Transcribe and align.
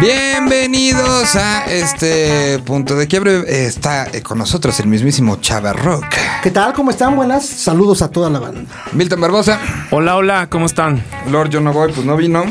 Bienvenidos 0.00 1.36
a 1.36 1.64
este 1.66 2.58
punto 2.64 2.96
de 2.96 3.06
quiebre. 3.06 3.66
Está 3.66 4.06
eh, 4.12 4.22
con 4.22 4.38
nosotros 4.38 4.78
el 4.80 4.88
mismísimo 4.88 5.36
Chava 5.40 5.72
Rock. 5.72 6.06
¿Qué 6.42 6.50
tal? 6.50 6.72
¿Cómo 6.72 6.90
están? 6.90 7.14
Buenas. 7.14 7.46
Saludos 7.46 8.02
a 8.02 8.10
toda 8.10 8.28
la 8.28 8.40
banda. 8.40 8.62
Milton 8.92 9.20
Barbosa. 9.20 9.58
Hola, 9.92 10.16
hola, 10.16 10.48
¿cómo 10.50 10.66
están? 10.66 11.02
Lord, 11.30 11.50
yo 11.50 11.60
no 11.60 11.72
voy, 11.72 11.92
pues 11.92 12.04
no 12.04 12.16
vino. 12.16 12.44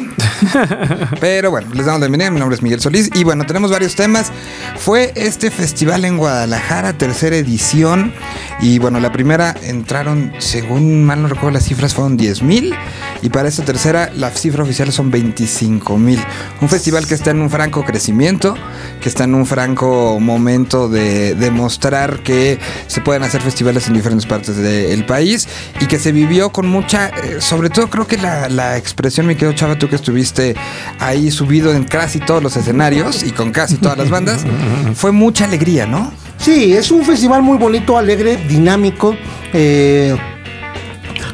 Pero 1.20 1.52
bueno, 1.52 1.68
les 1.74 1.86
damos 1.86 2.00
la 2.00 2.08
bienvenida. 2.08 2.32
Mi 2.32 2.40
nombre 2.40 2.56
es 2.56 2.64
Miguel 2.64 2.80
Solís. 2.80 3.10
Y 3.14 3.24
bueno, 3.24 3.46
tenemos 3.46 3.72
varios 3.72 3.96
temas. 3.96 4.32
Fue 4.78 5.12
este 5.16 5.52
festival 5.52 6.06
en 6.06 6.18
Guadalajara, 6.18 6.94
tercera 6.94 7.36
edición. 7.36 8.14
Y 8.62 8.80
bueno, 8.80 9.00
la 9.00 9.12
primera 9.12 9.54
entraron, 9.64 10.32
según 10.40 11.04
mal 11.04 11.22
no 11.22 11.28
recuerdo 11.28 11.52
las 11.52 11.66
cifras, 11.66 11.94
fueron 11.94 12.18
10 12.18 12.42
mil. 12.42 12.74
Y 13.22 13.30
para 13.30 13.48
esta 13.48 13.64
tercera, 13.64 14.12
la 14.16 14.32
cifra 14.32 14.64
oficial 14.64 14.92
son 14.92 15.12
25 15.12 15.98
mil. 15.98 16.20
Un 16.62 16.70
festival 16.70 17.06
que 17.06 17.14
está 17.14 17.33
en 17.34 17.42
un 17.42 17.50
franco 17.50 17.84
crecimiento, 17.84 18.56
que 19.02 19.10
está 19.10 19.26
en 19.26 19.36
un 19.36 19.46
franco 19.46 20.20
momento 20.20 20.88
de 20.88 21.36
demostrar 21.36 22.24
que 22.24 22.60
se 22.88 23.02
pueden 23.02 23.24
hacer 23.24 23.42
festivales 23.42 23.88
en 23.88 23.94
diferentes 23.94 24.26
partes 24.26 24.56
del 24.58 25.06
país 25.06 25.48
y 25.82 25.86
que 25.86 26.00
se 26.00 26.12
vivió 26.12 26.52
con 26.52 26.68
mucha, 26.68 27.10
eh, 27.10 27.38
sobre 27.40 27.70
todo 27.70 27.90
creo 27.90 28.08
que 28.08 28.18
la, 28.18 28.50
la 28.50 28.78
expresión, 28.78 29.26
me 29.26 29.36
quedo 29.36 29.54
chava, 29.54 29.78
tú 29.78 29.90
que 29.90 29.96
estuviste 29.96 30.56
ahí 31.00 31.32
subido 31.32 31.74
en 31.74 31.84
casi 31.84 32.20
todos 32.20 32.42
los 32.42 32.56
escenarios 32.56 33.24
y 33.24 33.32
con 33.32 33.52
casi 33.52 33.78
todas 33.78 33.98
las 33.98 34.10
bandas, 34.10 34.46
fue 34.96 35.12
mucha 35.12 35.46
alegría, 35.46 35.86
¿no? 35.86 36.12
Sí, 36.38 36.74
es 36.74 36.92
un 36.92 37.04
festival 37.06 37.42
muy 37.42 37.58
bonito, 37.58 37.98
alegre, 37.98 38.36
dinámico, 38.36 39.16
eh, 39.54 40.16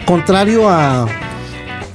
contrario 0.06 0.70
a, 0.70 1.08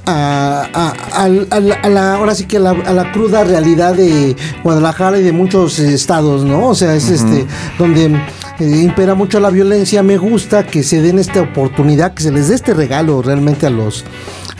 a, 0.05 0.67
a- 0.73 1.23
a 1.23 1.23
a 1.25 1.89
la- 1.89 2.13
ahora 2.15 2.35
sí 2.35 2.45
que 2.45 2.57
a 2.57 2.59
la, 2.59 2.71
a 2.71 2.93
la 2.93 3.11
cruda 3.11 3.43
realidad 3.43 3.93
de 3.95 4.35
Guadalajara 4.63 5.17
y 5.19 5.23
de 5.23 5.31
muchos 5.31 5.79
estados, 5.79 6.43
¿no? 6.43 6.67
O 6.69 6.75
sea, 6.75 6.95
es 6.95 7.09
este 7.09 7.45
donde 7.79 8.05
eh, 8.59 8.81
impera 8.83 9.15
mucho 9.15 9.39
la 9.39 9.49
violencia. 9.49 10.03
Me 10.03 10.17
gusta 10.17 10.65
que 10.65 10.83
se 10.83 11.01
den 11.01 11.19
esta 11.19 11.41
oportunidad, 11.41 12.13
que 12.13 12.23
se 12.23 12.31
les 12.31 12.49
dé 12.49 12.55
este 12.55 12.73
regalo 12.73 13.21
realmente 13.21 13.65
a 13.65 13.69
los 13.69 14.03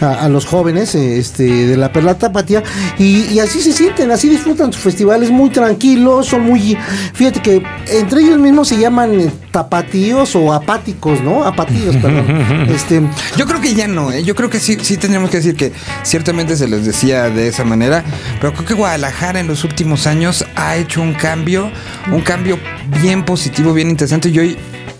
a, 0.01 0.25
a 0.25 0.29
los 0.29 0.45
jóvenes 0.45 0.95
eh, 0.95 1.17
este, 1.17 1.43
de 1.43 1.77
la 1.77 1.91
Perla 1.91 2.17
Tapatía 2.17 2.63
y, 2.97 3.25
y 3.31 3.39
así 3.39 3.61
se 3.61 3.71
sienten, 3.71 4.11
así 4.11 4.29
disfrutan 4.29 4.71
sus 4.73 4.81
festivales 4.81 5.31
muy 5.31 5.49
tranquilos, 5.49 6.27
son 6.27 6.41
muy, 6.41 6.77
fíjate 7.13 7.41
que 7.41 7.63
entre 7.87 8.21
ellos 8.21 8.39
mismos 8.39 8.67
se 8.67 8.77
llaman 8.77 9.31
tapatíos 9.51 10.35
o 10.35 10.53
apáticos, 10.53 11.21
¿no? 11.21 11.43
Apatíos, 11.43 11.95
perdón. 11.97 12.25
Este, 12.75 13.01
Yo 13.37 13.45
creo 13.45 13.61
que 13.61 13.73
ya 13.73 13.87
no, 13.87 14.11
¿eh? 14.11 14.23
yo 14.23 14.35
creo 14.35 14.49
que 14.49 14.59
sí, 14.59 14.77
sí 14.81 14.97
tendríamos 14.97 15.29
que 15.29 15.37
decir 15.37 15.55
que 15.55 15.71
ciertamente 16.03 16.55
se 16.57 16.67
les 16.67 16.85
decía 16.85 17.29
de 17.29 17.47
esa 17.47 17.63
manera, 17.63 18.03
pero 18.41 18.53
creo 18.53 18.65
que 18.65 18.73
Guadalajara 18.73 19.39
en 19.39 19.47
los 19.47 19.63
últimos 19.63 20.07
años 20.07 20.45
ha 20.55 20.75
hecho 20.75 21.01
un 21.01 21.13
cambio, 21.13 21.71
un 22.11 22.21
cambio 22.21 22.59
bien 23.01 23.23
positivo, 23.23 23.73
bien 23.73 23.89
interesante. 23.89 24.31
Yo 24.31 24.41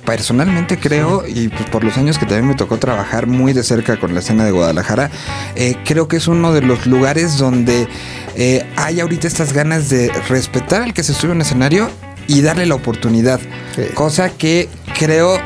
personalmente 0.06 0.80
creo, 0.80 1.24
y 1.28 1.50
pues 1.50 1.70
por 1.70 1.84
los 1.84 1.98
años 1.98 2.18
que 2.18 2.26
también 2.26 2.48
me 2.48 2.56
tocó 2.56 2.78
trabajar 2.78 3.28
muy 3.28 3.54
de 3.54 3.64
cerca 3.64 4.00
con 4.00 4.14
la 4.14 4.20
escena 4.20 4.46
de 4.46 4.52
Guadalajara, 4.52 5.10
eh, 5.56 5.76
creo 5.84 6.08
que 6.08 6.18
es 6.18 6.28
uno 6.28 6.54
de 6.54 6.62
los 6.62 6.86
lugares 6.86 7.38
donde 7.38 7.88
eh, 8.36 8.66
hay 8.76 9.00
ahorita 9.00 9.28
estas 9.28 9.54
ganas 9.54 9.90
de 9.90 10.12
respetar 10.30 10.84
al 10.84 10.94
que 10.94 11.04
se 11.04 11.14
sube 11.14 11.32
a 11.32 11.36
un 11.36 11.42
escenario 11.42 11.90
y 12.28 12.42
darle 12.42 12.66
la 12.66 12.76
oportunidad. 12.76 13.40
Sí. 13.76 13.84
Cosa 13.94 14.30
que 14.30 14.70
creo 14.98 15.40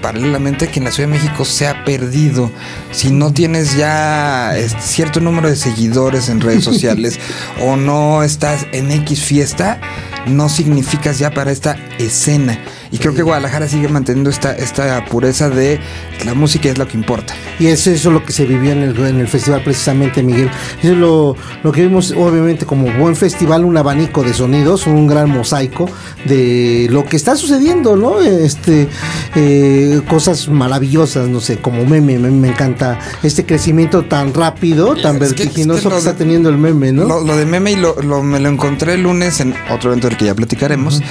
paralelamente 0.00 0.68
que 0.68 0.78
en 0.78 0.84
la 0.84 0.92
Ciudad 0.92 1.08
de 1.08 1.16
México 1.16 1.44
se 1.44 1.66
ha 1.66 1.84
perdido. 1.84 2.50
Si 2.92 3.10
no 3.10 3.32
tienes 3.32 3.76
ya 3.76 4.56
este, 4.56 4.80
cierto 4.80 5.20
número 5.20 5.48
de 5.48 5.56
seguidores 5.56 6.28
en 6.28 6.40
redes 6.40 6.64
sociales 6.64 7.18
o 7.60 7.76
no 7.76 8.22
estás 8.22 8.66
en 8.72 8.90
X 8.90 9.20
fiesta, 9.20 9.80
no 10.26 10.48
significas 10.48 11.18
ya 11.18 11.30
para 11.30 11.50
esta 11.50 11.76
escena. 11.98 12.58
Y 12.94 12.98
creo 12.98 13.12
que 13.12 13.22
Guadalajara 13.22 13.66
sigue 13.66 13.88
manteniendo 13.88 14.30
esta, 14.30 14.52
esta 14.54 15.04
pureza 15.06 15.50
de 15.50 15.80
la 16.24 16.34
música 16.34 16.68
es 16.70 16.78
lo 16.78 16.86
que 16.86 16.96
importa. 16.96 17.34
Y 17.58 17.66
es 17.66 17.86
eso 17.88 18.10
lo 18.12 18.24
que 18.24 18.32
se 18.32 18.44
vivió 18.46 18.70
en 18.70 18.82
el, 18.82 18.96
en 19.04 19.18
el 19.18 19.26
festival 19.26 19.62
precisamente, 19.64 20.22
Miguel. 20.22 20.48
Eso 20.80 20.92
es 20.92 20.98
lo, 20.98 21.36
lo 21.64 21.72
que 21.72 21.82
vimos, 21.82 22.12
obviamente, 22.12 22.66
como 22.66 22.92
buen 22.92 23.16
festival, 23.16 23.64
un 23.64 23.76
abanico 23.76 24.22
de 24.22 24.32
sonidos, 24.32 24.86
un 24.86 25.08
gran 25.08 25.28
mosaico 25.28 25.90
de 26.24 26.86
lo 26.90 27.04
que 27.04 27.16
está 27.16 27.34
sucediendo, 27.34 27.96
¿no? 27.96 28.20
Este, 28.20 28.88
eh, 29.34 30.00
cosas 30.08 30.48
maravillosas, 30.48 31.28
no 31.28 31.40
sé, 31.40 31.56
como 31.58 31.84
meme, 31.84 32.18
me, 32.18 32.30
me 32.30 32.48
encanta 32.48 33.00
este 33.24 33.44
crecimiento 33.44 34.04
tan 34.04 34.32
rápido, 34.32 34.94
tan 34.94 35.16
Es 35.16 35.18
que- 35.20 35.24
es 35.26 35.32
que 35.34 35.44
vertiginoso 35.46 35.90
que, 35.90 35.96
está 35.98 36.12
de- 36.12 36.18
teniendo 36.18 36.48
el 36.48 36.58
meme, 36.58 36.92
¿no? 36.92 37.04
Lo, 37.06 37.20
lo 37.24 37.36
de 37.36 37.44
meme 37.44 37.72
y 37.72 37.76
lo, 37.76 38.00
lo- 38.02 38.22
me 38.22 38.38
lo 38.38 38.48
encontré 38.48 38.94
el 38.94 39.02
lunes 39.02 39.40
en 39.40 39.52
otro 39.70 39.90
evento 39.90 40.08
del 40.08 40.16
que 40.16 40.26
ya 40.26 40.34
platicaremos. 40.36 41.02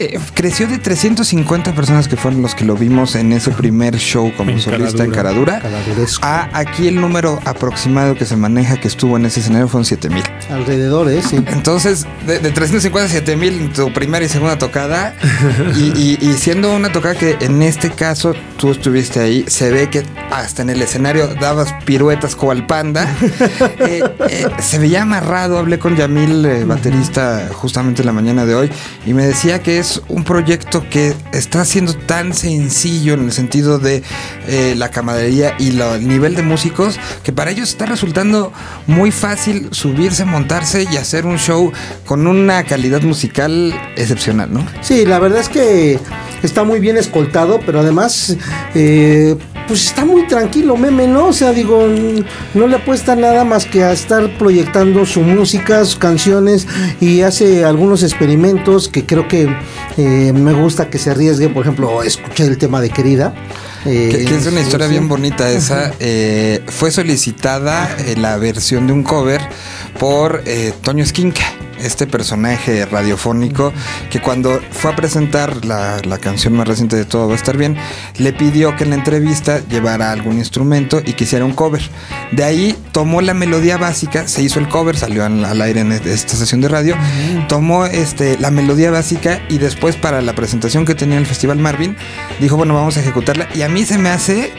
Eh, 0.00 0.18
creció 0.34 0.66
de 0.66 0.78
350 1.28 1.74
personas 1.74 2.08
que 2.08 2.16
fueron 2.16 2.40
los 2.40 2.54
que 2.54 2.64
lo 2.64 2.74
vimos 2.74 3.14
en 3.14 3.32
ese 3.34 3.50
primer 3.50 3.96
show 3.98 4.32
como 4.34 4.50
En 4.52 4.60
solista 4.60 5.04
en 5.04 5.10
Caradura. 5.10 5.60
A 6.22 6.48
aquí 6.58 6.88
el 6.88 6.94
número 6.98 7.38
aproximado 7.44 8.14
que 8.14 8.24
se 8.24 8.34
maneja 8.36 8.80
que 8.80 8.88
estuvo 8.88 9.16
en 9.18 9.26
ese 9.26 9.40
escenario 9.40 9.68
fueron 9.68 9.84
7000. 9.84 10.22
Alrededor, 10.50 11.10
¿eh? 11.10 11.20
Sí. 11.22 11.36
Entonces, 11.48 12.06
de, 12.26 12.38
de 12.38 12.50
350 12.50 13.06
a 13.06 13.12
7000 13.12 13.52
en 13.60 13.72
tu 13.74 13.92
primera 13.92 14.24
y 14.24 14.28
segunda 14.30 14.56
tocada, 14.56 15.14
y, 15.76 15.92
y- 16.00 16.18
y 16.20 16.32
siendo 16.34 16.74
una 16.74 16.90
tocada 16.92 17.14
que 17.14 17.36
en 17.40 17.60
este 17.62 17.90
caso 17.90 18.34
tú 18.56 18.70
estuviste 18.70 19.20
ahí, 19.20 19.44
se 19.48 19.70
ve 19.70 19.90
que 19.90 20.04
hasta 20.30 20.62
en 20.62 20.70
el 20.70 20.80
escenario 20.80 21.28
dabas 21.40 21.74
piruetas 21.84 22.36
como 22.36 22.52
al 22.52 22.66
panda. 22.66 23.06
Eh, 23.80 24.02
eh, 24.28 24.46
se 24.60 24.78
veía 24.78 25.02
amarrado. 25.02 25.58
Hablé 25.58 25.78
con 25.78 25.96
Yamil, 25.96 26.44
eh, 26.46 26.64
baterista, 26.64 27.48
justamente 27.52 28.02
la 28.04 28.12
mañana 28.12 28.44
de 28.44 28.54
hoy, 28.54 28.70
y 29.06 29.14
me 29.14 29.24
decía 29.26 29.62
que 29.62 29.78
es 29.78 30.02
un 30.08 30.24
proyecto 30.24 30.84
que 30.90 31.14
está 31.32 31.64
siendo 31.64 31.94
tan 31.94 32.34
sencillo 32.34 33.14
en 33.14 33.24
el 33.24 33.32
sentido 33.32 33.78
de 33.78 34.02
eh, 34.46 34.74
la 34.76 34.90
camaradería 34.90 35.54
y 35.58 35.68
el 35.68 36.06
nivel 36.06 36.34
de 36.34 36.42
músicos, 36.42 36.98
que 37.22 37.32
para 37.32 37.50
ellos 37.50 37.70
está 37.70 37.86
resultando 37.86 38.52
muy 38.86 39.10
fácil 39.10 39.68
subirse, 39.72 40.24
montarse 40.24 40.86
y 40.90 40.96
hacer 40.96 41.26
un 41.26 41.38
show 41.38 41.72
con 42.06 42.26
una 42.26 42.64
calidad 42.64 43.02
musical 43.02 43.74
excepcional, 43.96 44.52
¿no? 44.52 44.66
Sí, 44.80 45.04
la 45.04 45.18
verdad 45.18 45.40
es 45.40 45.48
que 45.48 45.98
está 46.42 46.64
muy 46.64 46.80
bien 46.80 46.96
escoltado, 46.96 47.60
pero 47.64 47.80
además, 47.80 48.36
eh, 48.74 49.36
pues 49.68 49.84
está 49.86 50.04
muy 50.04 50.26
tranquilo, 50.26 50.76
meme, 50.76 51.06
¿no? 51.06 51.26
O 51.26 51.32
sea, 51.32 51.52
digo, 51.52 51.86
no 52.54 52.66
le 52.66 52.76
apuesta 52.76 53.14
nada 53.14 53.44
más 53.44 53.66
que 53.66 53.84
a 53.84 53.92
estar 53.92 54.36
proyectando 54.38 55.04
su 55.06 55.20
música, 55.20 55.84
sus 55.84 55.96
canciones 55.96 56.66
y 57.00 57.20
hace 57.20 57.64
algunos 57.64 58.02
experimentos 58.02 58.88
que 58.88 59.04
creo 59.06 59.28
que 59.28 59.54
eh, 59.98 60.32
me 60.34 60.52
gusta 60.54 60.88
que 60.90 60.98
se 60.98 61.10
arriesgue. 61.10 61.48
Por 61.50 61.62
ejemplo, 61.62 62.02
escuché 62.02 62.44
el 62.46 62.58
tema 62.58 62.80
de 62.80 62.90
Querida. 62.90 63.34
eh, 63.84 64.08
Que, 64.10 64.24
que 64.24 64.36
es 64.36 64.46
una 64.46 64.60
historia 64.62 64.86
sí. 64.86 64.92
bien 64.92 65.06
bonita 65.08 65.50
esa. 65.50 65.92
Eh, 66.00 66.62
fue 66.66 66.90
solicitada 66.90 67.94
eh, 67.98 68.16
la 68.16 68.36
versión 68.38 68.86
de 68.86 68.92
un 68.94 69.02
cover 69.02 69.40
por 70.00 70.42
eh, 70.46 70.72
Toño 70.82 71.04
Esquinca, 71.04 71.44
este 71.80 72.06
personaje 72.06 72.84
radiofónico 72.86 73.72
que 74.10 74.20
cuando 74.20 74.60
fue 74.70 74.92
a 74.92 74.96
presentar 74.96 75.64
la, 75.64 75.98
la 76.04 76.18
canción 76.18 76.54
más 76.54 76.68
reciente 76.68 76.96
de 76.96 77.04
Todo 77.04 77.28
va 77.28 77.34
a 77.34 77.36
estar 77.36 77.56
bien, 77.56 77.76
le 78.18 78.32
pidió 78.32 78.76
que 78.76 78.84
en 78.84 78.90
la 78.90 78.96
entrevista 78.96 79.60
llevara 79.68 80.12
algún 80.12 80.38
instrumento 80.38 81.00
y 81.04 81.12
que 81.14 81.24
hiciera 81.24 81.44
un 81.44 81.52
cover. 81.52 81.82
De 82.32 82.44
ahí 82.44 82.76
tomó 82.92 83.20
la 83.20 83.34
melodía 83.34 83.76
básica, 83.76 84.26
se 84.28 84.42
hizo 84.42 84.58
el 84.58 84.68
cover, 84.68 84.96
salió 84.96 85.24
al, 85.24 85.60
aire 85.60 85.80
en 85.80 85.92
esta 85.92 86.36
sesión 86.36 86.60
de 86.60 86.68
radio, 86.68 86.96
tomó 87.48 87.86
este, 87.86 88.38
la 88.38 88.50
melodía 88.50 88.90
básica 88.90 89.40
y 89.48 89.58
después 89.58 89.96
para 89.96 90.20
la 90.22 90.34
presentación 90.34 90.84
que 90.84 90.94
tenía 90.94 91.16
en 91.16 91.22
el 91.22 91.26
Festival 91.26 91.58
Marvin, 91.58 91.96
dijo, 92.40 92.56
bueno, 92.56 92.74
vamos 92.74 92.96
a 92.96 93.00
ejecutarla. 93.00 93.48
Y 93.54 93.62
a 93.62 93.68
mí 93.68 93.84
se 93.84 93.98
me 93.98 94.10
hace 94.10 94.52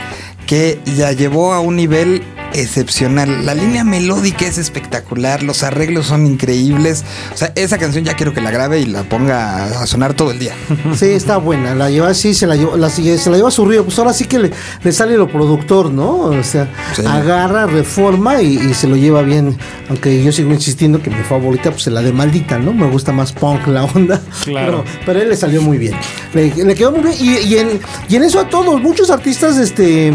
que 0.45 0.79
ya 0.97 1.11
llevó 1.11 1.53
a 1.53 1.59
un 1.59 1.75
nivel 1.75 2.23
excepcional. 2.53 3.45
La 3.45 3.53
línea 3.53 3.83
melódica 3.83 4.45
es 4.45 4.57
espectacular, 4.57 5.43
los 5.43 5.63
arreglos 5.63 6.07
son 6.07 6.25
increíbles. 6.25 7.03
O 7.33 7.37
sea, 7.37 7.51
esa 7.55 7.77
canción 7.77 8.03
ya 8.05 8.15
quiero 8.15 8.33
que 8.33 8.41
la 8.41 8.51
grabe 8.51 8.79
y 8.79 8.85
la 8.85 9.03
ponga 9.03 9.65
a 9.81 9.87
sonar 9.87 10.13
todo 10.13 10.31
el 10.31 10.39
día. 10.39 10.53
Sí, 10.95 11.05
está 11.07 11.37
buena. 11.37 11.75
La 11.75 11.89
lleva 11.89 12.09
así, 12.09 12.33
se 12.33 12.47
la 12.47 12.55
lleva, 12.55 12.77
la, 12.77 12.89
se 12.89 13.29
la 13.29 13.37
lleva 13.37 13.49
a 13.49 13.51
su 13.51 13.65
río. 13.65 13.83
Pues 13.85 13.97
ahora 13.99 14.13
sí 14.13 14.25
que 14.25 14.39
le, 14.39 14.51
le 14.83 14.91
sale 14.91 15.17
lo 15.17 15.27
productor, 15.27 15.91
¿no? 15.91 16.09
O 16.17 16.43
sea, 16.43 16.69
Sí. 16.95 17.03
agarra, 17.05 17.65
reforma 17.67 18.41
y, 18.41 18.57
y 18.57 18.73
se 18.73 18.87
lo 18.87 18.95
lleva 18.95 19.21
bien. 19.21 19.57
Aunque 19.89 20.23
yo 20.23 20.31
sigo 20.31 20.51
insistiendo 20.51 21.01
que 21.01 21.09
mi 21.09 21.23
favorita, 21.23 21.71
pues 21.71 21.87
la 21.87 22.01
de 22.01 22.11
maldita, 22.13 22.57
¿no? 22.59 22.73
Me 22.73 22.87
gusta 22.89 23.11
más 23.11 23.31
punk 23.31 23.67
la 23.67 23.83
onda. 23.85 24.21
Claro. 24.43 24.83
Pero, 24.83 24.99
pero 25.05 25.19
a 25.19 25.21
él 25.23 25.29
le 25.29 25.35
salió 25.35 25.61
muy 25.61 25.77
bien. 25.77 25.93
Le, 26.33 26.53
le 26.55 26.75
quedó 26.75 26.91
muy 26.91 27.01
bien. 27.01 27.15
Y, 27.19 27.47
y 27.53 27.57
en, 27.57 27.79
y 28.07 28.15
en 28.15 28.23
eso 28.23 28.39
a 28.39 28.49
todos, 28.49 28.81
muchos 28.81 29.09
artistas, 29.09 29.57
este. 29.57 30.13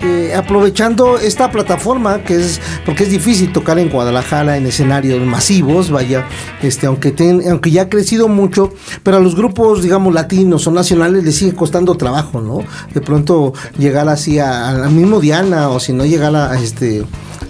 Eh, 0.00 0.32
aprovechando 0.36 1.18
esta 1.18 1.50
plataforma 1.50 2.22
que 2.22 2.36
es 2.36 2.60
porque 2.86 3.02
es 3.02 3.10
difícil 3.10 3.52
tocar 3.52 3.80
en 3.80 3.90
Guadalajara 3.90 4.56
en 4.56 4.66
escenarios 4.66 5.20
masivos, 5.26 5.90
vaya, 5.90 6.26
este 6.62 6.86
aunque 6.86 7.14
aunque 7.48 7.70
ya 7.72 7.82
ha 7.82 7.88
crecido 7.88 8.28
mucho, 8.28 8.72
pero 9.02 9.16
a 9.16 9.20
los 9.20 9.34
grupos 9.34 9.82
digamos 9.82 10.14
latinos 10.14 10.66
o 10.66 10.70
nacionales 10.70 11.24
les 11.24 11.36
sigue 11.36 11.54
costando 11.54 11.96
trabajo, 11.96 12.40
¿no? 12.40 12.60
De 12.94 13.00
pronto 13.00 13.52
llegar 13.76 14.08
así 14.08 14.38
al 14.38 14.90
mismo 14.90 15.20
Diana 15.20 15.68
o 15.70 15.80
si 15.80 15.92
no 15.92 16.06
llegar 16.06 16.34
a 16.36 16.60
este 16.60 17.04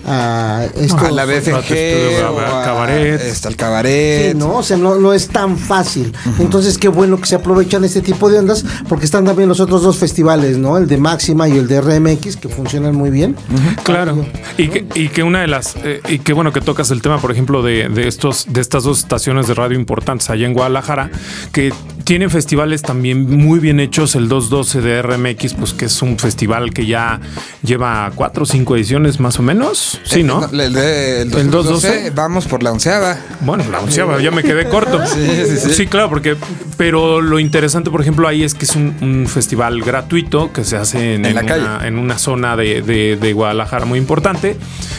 a, 0.08 0.62
a 0.62 1.10
la 1.10 1.24
BFG, 1.24 2.24
a, 2.24 2.64
cabaret. 2.64 3.20
Está 3.20 3.48
el 3.48 3.56
cabaret. 3.56 4.32
Sí, 4.32 4.38
no, 4.38 4.56
o 4.56 4.62
sea, 4.62 4.76
no, 4.76 5.12
es 5.12 5.28
tan 5.28 5.58
fácil. 5.58 6.12
Entonces, 6.38 6.78
qué 6.78 6.88
bueno 6.88 7.18
que 7.18 7.26
se 7.26 7.34
aprovechan 7.34 7.84
este 7.84 8.00
tipo 8.00 8.30
de 8.30 8.38
ondas, 8.38 8.64
porque 8.88 9.04
están 9.04 9.24
también 9.24 9.48
los 9.48 9.60
otros 9.60 9.82
dos 9.82 9.98
festivales, 9.98 10.56
¿no? 10.56 10.78
El 10.78 10.86
de 10.86 10.96
Máxima 10.96 11.48
y 11.48 11.58
el 11.58 11.68
de 11.68 11.80
RMX, 11.80 12.36
que 12.36 12.48
funcionan 12.48 12.94
muy 12.94 13.10
bien. 13.10 13.36
Claro. 13.84 14.24
Y 14.56 14.68
que, 14.68 14.86
y 14.94 15.08
que 15.08 15.22
una 15.22 15.40
de 15.42 15.46
las, 15.46 15.76
eh, 15.84 16.00
y 16.08 16.18
qué 16.20 16.32
bueno 16.32 16.52
que 16.52 16.60
tocas 16.60 16.90
el 16.90 17.02
tema, 17.02 17.20
por 17.20 17.30
ejemplo, 17.30 17.62
de, 17.62 17.88
de, 17.88 18.08
estos, 18.08 18.46
de 18.48 18.60
estas 18.60 18.84
dos 18.84 19.00
estaciones 19.00 19.46
de 19.46 19.54
radio 19.54 19.78
importantes 19.78 20.30
allá 20.30 20.46
en 20.46 20.54
Guadalajara, 20.54 21.10
que 21.52 21.72
tienen 22.04 22.30
festivales 22.30 22.82
también 22.82 23.28
muy 23.36 23.58
bien 23.58 23.80
hechos. 23.80 24.14
El 24.14 24.28
212 24.28 24.80
de 24.80 25.02
RMX, 25.02 25.54
pues 25.54 25.74
que 25.74 25.84
es 25.86 26.02
un 26.02 26.18
festival 26.18 26.72
que 26.72 26.86
ya 26.86 27.20
lleva 27.62 28.10
cuatro 28.14 28.44
o 28.44 28.46
cinco 28.46 28.76
ediciones 28.76 29.20
más 29.20 29.38
o 29.38 29.42
menos. 29.42 29.97
Sí, 30.04 30.22
¿no? 30.22 30.48
El, 30.50 30.76
el, 30.76 31.30
212, 31.30 32.10
vamos 32.14 32.46
por 32.46 32.62
la 32.62 32.72
onceava. 32.72 33.18
Bueno, 33.40 33.64
la 33.70 33.80
onceava, 33.80 34.20
ya 34.20 34.30
me 34.30 34.42
quedé 34.42 34.68
corto. 34.68 35.06
sí, 35.06 35.26
sí, 35.46 35.56
sí. 35.58 35.74
sí, 35.74 35.86
claro, 35.86 36.08
porque, 36.08 36.36
pero 36.76 37.20
lo 37.20 37.38
interesante, 37.38 37.90
por 37.90 38.00
ejemplo, 38.00 38.26
ahí 38.26 38.42
es 38.42 38.54
que 38.54 38.64
es 38.64 38.74
un, 38.76 39.26
festival 39.28 39.82
gratuito 39.82 40.52
que 40.52 40.64
se 40.64 40.76
hace 40.76 41.14
en, 41.14 41.26
una, 41.26 41.86
en 41.86 41.98
una, 41.98 42.18
zona 42.18 42.56
de, 42.56 42.82
de, 42.82 43.32
Guadalajara 43.32 43.84
muy 43.84 43.98
importante. 43.98 44.56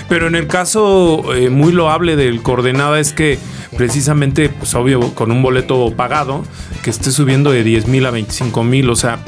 Pero 0.08 0.28
en 0.28 0.36
el 0.36 0.48
caso 0.48 1.34
eh, 1.36 1.50
muy 1.50 1.72
loable 1.72 2.16
del 2.16 2.42
Coordenada 2.42 3.00
es 3.00 3.14
que 3.14 3.40
precisamente, 3.78 4.50
pues 4.50 4.74
obvio, 4.76 5.14
con 5.14 5.32
un 5.32 5.42
boleto 5.42 5.94
pagado, 5.96 6.44
que 6.84 6.90
esté 6.90 7.12
subiendo 7.12 7.52
de 7.52 7.64
10 7.64 7.88
mil 7.88 8.06
a 8.06 8.12
25 8.12 8.64
mil, 8.64 8.90
o 8.90 8.96
sea, 8.96 9.20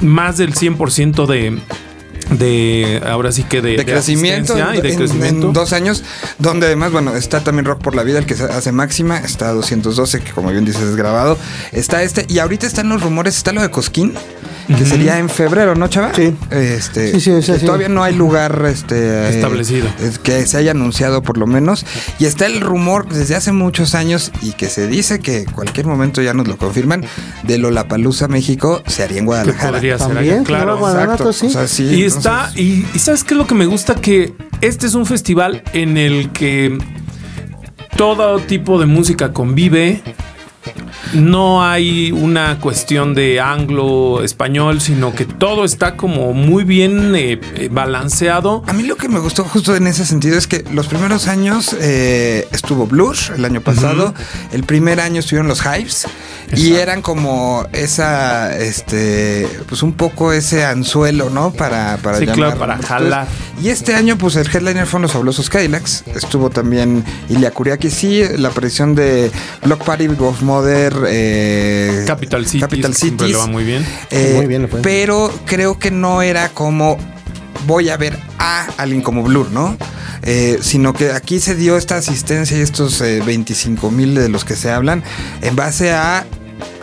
más 0.00 0.36
del 0.38 0.54
100% 0.54 1.26
de, 1.26 1.58
de 2.30 3.02
ahora 3.06 3.32
sí 3.32 3.44
que 3.44 3.62
de, 3.62 3.84
crecimiento 3.84 4.56
y 4.56 4.80
de 4.80 4.96
crecimiento. 4.96 5.48
En 5.48 5.52
dos 5.52 5.72
años, 5.72 6.04
donde 6.38 6.66
además, 6.66 6.92
bueno, 6.92 7.14
está 7.14 7.40
también 7.40 7.64
Rock 7.64 7.80
por 7.80 7.94
la 7.94 8.02
Vida, 8.02 8.18
el 8.18 8.26
que 8.26 8.34
hace 8.34 8.72
máxima, 8.72 9.18
está 9.18 9.52
212, 9.52 10.20
que 10.20 10.32
como 10.32 10.50
bien 10.50 10.64
dices 10.64 10.82
es 10.82 10.96
grabado, 10.96 11.38
está 11.72 12.02
este, 12.02 12.26
y 12.28 12.38
ahorita 12.38 12.66
están 12.66 12.88
los 12.88 13.02
rumores, 13.02 13.36
está 13.36 13.52
lo 13.52 13.62
de 13.62 13.70
Cosquín, 13.70 14.14
que 14.76 14.84
sería 14.84 15.18
en 15.18 15.28
febrero, 15.28 15.74
¿no, 15.74 15.88
chava? 15.88 16.12
Sí. 16.14 16.34
Este, 16.50 17.18
sí, 17.18 17.42
sí, 17.42 17.52
todavía 17.64 17.88
no 17.88 18.02
hay 18.02 18.14
lugar 18.14 18.64
este, 18.68 19.30
establecido. 19.30 19.88
que 20.22 20.46
se 20.46 20.56
haya 20.58 20.72
anunciado 20.72 21.22
por 21.22 21.38
lo 21.38 21.46
menos. 21.46 21.86
Y 22.18 22.26
está 22.26 22.46
el 22.46 22.60
rumor 22.60 23.08
desde 23.08 23.34
hace 23.34 23.52
muchos 23.52 23.94
años 23.94 24.30
y 24.42 24.52
que 24.52 24.68
se 24.68 24.86
dice 24.86 25.20
que 25.20 25.46
cualquier 25.46 25.86
momento 25.86 26.20
ya 26.20 26.34
nos 26.34 26.46
lo 26.46 26.56
confirman, 26.56 27.04
de 27.44 27.58
Lollapalooza 27.58 28.28
México 28.28 28.82
se 28.86 29.02
haría 29.02 29.18
en 29.18 29.26
Guadalajara. 29.26 29.72
podría 29.72 29.98
ser 29.98 30.42
claro. 30.44 30.78
Exacto. 30.78 31.32
sí. 31.32 31.84
y 31.84 32.04
está, 32.04 32.50
y, 32.54 32.84
y 32.94 32.98
¿sabes 32.98 33.24
qué 33.24 33.34
es 33.34 33.38
lo 33.38 33.46
que 33.46 33.54
me 33.54 33.66
gusta? 33.66 33.94
Que 33.94 34.34
este 34.60 34.86
es 34.86 34.94
un 34.94 35.06
festival 35.06 35.62
en 35.72 35.96
el 35.96 36.30
que 36.30 36.78
todo 37.96 38.38
tipo 38.40 38.78
de 38.78 38.86
música 38.86 39.32
convive 39.32 40.02
no 41.14 41.64
hay 41.64 42.12
una 42.12 42.58
cuestión 42.60 43.14
de 43.14 43.40
anglo-español, 43.40 44.80
sino 44.80 45.14
que 45.14 45.24
todo 45.24 45.64
está 45.64 45.96
como 45.96 46.32
muy 46.32 46.64
bien 46.64 47.14
eh, 47.14 47.40
eh, 47.54 47.68
balanceado. 47.70 48.62
A 48.66 48.72
mí 48.72 48.82
lo 48.82 48.96
que 48.96 49.08
me 49.08 49.18
gustó 49.18 49.44
justo 49.44 49.74
en 49.76 49.86
ese 49.86 50.04
sentido 50.04 50.36
es 50.36 50.46
que 50.46 50.64
los 50.72 50.86
primeros 50.86 51.28
años 51.28 51.74
eh, 51.80 52.46
estuvo 52.52 52.86
Blur, 52.86 53.16
el 53.34 53.44
año 53.44 53.60
pasado, 53.60 54.14
el 54.52 54.64
primer 54.64 55.00
año 55.00 55.20
estuvieron 55.20 55.48
los 55.48 55.62
Hives 55.64 56.06
y 56.56 56.74
eran 56.74 57.02
como 57.02 57.66
esa, 57.72 58.56
este, 58.56 59.48
pues 59.68 59.82
un 59.82 59.92
poco 59.92 60.32
ese 60.32 60.64
anzuelo, 60.64 61.30
¿no? 61.30 61.52
Para, 61.52 61.98
para 61.98 62.18
sí, 62.18 62.26
claro, 62.26 62.58
para 62.58 62.78
jalar. 62.78 63.26
Y 63.62 63.68
este 63.70 63.94
año, 63.94 64.16
pues 64.16 64.36
el 64.36 64.46
headliner 64.46 64.86
fueron 64.86 65.02
los 65.02 65.12
fabulosos 65.12 65.50
Cadillacs. 65.50 66.04
Estuvo 66.14 66.48
también 66.48 67.04
Ilya 67.28 67.50
Kuriaki, 67.50 67.90
sí, 67.90 68.22
la 68.36 68.48
aparición 68.48 68.94
de 68.94 69.30
Block 69.64 69.84
Party 69.84 70.06
of 70.06 70.42
Mother. 70.58 71.04
Eh, 71.08 72.04
Capital 72.06 72.44
Cities. 72.44 72.60
Capital 72.60 72.94
Cities. 72.94 73.36
va 73.36 73.46
muy 73.46 73.64
bien. 73.64 73.86
Eh, 74.10 74.34
muy 74.36 74.46
bien, 74.46 74.68
Pero 74.82 75.32
creo 75.44 75.78
que 75.78 75.90
no 75.90 76.22
era 76.22 76.48
como 76.48 76.98
voy 77.66 77.88
a 77.90 77.96
ver 77.96 78.18
a 78.38 78.66
alguien 78.76 79.02
como 79.02 79.22
Blur, 79.22 79.50
¿no? 79.50 79.76
Eh, 80.22 80.58
sino 80.62 80.92
que 80.94 81.12
aquí 81.12 81.38
se 81.38 81.54
dio 81.54 81.76
esta 81.76 81.96
asistencia 81.96 82.56
y 82.56 82.60
estos 82.60 83.00
25 83.00 83.90
mil 83.90 84.14
de 84.14 84.28
los 84.28 84.44
que 84.44 84.56
se 84.56 84.70
hablan 84.70 85.02
en 85.42 85.54
base 85.54 85.92
a 85.92 86.26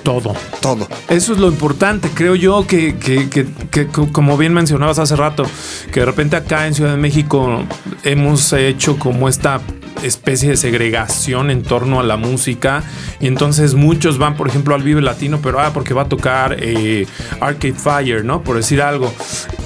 todo. 0.04 0.36
Todo. 0.62 0.88
Eso 1.10 1.34
es 1.34 1.40
lo 1.40 1.48
importante, 1.48 2.10
creo 2.14 2.36
yo, 2.36 2.66
que, 2.66 2.98
que, 2.98 3.28
que, 3.30 3.88
como 3.88 4.38
bien 4.38 4.54
mencionabas 4.54 5.00
hace 5.00 5.16
rato, 5.16 5.46
que 5.92 6.00
de 6.00 6.06
repente 6.06 6.36
acá 6.36 6.68
en 6.68 6.76
Ciudad 6.76 6.92
de 6.92 6.98
México 6.98 7.64
hemos 8.04 8.54
hecho 8.54 8.98
como 8.98 9.28
esta 9.28 9.60
especie 10.04 10.50
de 10.50 10.58
segregación 10.58 11.52
en 11.52 11.64
torno 11.64 12.00
a 12.00 12.04
la 12.04 12.18
música. 12.18 12.84
Y 13.20 13.28
entonces 13.28 13.74
muchos 13.74 14.18
van 14.18 14.36
por 14.36 14.48
ejemplo 14.48 14.76
al 14.76 14.84
Vive 14.84 15.02
Latino 15.02 15.40
pero 15.42 15.60
ah 15.60 15.72
porque 15.74 15.94
va 15.94 16.04
a 16.04 16.10
tocar 16.10 16.58
eh, 16.60 17.08
Arcade 17.40 17.74
Fire 17.74 18.24
no 18.24 18.44
por 18.44 18.58
decir 18.58 18.82
algo. 18.82 19.14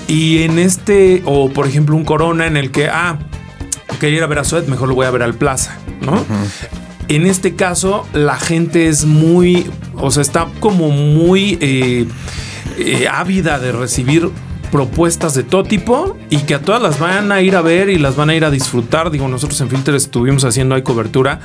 Y 0.08 0.44
en 0.44 0.60
este 0.60 1.22
o 1.26 1.50
por 1.50 1.68
ejemplo 1.68 1.96
un 1.96 2.06
Corona 2.06 2.48
en 2.48 2.58
el 2.58 2.72
que 2.72 2.88
ah 2.88 3.20
quería 4.00 4.18
ir 4.18 4.24
a 4.24 4.28
ver 4.28 4.40
a 4.40 4.44
Suet 4.44 4.68
mejor 4.68 4.88
lo 4.88 4.96
voy 4.96 5.06
a 5.06 5.12
ver 5.12 5.24
al 5.24 5.34
Plaza 5.34 5.78
no 6.02 6.24
en 7.10 7.26
este 7.26 7.56
caso, 7.56 8.08
la 8.14 8.38
gente 8.38 8.88
es 8.88 9.04
muy, 9.04 9.70
o 9.96 10.12
sea, 10.12 10.22
está 10.22 10.48
como 10.60 10.92
muy 10.92 11.58
eh, 11.60 12.06
eh, 12.78 13.08
ávida 13.12 13.58
de 13.58 13.72
recibir 13.72 14.30
propuestas 14.72 15.34
de 15.34 15.44
todo 15.44 15.64
tipo 15.64 16.18
y 16.30 16.38
que 16.40 16.56
a 16.56 16.62
todas 16.62 16.82
las 16.82 17.00
van 17.00 17.32
a 17.32 17.42
ir 17.42 17.56
a 17.56 17.62
ver 17.62 17.90
y 17.90 17.98
las 17.98 18.16
van 18.16 18.30
a 18.30 18.36
ir 18.36 18.46
a 18.46 18.52
disfrutar. 18.52 19.12
Digo, 19.12 19.28
nosotros 19.28 19.60
en 19.62 19.70
Filter 19.70 19.96
estuvimos 19.96 20.44
haciendo 20.46 20.76
ahí 20.76 20.82
cobertura 20.82 21.40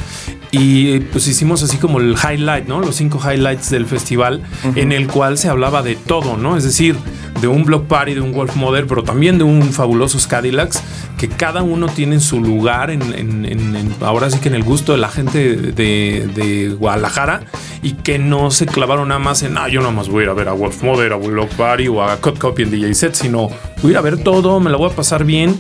y 0.50 1.00
pues 1.00 1.26
hicimos 1.26 1.62
así 1.62 1.79
como 1.79 2.00
el 2.00 2.15
highlight, 2.15 2.67
¿no? 2.67 2.81
Los 2.81 2.97
cinco 2.97 3.21
highlights 3.21 3.71
del 3.71 3.87
festival 3.87 4.43
en 4.75 4.93
el 4.93 5.09
cual 5.09 5.38
se 5.38 5.49
hablaba 5.49 5.82
de 5.82 5.97
todo, 5.97 6.37
¿no? 6.37 6.56
Es 6.56 6.65
decir, 6.65 6.97
de 7.41 7.49
un 7.49 7.65
Block 7.65 7.87
Party, 7.87 8.15
de 8.15 8.21
un 8.21 8.32
Wolf 8.32 8.56
Model, 8.56 8.87
pero 8.87 9.03
también 9.03 9.38
de 9.38 9.44
un 9.44 9.73
fabuloso 9.73 10.19
Cadillacs, 10.29 10.82
que 11.19 11.29
cada 11.29 11.62
uno 11.62 11.88
tiene 11.88 12.21
su 12.21 12.41
lugar 12.41 12.91
en, 12.91 13.94
ahora 14.00 14.31
sí 14.31 14.38
que 14.38 14.49
en 14.49 14.55
el 14.55 14.62
gusto 14.62 14.93
de 14.93 14.99
la 14.99 15.09
gente 15.09 15.56
de, 15.56 16.75
Guadalajara 16.79 17.43
y 17.85 17.93
que 17.93 18.19
no 18.19 18.50
se 18.50 18.67
clavaron 18.67 19.09
nada 19.09 19.21
más 19.21 19.43
en, 19.43 19.59
ah, 19.59 19.69
yo 19.69 19.81
nada 19.81 19.93
más 19.93 20.09
voy 20.09 20.23
a 20.23 20.25
ir 20.25 20.31
a 20.31 20.33
ver 20.33 20.49
a 20.49 20.55
Wolf 20.55 20.83
Model, 20.83 21.12
a 21.12 21.17
Block 21.17 21.50
Party 21.50 21.87
o 21.87 22.03
a 22.03 22.17
Cut 22.17 22.38
Copy 22.38 22.62
en 22.62 22.71
DJ 22.71 22.95
Set, 22.95 23.14
sino 23.14 23.50
voy 23.85 23.91
a 23.91 23.93
ir 23.93 23.99
a 23.99 24.00
ver 24.00 24.17
todo, 24.17 24.61
me 24.61 24.71
la 24.71 24.79
voy 24.79 24.91
a 24.91 24.97
pasar 24.97 25.25
bien 25.25 25.59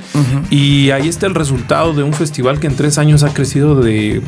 y 0.48 0.90
ahí 0.90 1.08
está 1.08 1.26
el 1.26 1.34
resultado 1.34 1.92
de 1.92 2.02
un 2.02 2.14
festival 2.14 2.58
que 2.58 2.66
en 2.66 2.74
tres 2.74 2.96
años 2.96 3.22
ha 3.22 3.34
crecido 3.34 3.74
de, 3.74 4.22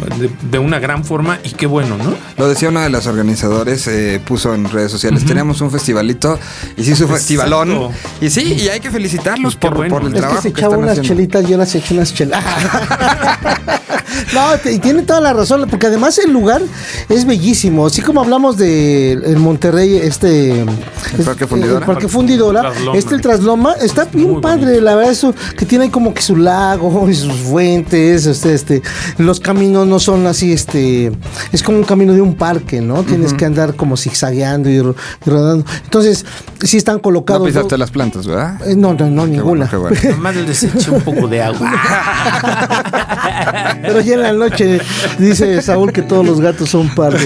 una 0.61 0.79
gran 0.79 1.05
forma 1.05 1.39
y 1.45 1.51
qué 1.51 1.67
bueno, 1.67 1.97
¿no? 1.97 2.15
Lo 2.37 2.49
decía 2.49 2.69
una 2.69 2.83
de 2.83 2.91
las 2.91 3.07
organizadores, 3.07 3.87
eh, 3.89 4.21
puso 4.25 4.55
en 4.55 4.69
redes 4.71 4.93
sociales, 4.93 5.25
teníamos 5.25 5.63
un 5.63 5.71
festivalito 5.71 6.39
y 6.77 6.85
sí 6.85 6.95
su 6.95 7.09
festivalón 7.09 7.91
y 8.21 8.29
sí, 8.29 8.55
y 8.55 8.69
hay 8.69 8.81
que 8.81 8.91
felicitarlos 8.91 9.57
por, 9.57 9.85
el 9.85 10.13
trabajo 10.13 10.43
que, 10.43 10.49
están 10.49 10.89
haciendo 10.89 11.41
yo 11.43 11.57
las 11.57 11.75
eché 11.75 11.95
unas 11.95 12.13
chelas. 12.13 12.45
no, 14.35 14.71
y 14.71 14.79
tiene 14.79 15.03
toda 15.03 15.21
la 15.21 15.33
razón, 15.33 15.67
porque 15.69 15.87
además 15.87 16.19
el 16.19 16.33
lugar 16.33 16.63
es 17.09 17.25
bellísimo. 17.25 17.87
Así 17.87 18.03
como 18.03 18.21
hablamos 18.21 18.57
de 18.57 19.13
en 19.13 19.41
Monterrey, 19.41 19.97
este. 19.97 20.61
El 20.61 21.25
Parque 21.25 21.47
Fundidora. 21.47 21.81
El 21.81 21.87
Parque 21.87 22.09
Fundidora. 22.09 22.73
Este, 22.95 23.15
el 23.15 23.21
Trasloma, 23.21 23.75
está 23.87 24.05
bien 24.05 24.41
padre, 24.41 24.81
la 24.81 24.95
verdad, 24.95 25.13
eso, 25.13 25.35
que 25.57 25.65
tiene 25.65 25.91
como 25.91 26.13
que 26.13 26.23
su 26.23 26.37
lago 26.37 26.87
y 27.11 27.15
sus 27.15 27.33
fuentes. 27.33 28.27
Este, 28.27 28.55
este, 28.55 28.83
los 29.19 29.41
caminos 29.41 29.87
no 29.87 29.99
son 29.99 30.27
así, 30.27 30.53
este. 30.53 31.13
Es 31.53 31.63
como 31.63 31.79
un 31.79 31.85
camino 31.85 32.13
de 32.13 32.21
un 32.21 32.35
parque, 32.35 32.81
¿no? 32.81 33.03
Tienes 33.03 33.33
que 33.33 33.45
andar 33.45 33.75
como 33.75 33.97
zigzagueando 33.97 34.69
y, 34.69 34.83
rodando. 35.25 35.65
Entonces, 35.85 36.25
sí 36.63 36.77
están 36.77 36.99
colocados. 36.99 37.43
No 37.43 37.47
pisaste 37.47 37.79
las 37.79 37.91
plantas, 37.91 38.27
¿verdad? 38.27 38.61
Eh, 38.67 38.77
no, 38.77 38.95
no, 38.95 39.09
no, 39.09 39.27
ninguna. 39.27 39.67
Bueno, 39.67 40.41
el 40.41 40.47
desecho 40.47 40.95
un 40.95 41.03
poco 41.03 41.29
de 41.29 41.43
agua. 41.43 41.73
Pero 43.83 44.01
ya 44.01 44.15
en 44.15 44.23
la 44.23 44.33
noche 44.33 44.81
dice 45.19 45.63
Saúl 45.63 45.93
que 45.93 46.03
todos 46.03 46.27
los 46.27 46.41
gatos 46.41 46.71
son 46.71 46.89
pardos. 46.95 47.23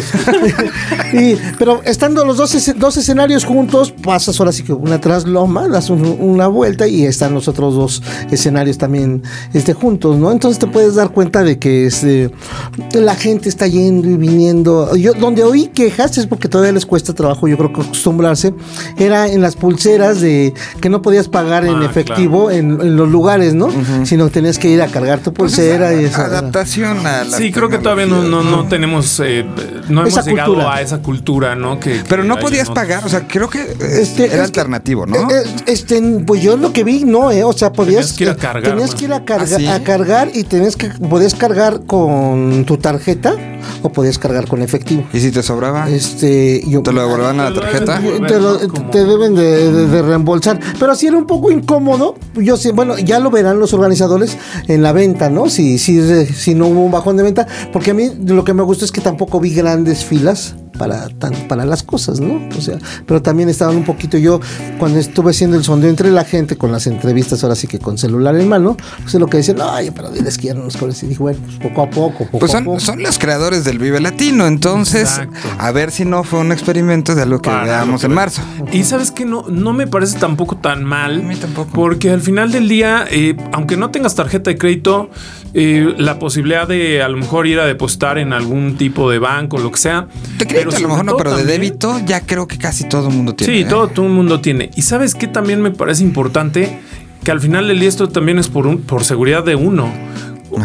pero 1.59 1.83
estando 1.85 2.25
los 2.25 2.37
dos, 2.37 2.73
dos 2.77 2.97
escenarios 2.97 3.45
juntos, 3.45 3.93
pasas 3.93 4.39
ahora 4.39 4.53
sí 4.53 4.63
que 4.63 4.73
una 4.73 5.01
trasloma, 5.01 5.69
das 5.69 5.91
una 5.91 6.47
vuelta 6.51 6.87
y 6.87 7.05
están 7.05 7.35
los 7.35 7.49
otros 7.49 7.75
dos 7.75 8.03
escenarios 8.31 8.79
también 8.79 9.23
este, 9.53 9.73
juntos, 9.75 10.17
¿no? 10.19 10.31
Entonces 10.33 10.59
te 10.59 10.67
puedes 10.67 10.95
dar 10.95 11.11
cuenta 11.11 11.43
de 11.43 11.59
que 11.59 11.87
este, 11.87 12.31
la 12.93 13.15
gente 13.15 13.49
está 13.49 13.67
yendo 13.67 14.09
y 14.09 14.17
viniendo. 14.17 14.95
Yo 14.97 15.13
donde 15.15 15.43
oí 15.45 15.67
quejas 15.69 16.19
es 16.19 16.27
porque 16.27 16.49
todavía 16.49 16.73
les 16.73 16.87
cuesta 16.87 17.15
trabajo, 17.15 17.49
yo 17.49 17.57
creo 17.57 17.73
que 17.73 17.81
acostumbrarse, 17.83 18.55
era 18.99 19.29
en 19.29 19.41
las 19.43 19.57
pulseras 19.57 20.21
de 20.21 20.53
que 20.81 20.89
no 20.89 21.03
podías 21.03 21.29
pagar 21.29 21.65
en 21.65 21.77
Ah, 21.81 21.87
efectivo 21.87 22.51
en, 22.51 22.81
en 22.81 22.97
los 22.97 23.09
lugares, 23.09 23.55
¿no? 23.55 23.69
Sino 24.05 24.27
que 24.27 24.31
tenías 24.33 24.59
que 24.59 24.69
ir 24.69 24.83
a 24.83 24.89
cargar 24.89 25.21
tu 25.21 25.33
pulsera 25.33 25.95
y 25.95 26.05
eso. 26.05 26.21
Adaptación 26.21 27.07
a 27.07 27.25
la 27.25 27.37
Sí, 27.37 27.51
creo 27.53 27.69
que 27.69 27.79
todavía 27.79 28.07
no, 28.07 28.23
no, 28.23 28.43
no 28.43 28.67
tenemos, 28.69 29.21
eh, 29.25 29.45
no 29.89 30.01
hemos 30.03 30.13
Esa 30.13 30.23
llegado 30.23 30.55
cultura. 30.55 30.75
a 30.75 30.81
esa 30.83 30.99
cultura, 31.01 31.55
¿no? 31.57 31.79
Que, 31.81 31.93
que 31.99 32.05
Pero 32.09 32.25
no 32.25 32.39
podías 32.39 32.69
pagar, 32.71 33.05
o 33.05 33.09
sea, 33.09 33.27
creo 33.27 33.49
que 33.49 33.61
Este, 33.81 34.27
era 34.33 34.45
alternativo, 34.45 35.07
¿no? 35.07 35.17
Eh, 35.17 35.43
eh, 35.45 35.55
este, 35.67 36.01
pues 36.31 36.43
yo 36.45 36.57
lo 36.57 36.73
que 36.73 36.85
vi, 36.85 37.03
no, 37.05 37.33
eh, 37.33 37.43
o 37.43 37.53
sea, 37.53 37.73
podías 37.73 38.15
Tenías 38.15 38.17
que 38.17 38.25
ir 38.25 38.31
a 38.31 38.33
eh, 38.35 38.37
cargar, 38.37 38.63
tenías 38.73 38.95
que 38.95 39.05
ir 39.07 39.13
a, 39.13 39.25
carga- 39.25 39.57
¿Ah, 39.57 39.59
sí? 39.59 39.67
a 39.67 39.83
cargar 39.83 40.31
y 40.33 40.45
tenías 40.45 40.77
que 40.77 40.87
podías 40.89 41.35
cargar 41.35 41.87
con 41.87 42.65
tu 42.67 42.77
tarjeta 42.77 43.35
o 43.83 43.91
podías 43.91 44.17
cargar 44.17 44.47
con 44.47 44.63
efectivo. 44.63 45.03
¿Y 45.13 45.19
si 45.19 45.33
te 45.33 45.43
sobraba? 45.43 45.91
Este, 45.91 46.63
yo, 46.69 46.83
¿Te 46.83 46.93
lo 46.93 47.01
devolverán 47.01 47.41
a 47.41 47.51
la 47.51 47.61
tarjeta? 47.61 48.01
te, 48.29 48.39
lo- 48.39 48.59
te 48.59 49.05
deben 49.05 49.35
de, 49.35 49.73
de- 49.73 49.87
de 49.89 50.03
reembolsar. 50.03 50.61
Pero 50.79 50.95
sí 50.95 51.09
era 51.09 51.17
un 51.19 51.27
poco 51.27 51.51
incómodo. 51.51 52.15
Yo 52.37 52.57
sé, 52.57 52.71
bueno, 52.71 52.97
ya 52.97 53.19
lo 53.19 53.31
verán 53.33 53.59
los 53.59 53.73
organizadores 53.75 54.39
en 54.69 54.83
la 54.85 54.93
venta, 54.93 55.31
¿no? 55.31 55.49
Si, 55.51 55.79
si, 55.79 56.27
si 56.27 56.55
no 56.55 56.69
hubo 56.69 56.85
un 56.85 56.93
bajón 56.93 57.17
de 57.17 57.25
venta. 57.25 57.49
Porque 57.73 57.91
a 57.91 57.95
mí 57.95 58.09
lo 58.25 58.45
que 58.45 58.55
me 58.55 58.63
gustó 58.63 58.85
es 58.85 58.93
que 58.93 59.01
tampoco 59.01 59.41
vi 59.41 59.53
grandes 59.53 60.05
filas 60.05 60.55
para, 60.79 61.09
tan- 61.11 61.49
para 61.49 61.65
las 61.65 61.83
cosas, 61.83 62.21
¿no? 62.21 62.41
O 62.57 62.61
sea, 62.61 62.79
pero 63.07 63.21
también 63.23 63.49
estaban 63.49 63.77
un 63.77 63.85
poquito 63.85 64.17
yo, 64.19 64.41
cuando 64.79 64.99
estuve 64.99 65.31
haciendo 65.31 65.57
el 65.57 65.65
sondeo 65.65 65.91
entre 65.91 66.11
la 66.11 66.25
gente 66.25 66.57
con 66.57 66.73
las 66.73 66.87
entrevistas, 66.87 67.43
ahora 67.43 67.55
sí 67.57 67.67
que 67.67 67.79
con 67.79 67.99
celular 67.99 68.37
en 68.37 68.49
mano, 68.49 68.77
pues 69.03 69.15
es 69.15 69.21
lo 69.21 69.27
que 69.27 69.39
decían, 69.39 69.59
ay, 69.63 69.91
pero 69.91 70.11
diles 70.11 70.39
que 70.39 70.49
ya 70.49 70.55
no 70.55 70.65
nos 70.65 70.77
cobres". 70.77 71.03
Y 71.03 71.07
dije, 71.09 71.21
bueno, 71.23 71.39
pues 71.45 71.57
poco 71.59 71.83
a 71.83 71.91
poco, 71.91 72.25
poco 72.27 72.39
Pues 72.39 72.55
a 72.55 72.61
poco. 72.63 72.81
son, 72.81 72.95
son 72.97 73.03
los 73.03 73.19
creadores 73.19 73.65
del 73.65 73.79
Vive 73.79 74.01
Latino, 74.01 74.47
entonces 74.47 75.03
Exacto. 75.11 75.37
a 75.59 75.71
ver 75.73 75.91
si 75.91 76.05
no 76.05 76.25
fue 76.25 76.41
un 76.41 76.53
experimento 76.53 77.15
de 77.15 77.23
algo 77.23 77.41
que 77.41 77.51
veamos 77.51 78.05
en 78.05 78.13
marzo. 78.15 78.43
Y 78.73 78.85
sabes 78.85 79.11
que 79.11 79.25
no, 79.25 79.45
no 79.49 79.73
me 79.73 79.87
parece 79.87 80.19
tampoco 80.19 80.57
tan 80.57 80.85
mal. 80.85 81.21
A 81.21 81.23
mí 81.23 81.37
tampoco. 81.37 81.71
Porque 81.73 82.11
al 82.11 82.21
final 82.21 82.53
del 82.53 82.69
día, 82.69 83.05
eh, 83.11 83.37
aunque 83.53 83.77
no 83.77 83.91
tengas 83.91 84.15
tarjeta 84.15 84.51
de 84.51 84.57
crédito, 84.59 85.11
eh, 85.55 85.95
la 85.99 86.19
posibilidad 86.19 86.69
de 86.69 87.03
a 87.03 87.09
lo 87.09 87.17
mejor 87.17 87.47
ir 87.47 87.59
a 87.61 87.67
depositar 87.67 88.19
en 88.19 88.33
algún 88.33 88.77
tipo 88.77 89.11
de 89.11 89.19
banco, 89.19 89.59
lo 89.59 89.71
que 89.71 89.79
sea. 89.79 90.07
De 90.39 90.47
crédito 90.47 90.77
a 90.77 90.81
lo 90.81 90.89
mejor 90.89 91.05
no, 91.05 91.17
pero 91.17 91.37
de 91.37 91.45
débito 91.45 92.01
ya 92.07 92.21
creo 92.21 92.47
que 92.47 92.59
casi 92.59 92.89
todo 92.89 93.09
el 93.09 93.15
mundo 93.15 93.35
tiene. 93.35 93.53
Sí, 93.53 93.61
¿eh? 93.63 93.65
todo, 93.65 93.89
todo 93.89 94.07
el 94.07 94.13
mundo 94.13 94.41
tiene. 94.41 94.71
Y 94.77 94.83
sabes 94.83 95.15
que 95.15 95.27
también 95.27 95.61
me 95.61 95.71
parece 95.71 96.03
importante 96.03 96.79
que 97.25 97.31
al 97.31 97.41
final 97.41 97.69
día 97.79 97.89
esto 97.89 98.09
también 98.09 98.39
es 98.39 98.49
por, 98.49 98.67
un- 98.67 98.81
por 98.83 99.05
seguridad 99.05 99.45
de 99.45 99.55
uno. 99.57 99.93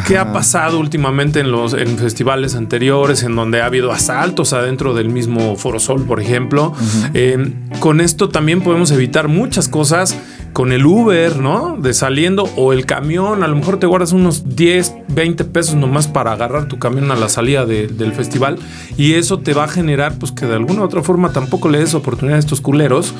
¿Qué 0.07 0.17
ha 0.17 0.33
pasado 0.33 0.79
últimamente 0.79 1.39
en 1.41 1.51
los 1.51 1.73
en 1.75 1.99
festivales 1.99 2.55
anteriores 2.55 3.21
en 3.21 3.35
donde 3.35 3.61
ha 3.61 3.67
habido 3.67 3.91
asaltos 3.91 4.51
adentro 4.51 4.95
del 4.95 5.09
mismo 5.09 5.55
Foro 5.57 5.79
Sol, 5.79 6.05
por 6.07 6.19
ejemplo? 6.19 6.73
Eh, 7.13 7.53
con 7.79 8.01
esto 8.01 8.29
también 8.29 8.61
podemos 8.61 8.89
evitar 8.89 9.27
muchas 9.27 9.67
cosas 9.67 10.17
con 10.55 10.71
el 10.71 10.85
Uber, 10.85 11.35
¿no? 11.39 11.75
De 11.77 11.93
saliendo 11.93 12.49
o 12.55 12.71
el 12.71 12.85
camión, 12.85 13.43
a 13.43 13.47
lo 13.49 13.57
mejor 13.57 13.77
te 13.77 13.87
guardas 13.87 14.13
unos 14.13 14.55
10, 14.55 14.93
20 15.09 15.43
pesos 15.43 15.75
nomás 15.75 16.07
para 16.07 16.31
agarrar 16.31 16.69
tu 16.69 16.79
camión 16.79 17.11
a 17.11 17.17
la 17.17 17.27
salida 17.27 17.65
de- 17.65 17.87
del 17.87 18.13
festival 18.13 18.57
y 18.95 19.15
eso 19.15 19.39
te 19.39 19.53
va 19.53 19.65
a 19.65 19.67
generar 19.67 20.17
pues 20.17 20.31
que 20.31 20.45
de 20.45 20.53
alguna 20.55 20.79
u 20.79 20.85
otra 20.85 21.03
forma 21.03 21.33
tampoco 21.33 21.67
le 21.67 21.79
des 21.79 21.93
oportunidad 21.93 22.37
a 22.37 22.39
estos 22.39 22.61
culeros. 22.61 23.13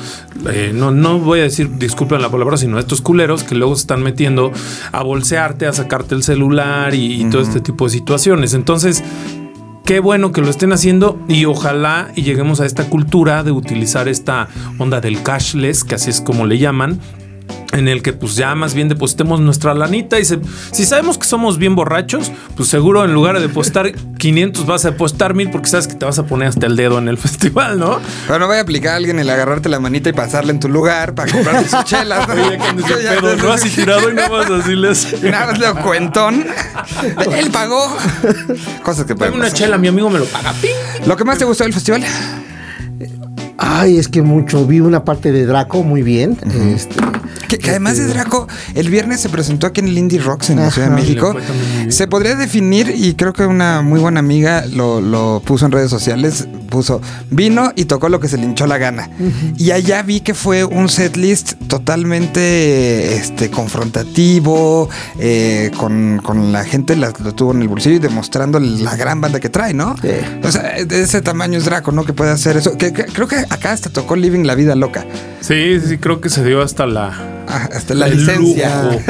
Eh, 0.50 0.72
no, 0.74 0.92
no 0.92 1.18
voy 1.18 1.40
a 1.40 1.42
decir, 1.42 1.76
disculpen 1.76 2.22
la 2.22 2.30
palabra, 2.30 2.56
sino 2.56 2.78
a 2.78 2.80
estos 2.80 3.02
culeros 3.02 3.44
que 3.44 3.54
luego 3.54 3.76
se 3.76 3.82
están 3.82 4.02
metiendo 4.02 4.50
a 4.92 5.02
bolsearte, 5.02 5.66
a 5.66 5.74
sacarte 5.74 6.14
el 6.14 6.22
celular 6.22 6.94
y, 6.94 7.20
y 7.20 7.28
todo 7.28 7.42
este 7.42 7.60
tipo 7.60 7.84
de 7.84 7.90
situaciones. 7.90 8.54
Entonces, 8.54 9.04
Qué 9.84 10.00
bueno 10.00 10.32
que 10.32 10.40
lo 10.40 10.50
estén 10.50 10.72
haciendo 10.72 11.16
y 11.28 11.44
ojalá 11.44 12.08
y 12.16 12.22
lleguemos 12.22 12.58
a 12.60 12.66
esta 12.66 12.90
cultura 12.90 13.44
de 13.44 13.52
utilizar 13.52 14.08
esta 14.08 14.48
onda 14.78 15.00
del 15.00 15.22
cashless, 15.22 15.84
que 15.84 15.94
así 15.94 16.10
es 16.10 16.20
como 16.20 16.44
le 16.44 16.58
llaman, 16.58 16.98
en 17.76 17.88
el 17.88 18.02
que 18.02 18.12
pues 18.12 18.34
ya 18.36 18.54
más 18.54 18.74
bien 18.74 18.88
depositemos 18.88 19.40
nuestra 19.40 19.74
lanita 19.74 20.18
y 20.18 20.24
se- 20.24 20.40
si 20.72 20.84
sabemos 20.84 21.18
que 21.18 21.24
somos 21.26 21.58
bien 21.58 21.74
borrachos, 21.76 22.32
pues 22.56 22.68
seguro 22.68 23.04
en 23.04 23.12
lugar 23.12 23.36
de 23.36 23.42
depositar 23.42 23.92
500 24.18 24.66
vas 24.66 24.84
a 24.84 24.90
depositar 24.92 25.34
1000 25.34 25.50
porque 25.50 25.68
sabes 25.68 25.86
que 25.88 25.94
te 25.94 26.04
vas 26.04 26.18
a 26.18 26.24
poner 26.26 26.48
hasta 26.48 26.66
el 26.66 26.76
dedo 26.76 26.98
en 26.98 27.08
el 27.08 27.18
festival, 27.26 27.78
¿no? 27.78 28.00
Pero 28.26 28.38
no 28.38 28.48
vaya 28.48 28.60
a 28.60 28.62
aplicar 28.62 28.94
a 28.94 28.96
alguien 28.96 29.18
el 29.18 29.28
agarrarte 29.30 29.68
la 29.68 29.78
manita 29.80 30.08
y 30.08 30.12
pasarle 30.12 30.52
en 30.52 30.60
tu 30.60 30.68
lugar 30.68 31.14
para 31.14 31.30
comprarte 31.30 31.68
sus 31.68 31.84
chelas. 31.84 32.28
Oye, 32.28 32.58
pedo, 32.58 33.36
te- 33.36 33.42
¿no? 33.42 33.52
Así 33.52 33.68
tirado 33.70 34.10
y 34.10 34.14
nada 34.14 34.28
más 34.28 34.50
así 34.50 34.74
les... 34.74 35.12
Y 35.22 35.26
nada 35.30 35.46
más 35.52 35.58
le 35.58 35.72
cuentón. 35.82 36.44
Él 37.36 37.50
pagó. 37.50 37.96
Cosas 38.82 39.04
que 39.04 39.14
pueden 39.14 39.34
una 39.34 39.44
pasar. 39.44 39.58
chela, 39.58 39.78
mi 39.78 39.88
amigo 39.88 40.08
me 40.10 40.18
lo 40.18 40.24
paga. 40.26 40.52
¡Ping! 40.54 41.06
Lo 41.06 41.16
que 41.16 41.24
más 41.24 41.38
te 41.38 41.44
gustó 41.44 41.64
del 41.64 41.72
festival. 41.74 42.02
Ay, 43.58 43.98
es 43.98 44.08
que 44.08 44.22
mucho. 44.22 44.66
Vi 44.66 44.80
una 44.80 45.04
parte 45.04 45.32
de 45.32 45.46
Draco 45.46 45.82
muy 45.82 46.02
bien. 46.02 46.38
Este, 46.74 46.94
Que, 47.48 47.58
que 47.58 47.70
además 47.70 47.96
de 47.98 48.06
Draco, 48.06 48.46
el 48.74 48.90
viernes 48.90 49.20
se 49.20 49.28
presentó 49.28 49.66
aquí 49.66 49.80
en 49.80 49.88
el 49.88 49.98
Indie 49.98 50.18
Rocks 50.20 50.50
en 50.50 50.58
la 50.60 50.70
Ciudad 50.70 50.88
de. 50.90 50.94
México. 50.96 51.34
Se 51.88 52.06
podría 52.08 52.34
definir, 52.36 52.92
y 52.96 53.14
creo 53.14 53.32
que 53.32 53.44
una 53.46 53.82
muy 53.82 54.00
buena 54.00 54.20
amiga 54.20 54.64
lo, 54.66 55.00
lo 55.00 55.42
puso 55.44 55.66
en 55.66 55.72
redes 55.72 55.90
sociales, 55.90 56.48
puso, 56.70 57.00
vino 57.30 57.72
y 57.76 57.84
tocó 57.84 58.08
lo 58.08 58.18
que 58.20 58.28
se 58.28 58.36
le 58.38 58.44
hinchó 58.44 58.66
la 58.66 58.78
gana. 58.78 59.10
Y 59.56 59.70
allá 59.70 60.02
vi 60.02 60.20
que 60.20 60.34
fue 60.34 60.64
un 60.64 60.88
setlist 60.88 61.54
totalmente 61.68 63.16
este, 63.16 63.50
confrontativo, 63.50 64.88
eh, 65.18 65.70
con, 65.76 66.20
con 66.22 66.52
la 66.52 66.64
gente 66.64 66.96
la- 66.96 67.12
lo 67.22 67.34
tuvo 67.34 67.52
en 67.52 67.62
el 67.62 67.68
bolsillo 67.68 67.96
y 67.96 67.98
demostrando 67.98 68.58
la 68.60 68.96
gran 68.96 69.20
banda 69.20 69.40
que 69.40 69.48
trae, 69.48 69.74
¿no? 69.74 69.94
Sí. 70.00 70.08
O 70.42 70.50
sea, 70.50 70.84
de 70.84 71.02
ese 71.02 71.22
tamaño 71.22 71.58
es 71.58 71.64
Draco, 71.64 71.92
¿no? 71.92 72.04
Que 72.04 72.12
puede 72.12 72.30
hacer 72.30 72.56
eso. 72.56 72.76
Que, 72.76 72.92
que- 72.92 73.04
creo 73.06 73.28
que 73.28 73.36
acá 73.50 73.72
hasta 73.72 73.90
tocó 73.90 74.16
Living 74.16 74.44
la 74.44 74.54
Vida 74.54 74.74
Loca. 74.74 75.04
Sí, 75.40 75.78
sí, 75.86 75.98
creo 75.98 76.20
que 76.20 76.28
se 76.28 76.44
dio 76.44 76.60
hasta 76.62 76.86
la... 76.86 77.25
Ah, 77.48 77.68
hasta 77.74 77.94
la 77.94 78.06
el 78.06 78.16
licencia. 78.18 79.00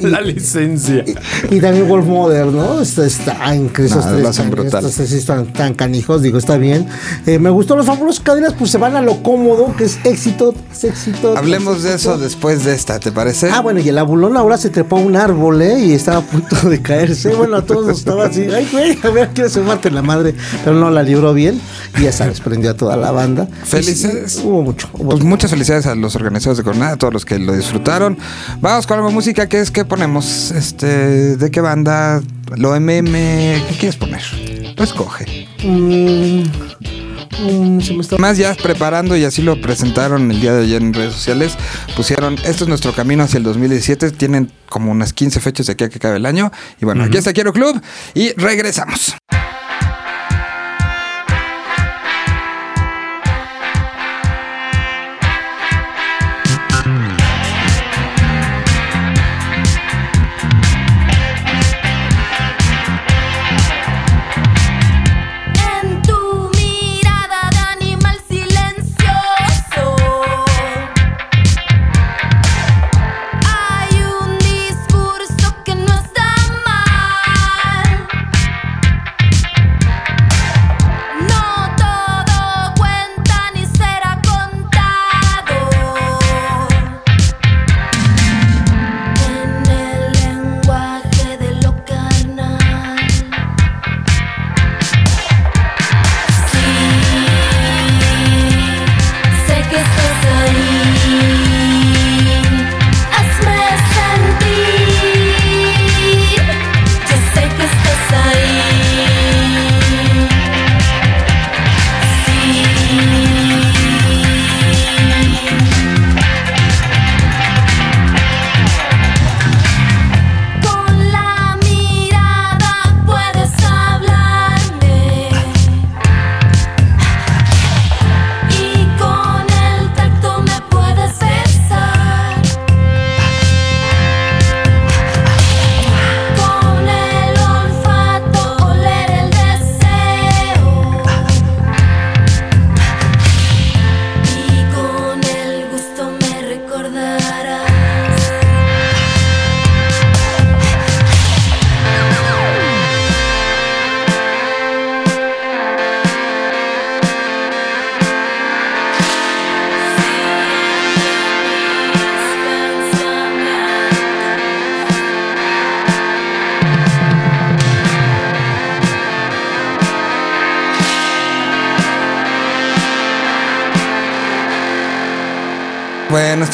y- 0.00 0.06
la 0.06 0.20
licencia. 0.20 1.04
Y 1.50 1.60
también 1.60 1.88
Wolf 1.88 2.06
Mother, 2.06 2.46
¿no? 2.46 2.80
Está, 2.80 3.06
está 3.06 3.54
esos 3.54 4.06
tres 4.06 4.36
tan- 4.70 4.84
estos 4.84 4.92
sí 4.92 5.16
están 5.16 5.52
tan 5.52 5.74
canijos, 5.74 6.22
digo, 6.22 6.38
está 6.38 6.56
bien. 6.56 6.86
Eh, 7.26 7.38
me 7.38 7.50
gustó 7.50 7.76
los 7.76 7.86
fabulosos 7.86 8.20
cadenas, 8.22 8.54
pues 8.58 8.70
se 8.70 8.78
van 8.78 8.96
a 8.96 9.02
lo 9.02 9.22
cómodo, 9.22 9.74
que 9.76 9.84
es 9.84 9.98
éxito, 10.04 10.54
es 10.72 10.84
éxito. 10.84 11.36
Hablemos 11.36 11.82
de 11.82 11.94
eso 11.94 12.18
después 12.18 12.64
de 12.64 12.74
esta, 12.74 12.98
¿te 12.98 13.12
parece? 13.12 13.50
Ah, 13.50 13.60
bueno, 13.60 13.80
y 13.80 13.88
el 13.88 13.98
abulón 13.98 14.36
ahora 14.36 14.56
se 14.56 14.70
trepó 14.70 14.96
a 14.98 15.00
un 15.00 15.16
árbol, 15.16 15.62
¿eh? 15.62 15.78
Y 15.78 15.92
estaba 15.92 16.18
a 16.18 16.22
punto 16.22 16.56
de 16.68 16.80
caerse. 16.82 17.34
Bueno, 17.34 17.56
a 17.56 17.62
todos 17.62 17.86
nos 17.86 17.98
estaba 17.98 18.26
así, 18.26 18.42
ay, 18.54 18.68
güey, 18.72 18.98
a 19.02 19.08
ver, 19.10 19.28
quiere 19.30 19.50
sumarte 19.50 19.90
la 19.90 20.02
madre. 20.02 20.34
Pero 20.64 20.76
no 20.76 20.90
la 20.90 21.02
libró 21.02 21.34
bien. 21.34 21.60
Y 21.98 22.02
ya 22.02 22.12
sabes, 22.12 22.40
prendió 22.40 22.70
a 22.70 22.74
toda 22.74 22.96
la 22.96 23.10
banda. 23.10 23.48
Felices. 23.64 24.36
Y 24.36 24.40
sí, 24.40 24.46
hubo 24.46 24.62
mucho. 24.62 24.88
hubo 24.94 25.10
Pues 25.10 25.24
muchas 25.24 25.50
felicidades 25.50 25.86
a 25.86 25.94
los 25.94 26.14
organizadores 26.16 26.58
de 26.58 26.64
Coronada, 26.64 26.92
a 26.92 26.96
todos 26.96 27.12
los 27.12 27.17
que 27.24 27.38
lo 27.38 27.52
disfrutaron. 27.54 28.18
Vamos 28.60 28.86
con 28.86 28.96
algo 28.96 29.08
de 29.08 29.14
música, 29.14 29.48
¿qué 29.48 29.60
es 29.60 29.70
que 29.70 29.84
ponemos? 29.84 30.50
Este, 30.50 31.36
¿de 31.36 31.50
qué 31.50 31.60
banda? 31.60 32.20
Lo 32.56 32.78
MM, 32.78 33.12
¿qué 33.12 33.76
quieres 33.78 33.96
poner? 33.96 34.22
Tú 34.76 34.82
escoge. 34.82 35.48
Mm, 35.64 36.42
mm, 37.42 37.80
se 37.80 37.94
me 37.94 38.00
está... 38.00 38.18
Más 38.18 38.38
ya 38.38 38.54
preparando 38.54 39.16
y 39.16 39.24
así 39.24 39.42
lo 39.42 39.60
presentaron 39.60 40.30
el 40.30 40.40
día 40.40 40.54
de 40.54 40.62
ayer 40.64 40.82
en 40.82 40.94
redes 40.94 41.14
sociales, 41.14 41.56
pusieron, 41.96 42.34
esto 42.44 42.64
es 42.64 42.68
nuestro 42.68 42.92
camino 42.92 43.24
hacia 43.24 43.38
el 43.38 43.44
2017, 43.44 44.10
tienen 44.12 44.50
como 44.68 44.90
unas 44.90 45.12
15 45.12 45.40
fechas 45.40 45.66
de 45.66 45.72
aquí 45.72 45.84
a 45.84 45.88
que 45.88 45.96
acabe 45.96 46.16
el 46.16 46.26
año. 46.26 46.50
Y 46.80 46.84
bueno, 46.84 47.04
aquí 47.04 47.16
está 47.16 47.32
Quiero 47.32 47.52
Club 47.52 47.80
y 48.14 48.32
regresamos. 48.32 49.16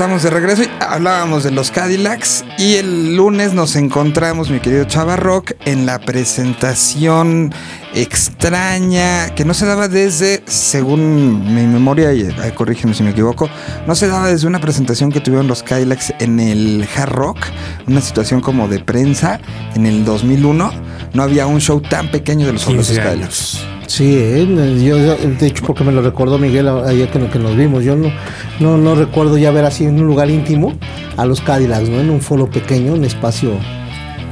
Estamos 0.04 0.22
de 0.22 0.28
regreso 0.28 0.62
y 0.64 0.68
hablábamos 0.80 1.44
de 1.44 1.50
los 1.50 1.70
Cadillacs 1.70 2.44
y 2.58 2.74
el 2.74 3.16
lunes 3.16 3.54
nos 3.54 3.74
encontramos, 3.74 4.50
mi 4.50 4.60
querido 4.60 4.84
Chava 4.84 5.16
Rock, 5.16 5.52
en 5.64 5.86
la 5.86 5.98
presentación 5.98 7.54
extraña 7.94 9.34
que 9.34 9.46
no 9.46 9.54
se 9.54 9.64
daba 9.64 9.88
desde, 9.88 10.42
según 10.44 11.54
mi 11.54 11.66
memoria, 11.66 12.12
y 12.12 12.28
corrígeme 12.54 12.92
si 12.92 13.02
me 13.02 13.12
equivoco, 13.12 13.48
no 13.86 13.94
se 13.94 14.06
daba 14.06 14.28
desde 14.28 14.46
una 14.46 14.60
presentación 14.60 15.10
que 15.10 15.20
tuvieron 15.20 15.48
los 15.48 15.62
Cadillacs 15.62 16.12
en 16.18 16.38
el 16.38 16.86
Hard 16.94 17.12
Rock, 17.12 17.38
una 17.86 18.02
situación 18.02 18.42
como 18.42 18.68
de 18.68 18.80
prensa 18.80 19.40
en 19.74 19.86
el 19.86 20.04
2001. 20.04 20.70
No 21.14 21.22
había 21.22 21.46
un 21.46 21.62
show 21.62 21.80
tan 21.80 22.10
pequeño 22.10 22.46
de 22.46 22.52
los 22.52 22.66
15 22.66 22.94
famosos 22.94 22.98
años. 22.98 23.06
Cadillacs. 23.06 23.73
Sí, 23.86 24.16
eh, 24.16 24.82
yo, 24.82 24.96
de 24.96 25.46
hecho 25.46 25.64
porque 25.66 25.84
me 25.84 25.92
lo 25.92 26.02
recordó 26.02 26.38
Miguel 26.38 26.68
ayer 26.68 27.08
que, 27.10 27.18
que 27.28 27.38
nos 27.38 27.56
vimos. 27.56 27.84
Yo 27.84 27.96
no 28.60 28.94
recuerdo 28.94 29.38
ya 29.38 29.50
ver 29.50 29.64
así 29.64 29.84
en 29.84 30.00
un 30.00 30.06
lugar 30.06 30.30
íntimo 30.30 30.72
a 31.16 31.24
los 31.26 31.40
Cadillacs, 31.40 31.88
¿no? 31.88 32.00
En 32.00 32.10
un 32.10 32.20
foro 32.20 32.48
pequeño, 32.48 32.94
un 32.94 33.04
espacio 33.04 33.52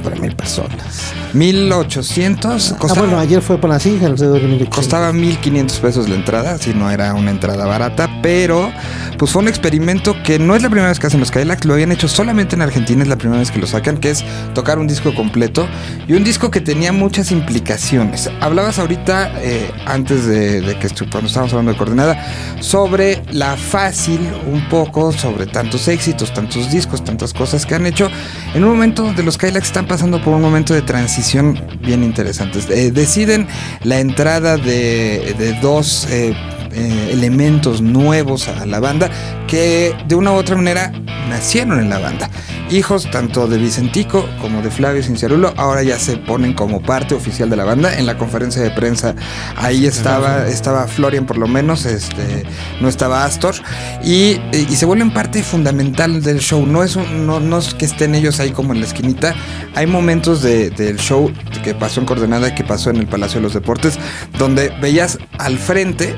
para 0.03 0.15
mil 0.17 0.35
personas. 0.35 1.13
1800 1.33 2.71
Ah, 2.73 2.75
costaba, 2.77 3.01
bueno, 3.07 3.19
ayer 3.19 3.41
fue 3.41 3.57
para 3.57 3.75
así, 3.75 3.99
alrededor 4.03 4.41
de 4.41 4.47
1800. 4.47 4.75
costaba 4.75 5.13
1500 5.13 5.79
pesos 5.79 6.09
la 6.09 6.15
entrada, 6.15 6.57
si 6.57 6.73
no 6.73 6.91
era 6.91 7.13
una 7.13 7.31
entrada 7.31 7.65
barata, 7.65 8.09
pero 8.21 8.71
pues 9.17 9.31
fue 9.31 9.41
un 9.41 9.47
experimento 9.47 10.15
que 10.23 10.39
no 10.39 10.55
es 10.55 10.61
la 10.61 10.69
primera 10.69 10.89
vez 10.89 10.99
que 10.99 11.07
hacen 11.07 11.19
los 11.19 11.31
Cadillacs, 11.31 11.65
lo 11.65 11.73
habían 11.73 11.91
hecho 11.91 12.07
solamente 12.07 12.55
en 12.55 12.61
Argentina, 12.61 13.03
es 13.03 13.09
la 13.09 13.17
primera 13.17 13.39
vez 13.39 13.51
que 13.51 13.59
lo 13.59 13.67
sacan, 13.67 13.97
que 13.97 14.11
es 14.11 14.23
tocar 14.53 14.79
un 14.79 14.87
disco 14.87 15.13
completo 15.15 15.67
y 16.07 16.13
un 16.13 16.23
disco 16.23 16.51
que 16.51 16.61
tenía 16.61 16.91
muchas 16.91 17.31
implicaciones. 17.31 18.29
Hablabas 18.41 18.79
ahorita, 18.79 19.31
eh, 19.41 19.71
antes 19.85 20.25
de, 20.25 20.61
de 20.61 20.77
que 20.77 20.89
cuando 21.09 21.27
estábamos 21.27 21.53
hablando 21.53 21.71
de 21.71 21.77
coordenada, 21.77 22.25
sobre 22.59 23.21
la 23.31 23.55
fácil, 23.57 24.19
un 24.51 24.67
poco, 24.69 25.11
sobre 25.11 25.45
tantos 25.45 25.87
éxitos, 25.87 26.33
tantos 26.33 26.71
discos, 26.71 27.03
tantas 27.03 27.33
cosas 27.33 27.65
que 27.65 27.75
han 27.75 27.85
hecho, 27.85 28.09
en 28.53 28.63
un 28.63 28.71
momento 28.71 29.03
donde 29.03 29.23
los 29.23 29.37
Cadillacs 29.37 29.67
están 29.67 29.85
pasando 29.93 30.19
por 30.23 30.33
un 30.33 30.41
momento 30.41 30.73
de 30.73 30.81
transición 30.81 31.55
bien 31.85 32.03
interesante. 32.03 32.57
Eh, 32.69 32.89
deciden 32.89 33.47
la 33.83 33.99
entrada 33.99 34.57
de, 34.57 35.55
dos 35.61 36.07
eh, 36.09 36.33
eh, 36.71 37.09
elementos 37.11 37.79
nuevos 37.79 38.47
a 38.47 38.65
la 38.65 38.79
banda 38.79 39.11
que 39.47 39.95
de 40.07 40.15
una 40.15 40.31
u 40.31 40.35
otra 40.35 40.55
manera 40.55 40.91
nacieron 41.29 41.79
en 41.79 41.89
la 41.89 41.99
banda. 41.99 42.29
Hijos 42.69 43.09
tanto 43.11 43.47
de 43.47 43.57
Vicentico 43.57 44.27
como 44.41 44.61
de 44.61 44.71
Flavio 44.71 45.03
Cinciarulo, 45.03 45.53
ahora 45.57 45.83
ya 45.83 45.99
se 45.99 46.17
ponen 46.17 46.53
como 46.53 46.81
parte 46.81 47.13
oficial 47.13 47.49
de 47.49 47.55
la 47.55 47.63
banda. 47.65 47.97
En 47.97 48.05
la 48.05 48.17
conferencia 48.17 48.61
de 48.61 48.71
prensa 48.71 49.15
ahí 49.57 49.85
estaba, 49.85 50.47
estaba 50.47 50.87
Florian 50.87 51.25
por 51.25 51.37
lo 51.37 51.47
menos, 51.47 51.85
este, 51.85 52.43
no 52.81 52.89
estaba 52.89 53.25
Astor, 53.25 53.55
y, 54.03 54.39
y 54.51 54.75
se 54.75 54.85
vuelven 54.85 55.13
parte 55.13 55.43
fundamental 55.43 56.21
del 56.23 56.39
show. 56.39 56.65
No 56.65 56.83
es, 56.83 56.95
un- 56.95 57.27
no, 57.27 57.39
no 57.39 57.59
es 57.59 57.73
que 57.73 57.85
estén 57.85 58.15
ellos 58.15 58.39
ahí 58.39 58.51
como 58.51 58.73
en 58.73 58.79
la 58.81 58.87
esquinita, 58.87 59.35
hay 59.75 59.85
momentos 59.87 60.41
de- 60.41 60.69
del 60.71 60.97
show 60.97 61.31
que 61.63 61.73
pasó 61.75 61.99
en 61.99 62.05
Coordenada 62.07 62.49
y 62.49 62.55
que 62.55 62.63
pasó 62.63 62.89
en 62.89 62.97
el 62.97 63.07
Palacio 63.07 63.39
de 63.39 63.43
los 63.43 63.53
Deportes, 63.53 63.99
donde 64.37 64.69
veías 64.81 65.19
al 65.37 65.57
frente 65.59 66.15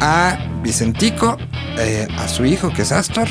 a 0.00 0.38
Vicentico, 0.62 1.36
eh, 1.78 2.06
a 2.18 2.28
su 2.28 2.44
hijo 2.44 2.70
que 2.72 2.82
es 2.82 2.92
Astor, 2.92 3.28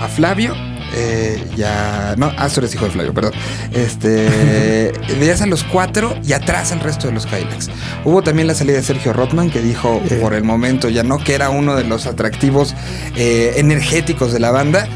a 0.00 0.08
Flavio. 0.08 0.54
eh, 0.94 1.44
y 1.54 1.62
a- 1.64 2.14
no, 2.16 2.32
Astor 2.38 2.64
es 2.64 2.74
hijo 2.74 2.86
de 2.86 2.90
Flavio, 2.92 3.12
perdón. 3.12 3.32
Este, 3.74 4.90
veías 5.20 5.42
a 5.42 5.46
los 5.46 5.62
cuatro 5.64 6.16
y 6.24 6.32
atrás 6.32 6.72
al 6.72 6.80
resto 6.80 7.06
de 7.08 7.12
los 7.12 7.26
Cadillacs. 7.26 7.68
Hubo 8.06 8.22
también 8.22 8.48
la 8.48 8.54
salida 8.54 8.76
de 8.76 8.82
Sergio 8.82 9.12
Rothman 9.12 9.50
que 9.50 9.60
dijo 9.60 10.00
por 10.22 10.32
el 10.32 10.44
momento 10.44 10.88
ya 10.88 11.02
no 11.02 11.18
que 11.18 11.34
era 11.34 11.50
uno 11.50 11.76
de 11.76 11.84
los 11.84 12.06
atractivos 12.06 12.74
eh, 13.16 13.52
energéticos 13.56 14.32
de 14.32 14.40
la 14.40 14.50
banda. 14.50 14.88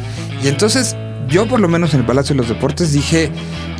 Y 0.42 0.48
entonces 0.48 0.96
yo 1.28 1.46
por 1.46 1.60
lo 1.60 1.68
menos 1.68 1.94
en 1.94 2.00
el 2.00 2.06
Palacio 2.06 2.34
de 2.34 2.38
los 2.38 2.48
Deportes 2.48 2.92
dije, 2.92 3.30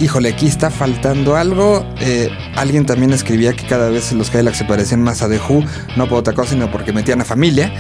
híjole, 0.01 0.31
aquí 0.31 0.47
está 0.47 0.71
faltando 0.71 1.37
algo. 1.37 1.87
Eh, 2.01 2.31
alguien 2.57 2.87
también 2.87 3.13
escribía 3.13 3.53
que 3.53 3.67
cada 3.67 3.89
vez 3.91 4.13
los 4.13 4.31
Cadillacs 4.31 4.59
se 4.59 4.65
parecían 4.65 5.03
más 5.03 5.23
a 5.23 5.29
The 5.29 5.39
Who, 5.39 5.65
no 5.97 6.09
por 6.09 6.19
otra 6.19 6.33
cosa, 6.33 6.51
sino 6.51 6.71
porque 6.71 6.93
metían 6.93 7.21
a 7.21 7.25
familia. 7.25 7.73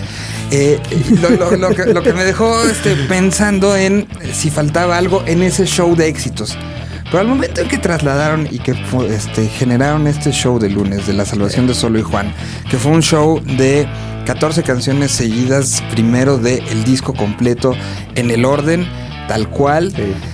Eh, 0.51 0.81
lo, 1.21 2.03
que, 2.03 2.13
me 2.13 2.25
dejó 2.25 2.63
este, 2.65 2.95
pensando 3.09 3.77
en 3.77 4.07
si 4.33 4.51
faltaba 4.51 4.99
algo 4.99 5.23
en 5.27 5.43
ese 5.43 5.67
show 5.67 5.95
de 5.97 6.09
éxitos. 6.09 6.57
Pero 7.05 7.21
al 7.21 7.29
momento 7.29 7.61
en 7.61 7.69
que 7.69 7.77
trasladaron 7.77 8.49
y 8.51 8.59
que 8.59 8.75
este, 9.11 9.47
generaron 9.49 10.07
este 10.07 10.33
show 10.33 10.59
de 10.59 10.71
lunes 10.71 11.07
de 11.07 11.13
la 11.13 11.27
salvación 11.27 11.67
de 11.67 11.75
Solo 11.75 11.99
y 11.99 12.03
Juan, 12.03 12.33
que 12.71 12.79
fue 12.79 12.93
un 12.93 13.03
show 13.03 13.41
de 13.45 13.87
14 14.25 14.63
canciones 14.63 15.11
seguidas, 15.11 15.83
primero 15.91 16.39
del 16.39 16.67
el 16.69 16.85
disco 16.85 17.13
completo 17.13 17.75
en 18.15 18.31
el 18.31 18.47
orden 18.47 18.87
tal 19.29 19.49
cual, 19.49 19.93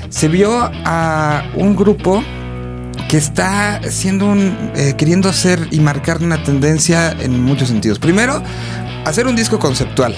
se 0.09 0.29
vio 0.29 0.70
a 0.85 1.44
un 1.55 1.77
grupo 1.77 2.22
que 3.09 3.16
está 3.16 3.77
haciendo 3.77 4.27
un, 4.27 4.72
eh, 4.77 4.94
queriendo 4.96 5.29
hacer 5.29 5.68
y 5.70 5.81
marcar 5.81 6.22
una 6.22 6.42
tendencia 6.42 7.12
en 7.12 7.42
muchos 7.42 7.68
sentidos. 7.68 7.98
Primero, 7.98 8.42
hacer 9.05 9.27
un 9.27 9.35
disco 9.35 9.59
conceptual. 9.59 10.14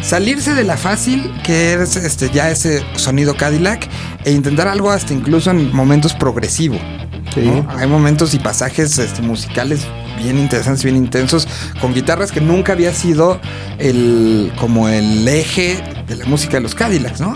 Salirse 0.00 0.54
de 0.54 0.64
la 0.64 0.76
fácil, 0.76 1.32
que 1.44 1.74
es 1.74 1.96
este, 1.96 2.30
ya 2.30 2.50
ese 2.50 2.84
sonido 2.96 3.36
Cadillac, 3.36 3.88
e 4.24 4.32
intentar 4.32 4.68
algo 4.68 4.90
hasta 4.90 5.12
incluso 5.12 5.50
en 5.50 5.74
momentos 5.74 6.14
progresivo. 6.14 6.78
¿no? 7.36 7.66
Hay 7.76 7.88
momentos 7.88 8.32
y 8.34 8.38
pasajes 8.38 8.98
este, 8.98 9.22
musicales 9.22 9.86
bien 10.18 10.38
interesantes, 10.38 10.84
bien 10.84 10.96
intensos, 10.96 11.48
con 11.80 11.92
guitarras 11.92 12.30
que 12.32 12.40
nunca 12.40 12.72
había 12.72 12.92
sido 12.94 13.40
el, 13.78 14.52
como 14.58 14.88
el 14.88 15.26
eje 15.26 15.82
de 16.06 16.16
la 16.16 16.24
música 16.26 16.54
de 16.54 16.60
los 16.60 16.74
Cadillacs, 16.74 17.20
¿no? 17.20 17.34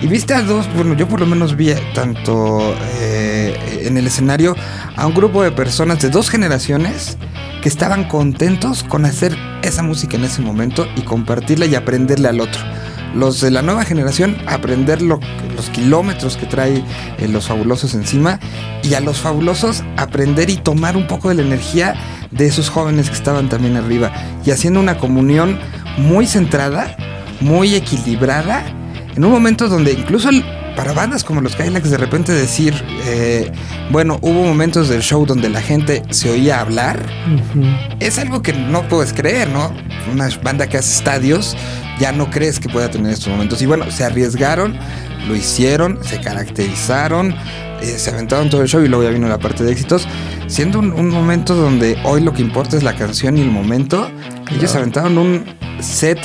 Y 0.00 0.06
viste 0.06 0.32
a 0.32 0.42
dos, 0.42 0.72
bueno, 0.76 0.94
yo 0.94 1.08
por 1.08 1.18
lo 1.20 1.26
menos 1.26 1.56
vi 1.56 1.72
tanto 1.92 2.74
eh, 3.00 3.82
en 3.84 3.96
el 3.96 4.06
escenario 4.06 4.54
a 4.96 5.06
un 5.06 5.14
grupo 5.14 5.42
de 5.42 5.50
personas 5.50 6.00
de 6.00 6.08
dos 6.08 6.30
generaciones 6.30 7.18
que 7.62 7.68
estaban 7.68 8.04
contentos 8.04 8.84
con 8.84 9.04
hacer 9.04 9.36
esa 9.62 9.82
música 9.82 10.16
en 10.16 10.22
ese 10.24 10.40
momento 10.40 10.86
y 10.96 11.00
compartirla 11.00 11.66
y 11.66 11.74
aprenderle 11.74 12.28
al 12.28 12.40
otro. 12.40 12.60
Los 13.14 13.40
de 13.40 13.50
la 13.50 13.62
nueva 13.62 13.84
generación 13.84 14.36
aprender 14.46 15.02
lo- 15.02 15.18
los 15.56 15.68
kilómetros 15.70 16.36
que 16.36 16.46
trae 16.46 16.84
eh, 17.18 17.26
los 17.26 17.48
fabulosos 17.48 17.94
encima 17.94 18.38
y 18.84 18.94
a 18.94 19.00
los 19.00 19.18
fabulosos 19.18 19.82
aprender 19.96 20.48
y 20.50 20.58
tomar 20.58 20.96
un 20.96 21.08
poco 21.08 21.28
de 21.28 21.34
la 21.34 21.42
energía 21.42 21.94
de 22.30 22.46
esos 22.46 22.70
jóvenes 22.70 23.08
que 23.08 23.16
estaban 23.16 23.48
también 23.48 23.76
arriba 23.76 24.12
y 24.44 24.52
haciendo 24.52 24.78
una 24.78 24.98
comunión 24.98 25.58
muy 25.96 26.26
centrada, 26.28 26.96
muy 27.40 27.74
equilibrada, 27.74 28.62
en 29.18 29.24
un 29.24 29.32
momento 29.32 29.68
donde 29.68 29.92
incluso 29.92 30.28
el- 30.28 30.44
para 30.76 30.92
bandas 30.92 31.24
como 31.24 31.40
los 31.40 31.56
Cadillacs 31.56 31.90
de 31.90 31.96
repente 31.96 32.30
decir, 32.30 32.72
eh, 33.04 33.50
bueno, 33.90 34.18
hubo 34.22 34.44
momentos 34.44 34.88
del 34.88 35.02
show 35.02 35.26
donde 35.26 35.48
la 35.48 35.60
gente 35.60 36.04
se 36.10 36.30
oía 36.30 36.60
hablar, 36.60 37.04
es 37.98 38.16
algo 38.20 38.42
que 38.42 38.52
no 38.52 38.82
puedes 38.88 39.12
creer, 39.12 39.48
¿no? 39.48 39.72
Una 40.12 40.28
banda 40.44 40.68
que 40.68 40.76
hace 40.78 40.94
estadios, 40.94 41.56
ya 41.98 42.12
no 42.12 42.30
crees 42.30 42.60
que 42.60 42.68
pueda 42.68 42.88
tener 42.90 43.12
estos 43.12 43.28
momentos. 43.28 43.60
Y 43.60 43.66
bueno, 43.66 43.90
se 43.90 44.04
arriesgaron, 44.04 44.76
lo 45.26 45.34
hicieron, 45.34 45.98
se 46.04 46.20
caracterizaron, 46.20 47.34
eh, 47.82 47.86
se 47.98 48.10
aventaron 48.10 48.48
todo 48.48 48.62
el 48.62 48.68
show 48.68 48.80
y 48.84 48.86
luego 48.88 49.02
ya 49.02 49.10
vino 49.10 49.26
la 49.28 49.38
parte 49.38 49.64
de 49.64 49.72
éxitos, 49.72 50.06
siendo 50.46 50.78
un, 50.78 50.92
un 50.92 51.08
momento 51.08 51.56
donde 51.56 51.98
hoy 52.04 52.20
lo 52.20 52.32
que 52.32 52.42
importa 52.42 52.76
es 52.76 52.84
la 52.84 52.94
canción 52.94 53.36
y 53.36 53.40
el 53.40 53.50
momento. 53.50 54.08
Ellos 54.56 54.76
aventaron 54.76 55.18
un 55.18 55.44
set 55.80 56.20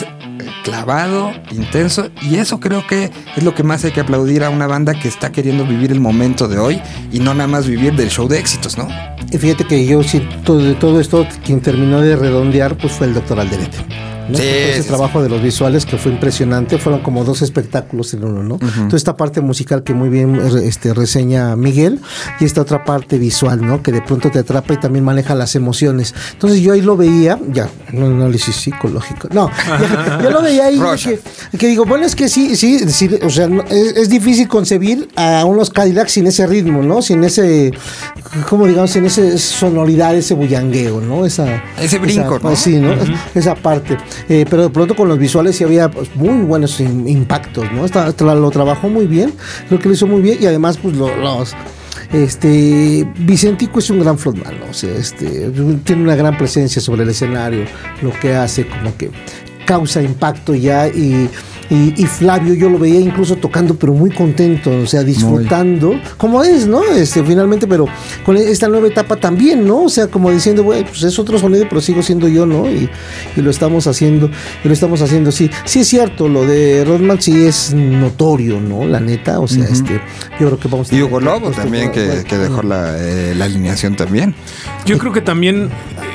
clavado, 0.64 1.32
intenso, 1.52 2.10
y 2.22 2.36
eso 2.36 2.60
creo 2.60 2.86
que 2.88 3.12
es 3.36 3.44
lo 3.44 3.54
que 3.56 3.64
más 3.64 3.84
hay 3.86 3.92
que 3.92 4.02
aplaudir 4.02 4.44
a 4.44 4.50
una 4.50 4.68
banda 4.68 4.94
que 4.94 5.08
está 5.08 5.32
queriendo 5.32 5.66
vivir 5.66 5.92
el 5.92 6.00
momento 6.00 6.48
de 6.48 6.60
hoy 6.60 6.82
y 7.12 7.20
no 7.20 7.34
nada 7.34 7.48
más 7.48 7.68
vivir 7.68 7.96
del 7.96 8.10
show 8.10 8.28
de 8.28 8.40
éxitos, 8.40 8.78
¿no? 8.78 8.88
Y 9.32 9.38
fíjate 9.38 9.66
que 9.66 9.86
yo 9.86 10.04
sí, 10.04 10.28
todo, 10.46 10.60
de 10.60 10.76
todo 10.76 11.00
esto, 11.00 11.28
quien 11.44 11.62
terminó 11.62 12.02
de 12.02 12.16
redondear, 12.16 12.78
pues 12.78 12.94
fue 12.94 13.08
el 13.08 13.14
doctor 13.14 13.40
Alderete. 13.40 14.13
¿No? 14.30 14.38
Sí, 14.38 14.44
Ese 14.44 14.76
sí, 14.78 14.82
sí. 14.84 14.88
trabajo 14.88 15.22
de 15.22 15.30
los 15.30 15.42
visuales 15.42 15.86
que 15.86 15.98
fue 15.98 16.12
impresionante, 16.12 16.78
fueron 16.78 17.02
como 17.02 17.24
dos 17.24 17.42
espectáculos 17.42 18.14
en 18.14 18.24
uno, 18.24 18.44
¿no? 18.44 18.58
Toda 18.58 18.96
esta 18.98 19.16
parte 19.18 19.42
musical 19.42 19.84
que 19.84 19.94
muy 19.94 20.10
bien 20.10 20.40
este, 20.64 20.94
reseña 20.94 21.56
Miguel 21.56 22.00
y 22.40 22.46
esta 22.46 22.62
otra 22.62 22.84
parte 22.84 23.18
visual, 23.18 23.66
¿no? 23.66 23.82
Que 23.82 23.92
de 23.92 24.02
pronto 24.02 24.30
te 24.32 24.40
atrapa 24.40 24.74
y 24.74 24.78
también 24.78 25.04
maneja 25.06 25.36
las 25.36 25.56
emociones. 25.56 26.14
Entonces 26.34 26.62
yo 26.62 26.74
ahí 26.74 26.82
lo 26.82 26.96
veía, 26.98 27.40
ya, 27.52 27.70
un 27.94 28.04
análisis 28.04 28.56
psicológico. 28.56 29.28
No, 29.32 29.50
ya, 29.68 30.20
yo 30.24 30.30
lo 30.32 30.42
veía 30.42 30.66
ahí 30.68 30.80
que, 31.52 31.58
que 31.58 31.68
digo, 31.68 31.86
bueno, 31.86 32.06
es 32.06 32.16
que 32.16 32.30
sí, 32.30 32.56
sí, 32.56 32.76
es 32.76 32.86
decir, 32.86 33.20
o 33.26 33.30
sea, 33.30 33.48
no- 33.48 33.64
es, 33.64 33.96
es 33.98 34.10
difícil 34.10 34.48
concebir 34.48 35.10
a 35.16 35.46
unos 35.46 35.70
Cadillacs 35.70 36.12
sin 36.14 36.28
ese 36.28 36.48
ritmo, 36.48 36.82
¿no? 36.84 37.02
Sin 37.02 37.24
ese, 37.24 37.72
como 38.50 38.68
digamos, 38.68 38.92
sin 38.92 39.06
esa 39.06 39.38
sonoridad, 39.38 40.16
ese 40.16 40.34
bullangueo, 40.34 41.02
¿no? 41.02 41.26
Esa, 41.26 41.62
Ese 41.80 41.98
brinco, 42.00 42.38
esa- 42.38 42.50
¿no? 42.50 42.56
Sí, 42.56 42.76
¿no? 42.80 42.94
Esa 43.36 43.56
parte. 43.56 43.98
Eh, 44.30 44.46
pero 44.50 44.64
de 44.64 44.70
pronto 44.70 44.96
con 44.96 45.08
los 45.08 45.18
visuales 45.20 45.56
sí 45.56 45.64
había 45.64 45.90
pues, 45.92 46.16
muy 46.16 46.44
buenos 46.46 46.80
im- 46.80 47.08
impactos, 47.10 47.72
¿no? 47.72 47.86
Esta- 47.86 48.12
lo 48.36 48.52
trabajó 48.52 48.90
muy 48.90 49.06
bien, 49.08 49.34
creo 49.68 49.80
que 49.80 49.88
lo 49.88 49.94
hizo 49.94 50.08
muy 50.08 50.22
bien 50.22 50.38
y 50.42 50.46
además, 50.46 50.78
pues 50.82 50.96
lo- 50.96 51.16
los. 51.16 51.54
Este 52.12 53.08
Vicentico 53.20 53.80
es 53.80 53.90
un 53.90 54.00
gran 54.00 54.18
frontman, 54.18 54.60
¿no? 54.60 54.68
o 54.70 54.74
sea, 54.74 54.92
este, 54.96 55.50
tiene 55.84 56.04
una 56.04 56.16
gran 56.16 56.38
presencia 56.38 56.82
sobre 56.82 57.04
el 57.04 57.10
escenario, 57.10 57.66
lo 58.02 58.12
que 58.20 58.36
hace 58.36 58.68
como 58.68 58.96
que 58.98 59.10
causa 59.66 60.02
impacto 60.02 60.54
ya 60.54 60.88
y, 60.88 61.30
Y, 61.74 61.94
y 62.04 62.06
Flavio 62.06 62.54
yo 62.54 62.70
lo 62.70 62.78
veía 62.78 63.00
incluso 63.00 63.36
tocando, 63.38 63.74
pero 63.76 63.94
muy 63.94 64.12
contento, 64.12 64.70
o 64.70 64.86
sea, 64.86 65.02
disfrutando, 65.04 66.00
como 66.18 66.44
es, 66.44 66.68
¿no? 66.68 66.84
Este, 66.84 67.24
finalmente, 67.24 67.66
pero 67.66 67.88
con 68.24 68.38
esta 68.38 68.68
nueva 68.68 68.88
etapa 68.88 69.16
también, 69.16 69.66
¿no? 69.68 69.84
O 69.86 69.90
sea, 69.90 70.06
como 70.08 70.30
diciendo, 70.30 70.64
güey, 70.64 70.84
pues 70.84 71.02
es 71.02 71.18
otro 71.18 71.40
sonido, 71.40 71.66
pero 71.68 71.82
sigo 71.82 72.04
siendo 72.04 72.28
yo, 72.28 72.46
¿no? 72.46 72.70
Y, 72.70 72.88
y 73.36 73.42
lo 73.42 73.50
estamos 73.50 73.88
haciendo, 73.88 74.30
y 74.64 74.68
lo 74.68 74.74
estamos 74.74 75.02
haciendo, 75.02 75.32
sí. 75.32 75.50
Sí 75.66 75.80
es 75.80 75.88
cierto, 75.88 76.28
lo 76.28 76.46
de 76.46 76.86
Rodman 76.86 77.20
sí 77.20 77.44
es 77.48 77.74
notorio, 77.74 78.60
¿no? 78.62 78.86
La 78.86 79.00
neta, 79.00 79.40
o 79.40 79.48
sea, 79.48 79.66
este, 79.66 79.96
yo 80.40 80.48
creo 80.48 80.60
que 80.60 80.68
vamos 80.68 80.92
a 80.92 80.96
Y 80.96 81.02
Hugo 81.02 81.20
Lobo 81.20 81.50
también, 81.52 81.92
que, 81.92 82.06
bueno, 82.06 82.24
que 82.24 82.38
dejó 82.38 82.62
la, 82.62 82.96
eh, 83.00 83.34
la 83.36 83.46
alineación 83.46 83.96
también. 83.96 84.36
Yo 84.86 85.00
creo 85.00 85.12
que 85.12 85.22
también 85.22 85.70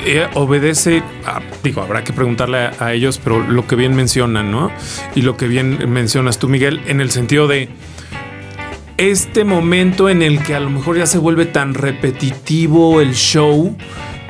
eh, 0.05 0.25
obedece, 0.35 1.03
a- 1.25 1.41
digo, 1.63 1.81
habrá 1.81 2.03
que 2.05 2.13
preguntarle 2.13 2.57
a, 2.59 2.71
a 2.79 2.93
ellos, 2.93 3.19
pero 3.21 3.39
lo 3.45 3.67
que 3.67 3.75
bien 3.75 3.93
mencionan, 3.93 4.51
¿no? 4.51 4.71
Y 5.15 5.21
lo 5.23 5.35
que 5.35 5.48
bien 5.49 5.91
mencionas 5.91 6.39
tú, 6.39 6.47
Miguel, 6.47 6.81
en 6.87 7.01
el 7.01 7.11
sentido 7.11 7.47
de 7.47 7.69
este 8.97 9.43
momento 9.43 10.09
en 10.09 10.21
el 10.21 10.43
que 10.43 10.55
a 10.55 10.59
lo 10.59 10.69
mejor 10.69 10.97
ya 10.97 11.05
se 11.05 11.17
vuelve 11.17 11.45
tan 11.45 11.73
repetitivo 11.73 13.01
el 13.01 13.13
show 13.13 13.75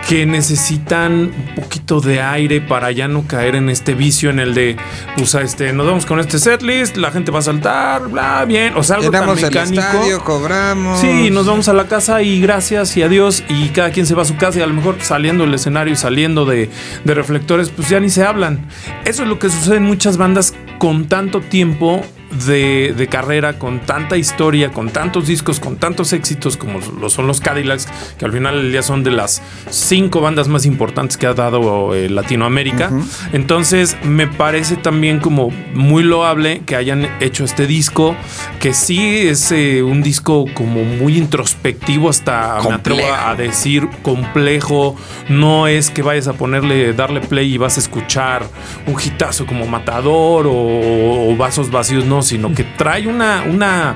que 0.08 0.26
necesitan 0.26 1.32
un 1.48 1.56
poquito 1.56 2.02
de 2.02 2.22
aire 2.22 2.62
para 2.62 2.92
ya 2.92 3.08
no 3.08 3.28
caer 3.28 3.56
en 3.56 3.70
este 3.70 3.94
vicio 3.94 4.30
en 4.30 4.40
el 4.40 4.54
de, 4.54 4.78
pues, 5.18 5.36
este, 5.36 5.74
nos 5.74 5.86
vamos 5.86 6.06
con 6.06 6.20
este 6.20 6.40
setlist, 6.40 6.98
la 6.98 7.12
gente 7.12 7.32
va 7.32 7.40
a 7.40 7.44
saltar, 7.44 8.08
bla, 8.08 8.46
bien, 8.46 8.74
o 8.76 8.84
sea, 8.84 8.98
algo 8.98 9.12
tan 9.12 9.36
mecánico. 9.36 9.82
estadio, 9.82 10.24
cobramos. 10.24 11.00
Sí, 11.00 11.30
nos 11.32 11.46
vamos 11.46 11.68
a 11.70 11.74
la 11.74 11.88
casa 11.88 12.22
y 12.22 12.42
gracias 12.42 12.96
y 12.98 13.04
adiós 13.04 13.44
y 13.50 13.70
cada 13.70 13.92
quien 13.92 14.06
se 14.06 14.16
va 14.16 14.24
a 14.24 14.26
su 14.26 14.38
casa 14.38 14.60
y 14.60 14.62
a 14.62 14.68
lo 14.68 14.74
mejor 14.74 14.98
saliendo 15.02 15.44
del 15.44 15.54
escenario 15.54 15.94
y 15.94 15.98
saliendo 15.98 16.46
de, 16.46 16.70
de 17.04 17.14
reflectores, 17.14 17.70
pues 17.70 17.90
ya 17.90 18.00
ni 18.00 18.10
se 18.10 18.24
hablan. 18.24 18.68
Eso 19.06 19.24
es 19.24 19.30
lo 19.30 19.40
que 19.40 19.50
sucede 19.50 19.78
en 19.78 19.84
muchas 19.84 20.18
bandas 20.18 20.54
con 20.80 21.08
tanto 21.08 21.42
tiempo 21.42 22.04
de, 22.32 22.94
de 22.96 23.08
carrera, 23.08 23.58
con 23.58 23.80
tanta 23.80 24.18
historia, 24.18 24.72
con 24.72 24.90
tantos 24.90 25.28
discos, 25.28 25.60
con 25.60 25.78
tantos 25.78 26.14
éxitos 26.14 26.58
como 26.58 26.80
lo 27.00 27.10
son 27.10 27.28
los 27.28 27.40
Cadillacs, 27.40 27.88
que 28.18 28.26
al 28.26 28.32
final 28.32 28.56
del 28.62 28.72
día 28.72 28.84
son 28.84 29.04
de 29.04 29.12
las 29.12 29.42
cinco 29.70 30.22
bandas 30.22 30.48
más 30.48 30.66
importantes 30.66 31.18
que 31.18 31.26
ha 31.26 31.34
dado 31.34 31.96
eh, 31.96 32.10
Latinoamérica. 32.10 32.92
Entonces 33.34 33.98
me 34.04 34.28
parece 34.28 34.76
también 34.76 35.20
como 35.20 35.50
muy 35.74 36.04
loable 36.04 36.62
que 36.66 36.76
hayan 36.76 37.08
hecho 37.20 37.44
este 37.44 37.68
disco, 37.68 38.16
que 38.60 38.74
sí 38.74 39.28
es 39.28 39.52
eh, 39.52 39.82
un 39.84 40.02
disco 40.02 40.46
como 40.54 40.84
muy 40.84 41.18
introspectivo, 41.18 42.10
hasta 42.10 42.60
me 42.68 42.76
atrevo 42.76 43.02
a 43.14 43.36
decir 43.36 43.88
complejo. 44.04 44.96
No 45.30 45.68
es 45.68 45.90
que 45.90 46.02
vayas 46.02 46.28
a 46.28 46.34
ponerle, 46.34 46.94
darle 46.94 47.22
play 47.22 47.54
y 47.54 47.58
vas 47.58 47.78
a 47.78 47.80
escuchar 47.80 48.44
un 48.86 49.00
hitazo 49.00 49.46
como 49.46 49.66
Matador 49.66 50.48
o, 50.48 51.32
o 51.32 51.36
Vasos 51.36 51.72
Vacíos, 51.72 52.06
no, 52.06 52.19
sino 52.22 52.54
que 52.54 52.64
trae 52.64 53.08
una, 53.08 53.44
una, 53.50 53.96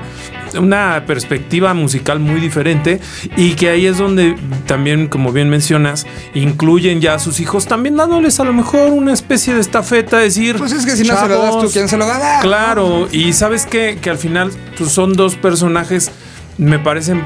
una 0.58 1.04
perspectiva 1.06 1.74
musical 1.74 2.20
muy 2.20 2.40
diferente 2.40 3.00
y 3.36 3.52
que 3.54 3.68
ahí 3.68 3.86
es 3.86 3.98
donde 3.98 4.36
también, 4.66 5.08
como 5.08 5.32
bien 5.32 5.48
mencionas, 5.48 6.06
incluyen 6.34 7.00
ya 7.00 7.14
a 7.14 7.18
sus 7.18 7.40
hijos, 7.40 7.66
también 7.66 7.96
dándoles 7.96 8.38
a 8.40 8.44
lo 8.44 8.52
mejor 8.52 8.92
una 8.92 9.12
especie 9.12 9.54
de 9.54 9.60
estafeta, 9.60 10.18
decir, 10.18 10.56
Pues 10.56 10.72
es 10.72 10.84
que 10.84 10.92
si 10.96 11.04
no 11.04 11.16
se 11.18 11.28
lo 11.28 11.38
das 11.38 11.50
tú, 11.50 11.56
"Chavos, 11.58 11.72
¿quién 11.72 11.88
se 11.88 11.96
lo 11.96 12.06
va 12.06 12.16
a 12.16 12.18
dar? 12.18 12.42
Claro, 12.42 13.08
y 13.10 13.32
sabes 13.32 13.66
qué? 13.66 13.98
que 14.00 14.10
al 14.10 14.18
final 14.18 14.50
pues, 14.76 14.90
son 14.90 15.14
dos 15.14 15.36
personajes, 15.36 16.10
me 16.58 16.78
parecen 16.78 17.22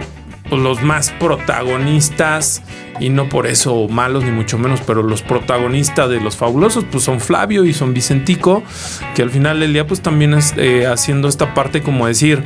pues, 0.49 0.63
los 0.63 0.83
más 0.83 1.11
protagonistas 1.13 2.63
y 3.01 3.11
no 3.11 3.29
por 3.29 3.47
eso 3.47 3.89
malos 3.89 4.25
ni 4.25 4.31
mucho 4.31 4.59
menos, 4.59 4.81
pero 4.87 5.03
los 5.03 5.23
protagonistas 5.23 6.09
de 6.09 6.21
los 6.21 6.37
fabulosos 6.37 6.85
pues 6.91 7.05
son 7.05 7.21
Flavio 7.21 7.65
y 7.65 7.73
son 7.73 7.95
Vicentico, 7.95 8.63
que 9.15 9.23
al 9.23 9.31
final 9.31 9.61
del 9.61 9.73
día 9.73 9.87
pues 9.87 10.01
también 10.01 10.35
es 10.35 10.55
eh, 10.57 10.87
haciendo 10.87 11.29
esta 11.29 11.55
parte 11.55 11.83
como 11.83 12.07
decir, 12.07 12.43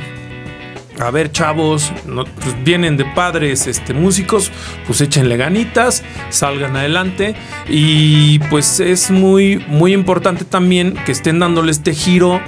a 0.99 1.09
ver, 1.11 1.31
chavos, 1.31 1.91
no, 2.05 2.25
pues 2.25 2.63
vienen 2.63 2.97
de 2.97 3.05
padres 3.05 3.67
este, 3.67 3.93
músicos, 3.93 4.51
pues 4.85 5.01
échenle 5.01 5.37
ganitas, 5.37 6.03
salgan 6.29 6.75
adelante. 6.75 7.35
Y 7.67 8.39
pues 8.49 8.79
es 8.79 9.09
muy, 9.09 9.57
muy 9.67 9.93
importante 9.93 10.45
también 10.45 10.93
que 11.05 11.11
estén 11.11 11.39
dándole 11.39 11.71
este 11.71 11.93
giro 11.93 12.41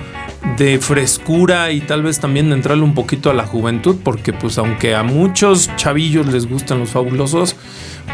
de 0.58 0.80
frescura 0.80 1.72
y 1.72 1.82
tal 1.82 2.04
vez 2.04 2.20
también 2.20 2.50
de 2.50 2.56
entrarle 2.56 2.84
un 2.84 2.94
poquito 2.94 3.30
a 3.30 3.34
la 3.34 3.46
juventud, 3.46 3.98
porque 4.04 4.32
pues 4.32 4.58
aunque 4.58 4.96
a 4.96 5.04
muchos 5.04 5.70
chavillos 5.76 6.28
les 6.28 6.48
gustan 6.48 6.80
los 6.80 6.90
fabulosos, 6.90 7.56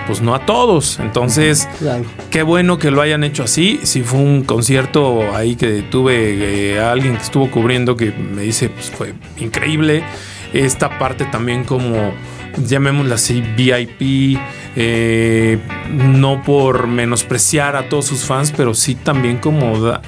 pues 0.07 0.21
no 0.21 0.33
a 0.33 0.45
todos. 0.45 0.99
Entonces, 0.99 1.67
Claro. 1.79 2.05
Qué 2.29 2.43
bueno 2.43 2.77
que 2.77 2.91
lo 2.91 3.01
hayan 3.01 3.23
hecho 3.23 3.43
así. 3.43 3.79
Si 3.83 4.01
fue 4.01 4.19
un 4.19 4.43
concierto 4.43 5.35
ahí 5.35 5.55
que 5.55 5.83
tuve 5.83 6.73
eh, 6.73 6.79
a 6.79 6.91
alguien 6.91 7.15
que 7.15 7.23
estuvo 7.23 7.51
cubriendo 7.51 7.95
que 7.95 8.11
me 8.11 8.43
dice, 8.43 8.69
pues 8.69 8.89
fue 8.89 9.13
increíble. 9.37 10.03
Esta 10.53 10.97
parte 10.97 11.25
también 11.25 11.63
como, 11.63 12.13
llamémosla 12.57 13.15
así, 13.15 13.41
VIP, 13.41 14.39
eh, 14.75 15.57
no 15.89 16.43
por 16.43 16.87
menospreciar 16.87 17.75
a 17.75 17.89
todos 17.89 18.05
sus 18.05 18.23
fans, 18.23 18.53
pero 18.55 18.73
sí 18.73 18.95
también 18.95 19.37
como 19.37 19.89
eh, 19.89 19.99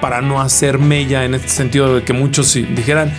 para 0.00 0.20
no 0.20 0.40
hacer 0.40 0.78
mella 0.78 1.24
en 1.24 1.34
este 1.34 1.48
sentido 1.48 1.96
de 1.96 2.02
que 2.02 2.12
muchos 2.12 2.54
dijeran, 2.54 3.12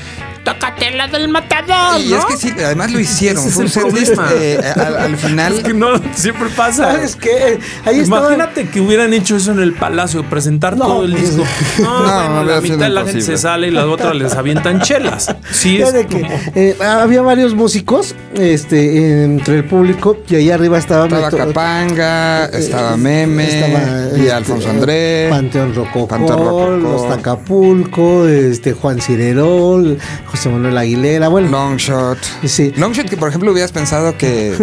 tócate 0.45 0.91
la 0.91 1.07
del 1.09 1.27
matador. 1.27 1.99
Y 1.99 2.09
¿no? 2.09 2.19
es 2.19 2.25
que 2.25 2.37
sí, 2.37 2.53
además 2.57 2.91
lo 2.91 2.99
hicieron. 3.01 3.39
Ese 3.45 3.49
es 3.65 3.73
Fue 3.73 3.83
un 3.83 3.89
el 3.97 4.05
setlist, 4.05 4.13
problema. 4.13 4.41
eh, 4.41 4.59
al, 4.77 4.95
al 4.97 5.17
final. 5.25 5.53
Es 5.55 5.63
que 5.63 5.73
no, 5.73 5.87
siempre 6.13 6.47
pasa. 6.55 6.93
¿Sabes 6.93 7.15
qué? 7.17 7.59
Ahí 7.85 7.99
estaba. 7.99 8.27
Imagínate 8.27 8.69
que 8.69 8.79
hubieran 8.79 9.13
hecho 9.13 9.35
eso 9.35 9.51
en 9.51 9.59
el 9.59 9.73
palacio, 9.73 10.23
presentar 10.29 10.77
No, 10.77 10.85
todo 10.85 11.03
el 11.05 11.11
pues, 11.11 11.35
disco. 11.35 11.43
No, 11.83 11.99
no, 12.05 12.05
bueno, 12.35 12.43
la 12.45 12.61
mitad 12.61 12.77
de 12.77 12.89
la 12.89 13.03
gente 13.05 13.21
se 13.21 13.37
sale 13.37 13.67
y 13.67 13.71
la 13.71 13.85
otra 13.87 14.13
les 14.13 14.33
avientan 14.35 14.79
chelas. 14.81 15.35
Sí, 15.51 15.81
es 15.81 15.91
que 15.91 16.05
como- 16.05 16.29
eh, 16.55 16.77
había 16.81 17.21
varios 17.21 17.53
músicos 17.55 18.15
este, 18.35 19.23
entre 19.23 19.57
el 19.57 19.65
público 19.65 20.17
y 20.29 20.35
ahí 20.35 20.51
arriba 20.51 20.77
estaba 20.77 21.05
Estaba 21.05 21.31
Meto- 21.31 21.37
Capanga, 21.37 22.45
eh, 22.45 22.49
estaba 22.53 22.95
Meme, 22.97 23.47
estaba, 23.47 24.17
y 24.17 24.19
este, 24.21 24.31
Alfonso 24.31 24.69
André. 24.69 25.27
Panteón 25.29 25.73
Rococó, 25.73 26.07
Panteón 26.07 26.39
Rococó. 26.39 26.69
Los 26.75 27.09
Tacapulco, 27.09 28.27
este, 28.27 28.73
Juan 28.73 29.01
Cirerol, 29.01 29.97
José 30.35 30.49
Manuel 30.49 30.77
Aguilera, 30.77 31.27
bueno, 31.29 31.49
Longshot. 31.49 32.17
sí. 32.45 32.73
Longshot 32.75 33.09
que 33.09 33.15
por 33.17 33.29
ejemplo 33.29 33.51
hubieras 33.51 33.71
pensado 33.71 34.17
que 34.17 34.53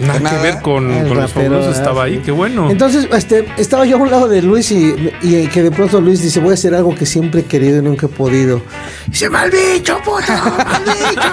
nada, 0.00 0.20
nada. 0.20 0.36
que 0.36 0.42
ver 0.42 0.62
con, 0.62 0.86
con 0.86 1.16
los 1.16 1.32
rapero, 1.34 1.50
fabulosos 1.56 1.76
estaba 1.76 2.02
ah, 2.02 2.04
ahí. 2.04 2.16
sí. 2.16 2.22
Qué 2.24 2.30
bueno. 2.30 2.70
Entonces, 2.70 3.08
este, 3.12 3.46
estaba 3.56 3.86
yo 3.86 3.96
a 3.96 4.00
un 4.00 4.10
lado 4.10 4.28
de 4.28 4.42
Luis 4.42 4.70
y, 4.70 4.94
y 5.22 5.46
que 5.48 5.62
de 5.62 5.70
pronto 5.70 6.00
Luis 6.00 6.20
dice, 6.22 6.40
voy 6.40 6.50
a 6.50 6.54
hacer 6.54 6.74
algo 6.74 6.94
que 6.94 7.06
siempre 7.06 7.40
he 7.40 7.44
querido 7.44 7.78
y 7.78 7.82
nunca 7.82 8.06
he 8.06 8.08
podido. 8.08 8.60
Y 9.06 9.12
dice, 9.12 9.30
mal 9.30 9.50
bicho, 9.50 9.96
puto, 10.04 10.32
mal 10.32 10.82
bicho, 10.84 11.30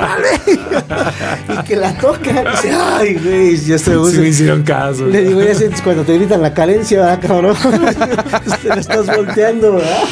mal 0.00 0.22
bicho. 0.46 1.60
Y 1.60 1.64
que 1.64 1.76
la 1.76 1.96
toca. 1.96 2.30
Y 2.30 2.50
dice, 2.56 2.72
ay, 2.74 3.14
güey, 3.14 3.56
ya 3.56 3.76
estoy 3.76 4.12
Sí 4.12 4.18
me 4.18 4.28
hicieron 4.28 4.62
caso. 4.62 5.06
Le 5.06 5.22
digo, 5.22 5.42
ya 5.42 5.54
sientes 5.54 5.80
cuando 5.82 6.02
te 6.02 6.14
gritan 6.14 6.42
la 6.42 6.52
carencia, 6.52 7.00
¿verdad, 7.00 7.20
cabrón? 7.26 7.56
te 8.62 8.68
la 8.68 8.74
estás 8.76 9.06
volteando, 9.06 9.74
¿verdad? 9.74 10.02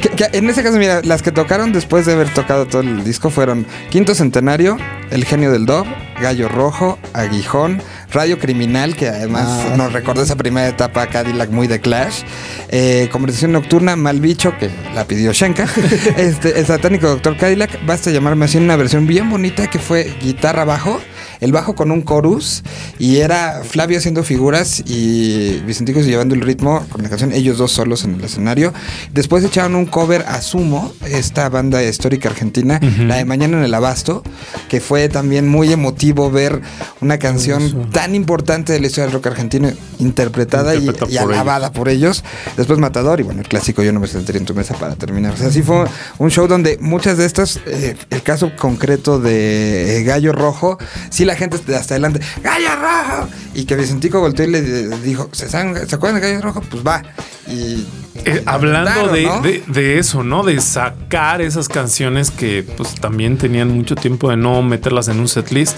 Que- 0.00 0.08
que 0.10 0.38
en 0.38 0.48
ese 0.48 0.62
caso, 0.62 0.78
mira, 0.78 1.00
las 1.04 1.22
que 1.22 1.32
tocaron 1.32 1.72
después 1.72 2.06
de 2.06 2.12
haber 2.12 2.28
tocado 2.32 2.45
todo 2.46 2.80
el 2.80 3.04
disco 3.04 3.30
fueron 3.30 3.66
Quinto 3.90 4.14
Centenario, 4.14 4.76
El 5.10 5.24
Genio 5.24 5.52
del 5.52 5.66
Dog, 5.66 5.86
Gallo 6.20 6.48
Rojo, 6.48 6.98
Aguijón, 7.12 7.82
Radio 8.12 8.38
Criminal, 8.38 8.96
que 8.96 9.08
además 9.08 9.46
Ah, 9.48 9.74
nos 9.76 9.92
recordó 9.92 10.22
esa 10.22 10.36
primera 10.36 10.68
etapa 10.68 11.06
Cadillac 11.08 11.50
muy 11.50 11.66
de 11.66 11.80
Clash, 11.80 12.22
eh, 12.68 13.08
Conversación 13.12 13.52
Nocturna, 13.52 13.96
Mal 13.96 14.20
Bicho, 14.20 14.56
que 14.58 14.70
la 14.94 15.04
pidió 15.04 15.32
Shenka, 15.32 15.66
este, 16.16 16.58
El 16.58 16.66
Satánico 16.66 17.08
Doctor 17.08 17.36
Cadillac, 17.36 17.84
Basta 17.84 18.10
llamarme 18.10 18.46
así, 18.46 18.58
una 18.58 18.76
versión 18.76 19.06
bien 19.06 19.28
bonita 19.28 19.66
que 19.68 19.78
fue 19.78 20.14
guitarra 20.22 20.64
bajo, 20.64 21.00
el 21.40 21.52
bajo 21.52 21.74
con 21.74 21.90
un 21.90 22.04
chorus, 22.04 22.62
y 22.98 23.16
era 23.16 23.62
Flavio 23.64 23.98
haciendo 23.98 24.22
figuras 24.22 24.82
y 24.86 25.60
Vicenticos 25.66 26.06
llevando 26.06 26.34
el 26.34 26.40
ritmo 26.40 26.84
con 26.90 27.02
la 27.02 27.08
canción, 27.08 27.32
ellos 27.32 27.58
dos 27.58 27.72
solos 27.72 28.04
en 28.04 28.14
el 28.14 28.24
escenario. 28.24 28.72
Después 29.12 29.44
echaron 29.44 29.74
un 29.74 29.86
cover 29.86 30.24
a 30.28 30.40
Sumo, 30.40 30.92
esta 31.06 31.48
banda 31.48 31.82
histórica 31.82 32.28
argentina, 32.28 32.80
la 32.98 33.16
de 33.16 33.24
Mañana 33.24 33.58
en 33.58 33.64
el 33.64 33.74
Abasto, 33.74 34.22
que 34.68 34.80
fue 34.80 35.08
también 35.08 35.48
muy 35.48 35.72
emotivo 35.72 36.30
ver 36.30 36.60
una 37.00 37.18
canción 37.18 37.90
tan 37.90 38.14
importante 38.14 38.72
de 38.72 38.80
la 38.80 38.86
historia 38.86 39.06
del 39.06 39.14
rock 39.14 39.26
argentino 39.28 39.70
interpretada 39.98 40.74
y, 40.74 40.88
y 40.88 40.90
por 40.90 41.32
alabada 41.32 41.72
por 41.72 41.88
ellos. 41.88 42.24
Después 42.56 42.78
Matador 42.78 43.20
y 43.20 43.22
bueno, 43.22 43.40
el 43.40 43.48
clásico 43.48 43.82
Yo 43.82 43.92
no 43.92 44.00
me 44.00 44.06
sentaría 44.06 44.40
en 44.40 44.46
tu 44.46 44.54
mesa 44.54 44.74
para 44.74 44.94
terminar. 44.94 45.34
O 45.34 45.36
sea, 45.36 45.50
sí 45.50 45.62
fue 45.62 45.84
un 46.18 46.30
show 46.30 46.46
donde 46.46 46.78
muchas 46.80 47.18
de 47.18 47.26
estas, 47.26 47.60
eh, 47.66 47.96
el 48.10 48.22
caso 48.22 48.52
concreto 48.56 49.18
de 49.18 49.98
eh, 49.98 50.02
Gallo 50.04 50.32
Rojo, 50.32 50.78
sí 51.10 51.24
la 51.26 51.36
gente 51.36 51.56
hasta 51.74 51.94
adelante, 51.94 52.20
Gallo 52.42 52.68
Rojo, 52.80 53.28
y 53.54 53.64
que 53.64 53.76
Vicentico 53.76 54.20
volteó 54.20 54.44
y 54.46 54.50
le 54.50 54.62
dijo, 55.00 55.28
¿se, 55.32 55.48
saben- 55.48 55.86
¿se 55.86 55.94
acuerdan 55.94 56.20
de 56.20 56.28
Gallo 56.28 56.40
Rojo? 56.42 56.62
Pues 56.70 56.86
va. 56.86 57.02
Y 57.48 57.86
Eh, 58.24 58.42
hablando 58.46 59.08
de, 59.12 59.22
¿no? 59.24 59.40
de- 59.42 59.62
de 59.66 59.98
eso, 59.98 60.22
¿no? 60.24 60.42
De 60.42 60.60
sacar 60.60 61.42
esas 61.42 61.68
canciones 61.68 62.30
que 62.30 62.64
pues 62.76 62.94
también 62.94 63.36
tenían 63.36 63.68
mucho 63.68 63.94
tiempo 63.94 64.30
de 64.30 64.36
no 64.36 64.62
meterlas 64.62 65.08
en 65.08 65.20
un 65.20 65.28
setlist. 65.28 65.76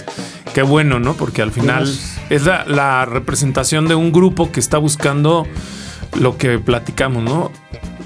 Qué 0.53 0.61
bueno, 0.63 0.99
¿no? 0.99 1.13
Porque 1.15 1.41
al 1.41 1.51
final 1.51 1.93
es 2.29 2.45
la, 2.45 2.65
la 2.65 3.05
representación 3.05 3.87
de 3.87 3.95
un 3.95 4.11
grupo 4.11 4.51
que 4.51 4.59
está 4.59 4.77
buscando 4.77 5.45
lo 6.19 6.37
que 6.37 6.57
platicamos, 6.59 7.23
¿no? 7.23 7.51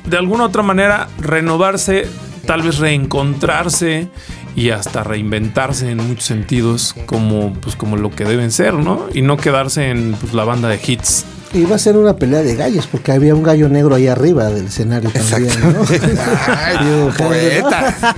de 0.05 0.17
alguna 0.17 0.43
otra 0.43 0.63
manera 0.63 1.07
renovarse, 1.17 2.05
tal 2.45 2.61
vez 2.61 2.77
reencontrarse 2.79 4.09
y 4.55 4.69
hasta 4.69 5.03
reinventarse 5.03 5.89
en 5.89 5.97
muchos 5.97 6.25
sentidos 6.25 6.95
como, 7.05 7.53
pues, 7.53 7.75
como 7.75 7.97
lo 7.97 8.11
que 8.11 8.25
deben 8.25 8.51
ser, 8.51 8.73
¿no? 8.75 9.07
Y 9.13 9.21
no 9.21 9.37
quedarse 9.37 9.89
en 9.89 10.13
pues, 10.13 10.33
la 10.33 10.43
banda 10.43 10.69
de 10.69 10.79
hits. 10.85 11.25
Iba 11.53 11.75
a 11.75 11.79
ser 11.79 11.97
una 11.97 12.15
pelea 12.15 12.41
de 12.41 12.55
gallos 12.55 12.87
porque 12.87 13.11
había 13.11 13.35
un 13.35 13.43
gallo 13.43 13.69
negro 13.69 13.93
ahí 13.93 14.07
arriba 14.07 14.45
del 14.45 14.65
escenario 14.65 15.11
también, 15.11 15.53
¿no? 15.61 15.85
Ay, 16.47 17.11
poeta. 17.15 18.15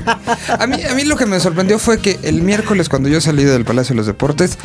A 0.58 0.66
mí, 0.68 0.78
a 0.90 0.96
mí 0.96 1.04
lo 1.04 1.18
que 1.18 1.26
me 1.26 1.38
sorprendió 1.42 1.78
fue 1.78 2.00
que 2.00 2.18
el 2.24 2.42
miércoles 2.42 2.88
cuando 2.88 3.10
yo 3.10 3.20
salí 3.20 3.44
del 3.44 3.66
Palacio 3.66 3.92
de 3.94 3.98
los 3.98 4.06
Deportes, 4.06 4.58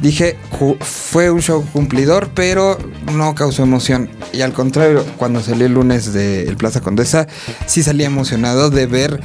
dije, 0.00 0.38
fue 0.80 1.30
un 1.30 1.42
show 1.42 1.66
cumplidor, 1.70 2.30
pero 2.34 2.78
no 3.12 3.34
causó 3.34 3.62
emoción. 3.62 4.08
Y 4.32 4.40
al 4.40 4.54
contrario, 4.54 5.04
cuando 5.18 5.42
salí 5.42 5.64
el 5.64 5.74
lunes 5.74 6.14
del 6.14 6.56
Plaza 6.56 6.80
Condesa, 6.80 7.26
sí 7.66 7.82
salí 7.82 8.04
emocionado 8.04 8.70
de 8.70 8.86
ver 8.86 9.20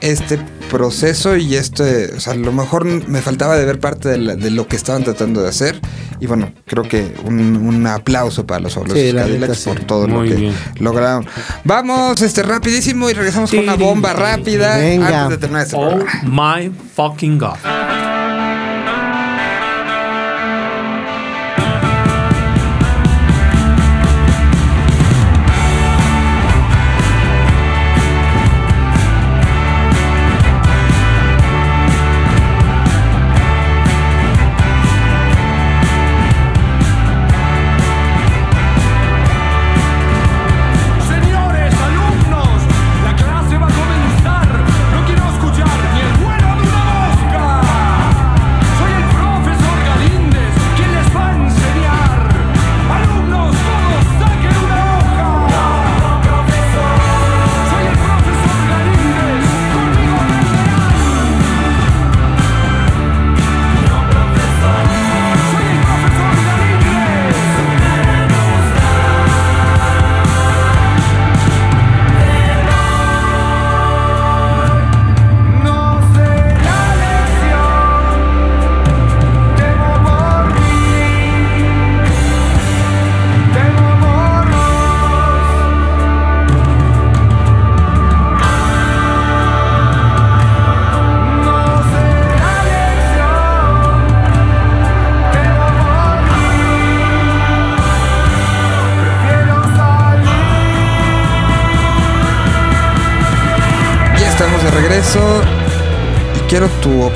este 0.00 0.38
proceso 0.70 1.36
y 1.36 1.54
este, 1.56 2.12
o 2.14 2.20
sea, 2.20 2.32
a 2.32 2.36
lo 2.36 2.52
mejor 2.52 2.84
me 2.84 3.20
faltaba 3.20 3.56
de 3.56 3.64
ver 3.64 3.78
parte 3.80 4.08
de, 4.08 4.18
la- 4.18 4.36
de 4.36 4.50
lo 4.50 4.66
que 4.66 4.76
estaban 4.76 5.04
tratando 5.04 5.42
de 5.42 5.48
hacer. 5.48 5.80
Y 6.20 6.26
bueno, 6.26 6.52
creo 6.66 6.84
que 6.84 7.14
un, 7.24 7.56
un 7.56 7.86
aplauso 7.86 8.46
para 8.46 8.60
los 8.60 8.74
fabulosos 8.74 9.02
Sí, 9.02 9.12
Cadillacs 9.12 9.64
por 9.64 9.80
todo 9.80 10.06
Muy 10.08 10.28
lo 10.28 10.34
que 10.34 10.40
bien. 10.40 10.54
lograron. 10.78 11.26
Vamos, 11.64 12.22
este, 12.22 12.42
rapidísimo 12.42 13.10
y 13.10 13.14
regresamos 13.14 13.50
con 13.50 13.60
una 13.60 13.74
bomba 13.74 14.12
rápida 14.12 14.76
Venga. 14.78 15.24
antes 15.24 15.30
de 15.30 15.38
terminar 15.38 15.62
este 15.64 15.76
Oh 15.76 15.88
programa. 15.98 16.56
my 16.64 16.72
fucking 16.94 17.38
god. 17.38 17.56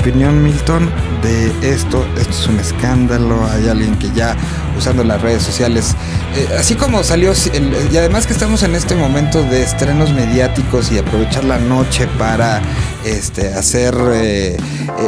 Opinión, 0.09 0.43
Milton, 0.43 0.89
de 1.21 1.73
esto. 1.73 2.05
Esto 2.17 2.31
es 2.31 2.47
un 2.47 2.59
escándalo. 2.59 3.35
Hay 3.51 3.67
alguien 3.67 3.97
que 3.99 4.09
ya 4.11 4.35
usando 4.77 5.03
las 5.03 5.21
redes 5.21 5.43
sociales, 5.43 5.95
eh, 6.35 6.47
así 6.57 6.75
como 6.75 7.03
salió, 7.03 7.31
el- 7.53 7.89
y 7.91 7.97
además 7.97 8.25
que 8.25 8.33
estamos 8.33 8.63
en 8.63 8.75
este 8.75 8.95
momento 8.95 9.43
de 9.43 9.61
estrenos 9.63 10.11
mediáticos 10.13 10.91
y 10.91 10.97
aprovechar 10.97 11.43
la 11.43 11.57
noche 11.59 12.07
para 12.17 12.61
este, 13.05 13.53
hacer 13.53 13.95
eh, 14.13 14.55
eh, 14.57 14.57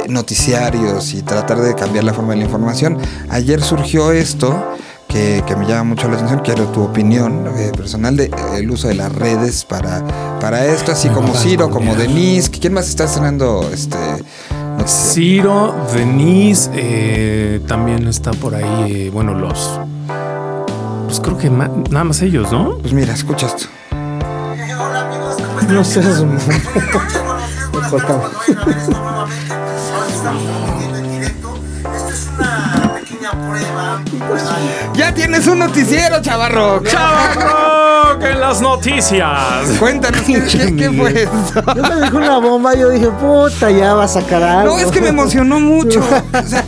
noticiarios 0.07 1.13
y 1.13 1.21
tratar 1.21 1.59
de 1.61 1.73
cambiar 1.75 2.03
la 2.03 2.13
forma 2.13 2.33
de 2.33 2.39
la 2.39 2.45
información. 2.45 2.97
Ayer 3.29 3.61
surgió 3.61 4.11
esto 4.11 4.75
que, 5.07 5.43
que 5.47 5.55
me 5.55 5.65
llama 5.65 5.83
mucho 5.85 6.07
la 6.09 6.15
atención. 6.15 6.41
Quiero 6.43 6.65
tu 6.67 6.83
opinión 6.83 7.45
eh, 7.57 7.71
personal 7.75 8.15
de 8.15 8.25
eh, 8.25 8.31
el 8.57 8.69
uso 8.71 8.87
de 8.87 8.95
las 8.95 9.11
redes 9.13 9.65
para, 9.65 10.03
para 10.39 10.65
esto, 10.65 10.91
así 10.91 11.09
como 11.09 11.33
Ciro, 11.35 11.69
como 11.69 11.95
Denise. 11.95 12.49
¿Quién 12.49 12.73
más 12.73 12.87
está 12.89 13.05
estrenando 13.05 13.69
este? 13.73 13.97
Ciro, 14.87 15.75
Denise, 15.93 16.69
eh, 16.73 17.61
también 17.67 18.07
está 18.07 18.31
por 18.31 18.55
ahí, 18.55 19.07
eh, 19.07 19.09
bueno, 19.11 19.33
los... 19.33 19.79
Pues 21.05 21.19
creo 21.19 21.37
que 21.37 21.49
ma- 21.49 21.69
nada 21.89 22.05
más 22.05 22.21
ellos, 22.21 22.51
¿no? 22.51 22.77
Pues 22.79 22.93
mira, 22.93 23.13
escucha 23.13 23.47
esto. 23.47 23.65
Hola 23.91 25.01
amigos, 25.01 25.35
¿cómo 25.35 25.71
No 25.73 25.81
están? 25.81 26.03
seas 26.03 26.19
un- 26.19 26.39
buenas 27.71 27.89
cortamos. 27.91 28.31
tardes, 28.31 28.49
otra 28.49 28.65
vez 28.65 28.89
nuevamente. 28.89 29.53
Ahora 29.53 30.07
estamos 30.07 30.43
transmitiendo 30.43 30.97
en 30.97 31.11
directo. 31.11 31.59
Esta 31.95 32.09
es 32.09 32.29
una 32.37 32.93
pequeña 32.95 33.31
prueba. 33.31 34.01
para- 34.29 34.93
Ya 34.93 35.13
tienes 35.13 35.47
un 35.47 35.59
noticiero, 35.59 36.21
chavarro. 36.21 36.81
¡Chavarrock 36.83 37.80
en 38.23 38.39
las 38.39 38.61
noticias! 38.61 39.29
Cuéntanos, 39.79 40.21
¿qué, 40.21 40.41
qué- 40.43 40.75
qué 40.75 40.89
fue 40.91 41.23
esto? 41.23 41.63
Yo 41.75 41.81
me 41.83 42.01
dijo 42.01 42.17
una 42.17 42.37
bomba, 42.39 42.73
yo 42.75 42.89
dije, 42.89 43.07
puta, 43.07 43.71
ya 43.71 43.93
va 43.93 44.03
a 44.05 44.07
sacar 44.07 44.41
algo. 44.43 44.75
No, 44.75 44.79
es 44.79 44.91
que 44.91 45.01
me 45.01 45.09
emocionó 45.09 45.59
mucho. 45.59 45.99
O 46.01 46.47
sea, 46.47 46.65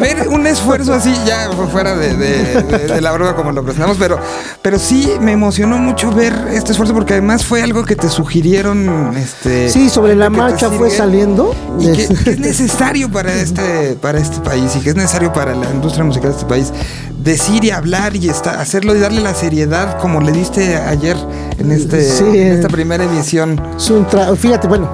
ver 0.00 0.28
un 0.28 0.46
esfuerzo 0.46 0.92
así, 0.94 1.14
ya 1.26 1.50
fuera 1.70 1.96
de, 1.96 2.16
de- 2.16 2.62
de- 2.62 2.86
de 2.94 3.00
la 3.00 3.12
broma 3.12 3.34
como 3.34 3.52
lo 3.52 3.62
presentamos, 3.62 3.96
pero, 3.98 4.18
pero 4.60 4.78
sí 4.78 5.12
me 5.20 5.32
emocionó 5.32 5.78
mucho 5.78 6.10
ver 6.12 6.34
este 6.52 6.72
esfuerzo 6.72 6.94
porque 6.94 7.14
además 7.14 7.44
fue 7.44 7.62
algo 7.62 7.84
que 7.84 7.96
te 7.96 8.08
sugirieron. 8.08 9.16
Este, 9.16 9.68
Sí, 9.70 9.88
sobre 9.88 10.14
la 10.16 10.30
marcha 10.30 10.70
fue 10.70 10.90
saliendo. 10.90 11.54
Y 11.78 11.92
que, 11.92 12.08
que 12.08 12.30
es 12.32 12.38
necesario 12.38 13.10
para 13.10 13.32
este, 13.32 13.96
para 14.00 14.18
este 14.18 14.40
país 14.40 14.74
y 14.76 14.80
que 14.80 14.90
es 14.90 14.96
necesario 14.96 15.32
para 15.32 15.54
la 15.54 15.70
industria 15.70 16.04
musical 16.04 16.30
de 16.30 16.36
este 16.36 16.46
país 16.48 16.72
decir 17.22 17.64
y 17.64 17.70
hablar 17.70 18.16
y 18.16 18.28
esta- 18.28 18.60
hacerlo 18.60 18.94
y 18.96 18.98
darle 19.00 19.20
la 19.20 19.34
seriedad 19.34 19.98
como 20.00 20.20
le 20.20 20.32
diste 20.32 20.76
ayer 20.76 21.16
en, 21.58 21.70
este, 21.70 22.02
Sí, 22.02 22.24
en 22.24 22.52
esta 22.54 22.68
primera 22.68 23.04
emisión. 23.04 23.60
Es 23.76 23.90
un 23.90 24.06
tra- 24.06 24.34
Fíjate, 24.36 24.66
bueno, 24.68 24.88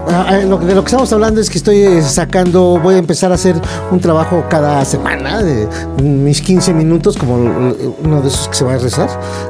de 0.60 0.74
lo 0.74 0.82
que 0.82 0.88
estamos 0.88 1.12
hablando 1.12 1.40
es 1.40 1.48
que 1.50 1.58
estoy 1.58 1.78
eh, 1.82 2.02
sacando, 2.02 2.78
voy 2.82 2.96
a 2.96 2.98
empezar 2.98 3.30
a 3.32 3.36
hacer 3.36 3.54
un 3.90 4.00
trabajo 4.00 4.44
cada 4.50 4.84
semana 4.84 5.42
de 5.42 5.66
mis 6.02 6.42
15 6.42 6.72
minutos, 6.74 7.16
como 7.16 7.34
uno 7.36 8.20
de 8.22 8.28
esos 8.28 8.48
que 8.48 8.54
se 8.56 8.64
va 8.64 8.74
a 8.74 8.78
rezar. 8.78 9.08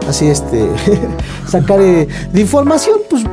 Así, 0.08 0.26
este, 0.28 0.68
sacar 1.50 1.80
eh, 1.80 2.06
de 2.32 2.40
información, 2.40 2.98
pues 3.10 3.24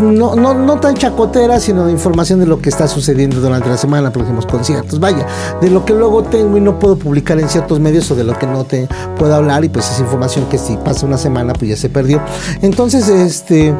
no, 0.00 0.34
no, 0.34 0.54
no 0.54 0.80
tan 0.80 0.94
chacotera, 0.94 1.60
sino 1.60 1.86
de 1.86 1.92
información 1.92 2.40
de 2.40 2.46
lo 2.46 2.60
que 2.60 2.68
está 2.68 2.88
sucediendo 2.88 3.40
durante 3.40 3.68
la 3.68 3.76
semana, 3.76 4.12
próximos 4.12 4.46
conciertos, 4.46 5.00
vaya, 5.00 5.26
de 5.60 5.70
lo 5.70 5.84
que 5.84 5.94
luego 5.94 6.22
tengo 6.22 6.56
y 6.56 6.60
no 6.60 6.78
puedo 6.78 6.96
publicar 6.96 7.38
en 7.38 7.48
ciertos 7.48 7.80
medios 7.80 8.10
o 8.10 8.14
de 8.14 8.24
lo 8.24 8.38
que 8.38 8.46
no 8.46 8.64
te 8.64 8.88
puedo 9.18 9.34
hablar 9.34 9.64
y 9.64 9.68
pues 9.68 9.90
es 9.90 10.00
información 10.00 10.46
que 10.48 10.58
si 10.58 10.76
pasa 10.76 11.06
una 11.06 11.18
semana 11.18 11.52
pues 11.52 11.70
ya 11.70 11.76
se 11.76 11.88
perdió. 11.88 12.20
Entonces, 12.62 13.08
este... 13.08 13.74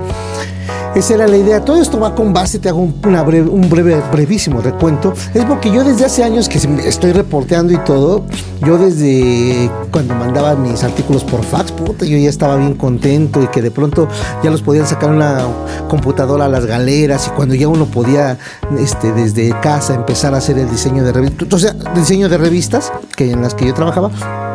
Esa 0.95 1.15
era 1.15 1.27
la 1.27 1.39
idea. 1.39 1.65
Todo 1.65 1.81
esto 1.81 1.99
va 1.99 2.15
con 2.15 2.35
base, 2.35 2.59
te 2.59 2.69
hago 2.69 2.81
un, 2.81 3.01
breve, 3.01 4.03
brevísimo 4.13 4.61
recuento. 4.61 5.15
Es 5.33 5.45
porque 5.47 5.71
yo 5.71 5.85
desde 5.85 6.05
hace 6.05 6.23
años 6.23 6.49
que 6.51 6.59
estoy 6.87 7.13
reporteando 7.13 7.73
y 7.73 7.79
todo, 7.79 8.25
yo 8.67 8.77
desde 8.77 9.71
cuando 9.91 10.15
mandaba 10.15 10.55
mis 10.55 10.85
artículos 10.85 11.25
por 11.25 11.45
fax, 11.45 11.73
yo 12.01 12.19
ya 12.19 12.29
estaba 12.29 12.57
bien 12.57 12.75
contento 12.75 13.43
y 13.43 13.47
que 13.49 13.63
de 13.63 13.71
pronto 13.71 14.07
ya 14.43 14.51
los 14.51 14.61
podían 14.61 14.87
sacar 14.87 15.11
una 15.11 15.47
computadora 15.89 16.45
a 16.45 16.49
las 16.49 16.67
galeras 16.67 17.27
y 17.29 17.31
cuando 17.31 17.55
ya 17.55 17.69
uno 17.69 17.87
podía 17.87 18.39
este, 18.79 19.13
desde 19.13 19.51
casa 19.61 19.95
empezar 19.95 20.35
a 20.35 20.39
hacer 20.39 20.59
el 20.59 20.69
diseño 20.69 21.05
de 21.05 21.13
revistas, 21.13 21.53
o 21.53 21.59
sea, 21.59 21.73
diseño 21.95 22.29
de 22.29 22.37
revistas 22.37 22.93
que 23.17 23.31
en 23.31 23.41
las 23.41 23.55
que 23.55 23.67
yo 23.67 23.75
trabajaba. 23.75 24.52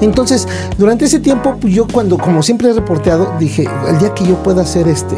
Entonces, 0.00 0.46
durante 0.78 1.06
ese 1.06 1.20
tiempo, 1.20 1.56
yo 1.62 1.86
cuando, 1.86 2.18
como 2.18 2.42
siempre 2.42 2.70
he 2.70 2.72
reporteado, 2.72 3.32
dije, 3.38 3.66
el 3.88 3.98
día 3.98 4.14
que 4.14 4.26
yo 4.26 4.36
pueda 4.42 4.62
hacer 4.62 4.88
este 4.88 5.16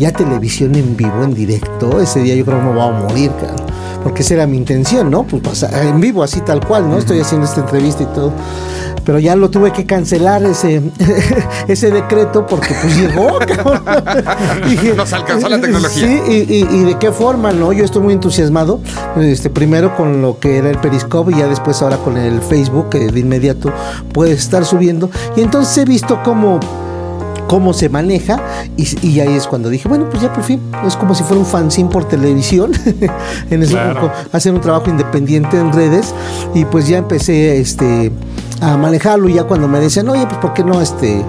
ya 0.00 0.12
televisión 0.12 0.74
en 0.74 0.96
vivo, 0.96 1.22
en 1.22 1.34
directo, 1.34 2.00
ese 2.00 2.20
día 2.20 2.34
yo 2.34 2.44
creo 2.44 2.58
que 2.58 2.64
me 2.64 2.72
voy 2.72 2.80
a 2.88 2.90
morir, 2.90 3.30
cabrón. 3.40 3.66
Porque 4.02 4.22
esa 4.22 4.34
era 4.34 4.46
mi 4.46 4.56
intención, 4.56 5.10
¿no? 5.10 5.24
Pues 5.24 5.42
pasar 5.42 5.74
en 5.86 6.00
vivo, 6.00 6.22
así 6.22 6.40
tal 6.40 6.66
cual, 6.66 6.88
¿no? 6.88 6.96
Estoy 6.96 7.20
haciendo 7.20 7.46
esta 7.46 7.60
entrevista 7.60 8.02
y 8.02 8.06
todo. 8.06 8.32
Pero 9.04 9.18
ya 9.18 9.34
lo 9.36 9.50
tuve 9.50 9.72
que 9.72 9.84
cancelar 9.86 10.42
ese, 10.44 10.80
ese 11.68 11.90
decreto 11.90 12.46
porque 12.46 12.74
pues 12.80 12.96
llegó, 12.96 13.38
cabrón. 13.46 13.82
Dije, 14.68 14.94
Nos 14.94 15.12
alcanzó 15.12 15.48
la 15.50 15.60
tecnología. 15.60 16.06
Sí, 16.06 16.20
y, 16.28 16.54
y- 16.54 16.68
y 16.70 16.84
de 16.84 16.98
qué 16.98 17.12
forma, 17.12 17.52
¿no? 17.52 17.72
Yo 17.72 17.84
estoy 17.84 18.02
muy 18.02 18.14
entusiasmado. 18.14 18.80
Este, 19.18 19.50
primero 19.50 19.94
con 19.96 20.22
lo 20.22 20.38
que 20.38 20.56
era 20.58 20.70
el 20.70 20.78
Periscope 20.78 21.32
y 21.32 21.38
ya 21.38 21.46
después 21.48 21.80
ahora 21.82 21.96
con 21.98 22.16
el 22.16 22.40
Facebook, 22.40 22.88
que 22.90 22.98
de 23.10 23.20
inmediato 23.20 23.70
puedes 24.12 24.38
estar 24.38 24.64
subiendo. 24.64 25.10
Y 25.36 25.42
entonces 25.42 25.76
he 25.78 25.84
visto 25.84 26.20
cómo 26.24 26.58
cómo 27.50 27.72
se 27.74 27.88
maneja 27.88 28.40
y, 28.76 28.86
y 29.04 29.18
ahí 29.18 29.34
es 29.34 29.48
cuando 29.48 29.68
dije, 29.68 29.88
bueno, 29.88 30.08
pues 30.08 30.22
ya 30.22 30.32
por 30.32 30.44
fin, 30.44 30.60
es 30.86 30.94
como 30.96 31.16
si 31.16 31.24
fuera 31.24 31.40
un 31.40 31.46
fanzine 31.46 31.88
por 31.90 32.06
televisión, 32.06 32.70
en 33.50 33.62
eso, 33.64 33.72
Claro. 33.72 34.12
hacer 34.30 34.54
un 34.54 34.60
trabajo 34.60 34.88
independiente 34.88 35.58
en 35.58 35.72
redes 35.72 36.14
y 36.54 36.64
pues 36.64 36.86
ya 36.86 36.98
empecé 36.98 37.58
este 37.60 38.12
a 38.60 38.76
manejarlo 38.76 39.28
y 39.28 39.34
ya 39.34 39.44
cuando 39.44 39.68
me 39.68 39.80
decían, 39.80 40.08
oye, 40.08 40.26
pues 40.26 40.38
¿por 40.38 40.52
qué 40.54 40.62
no 40.64 40.80
este 40.80 41.24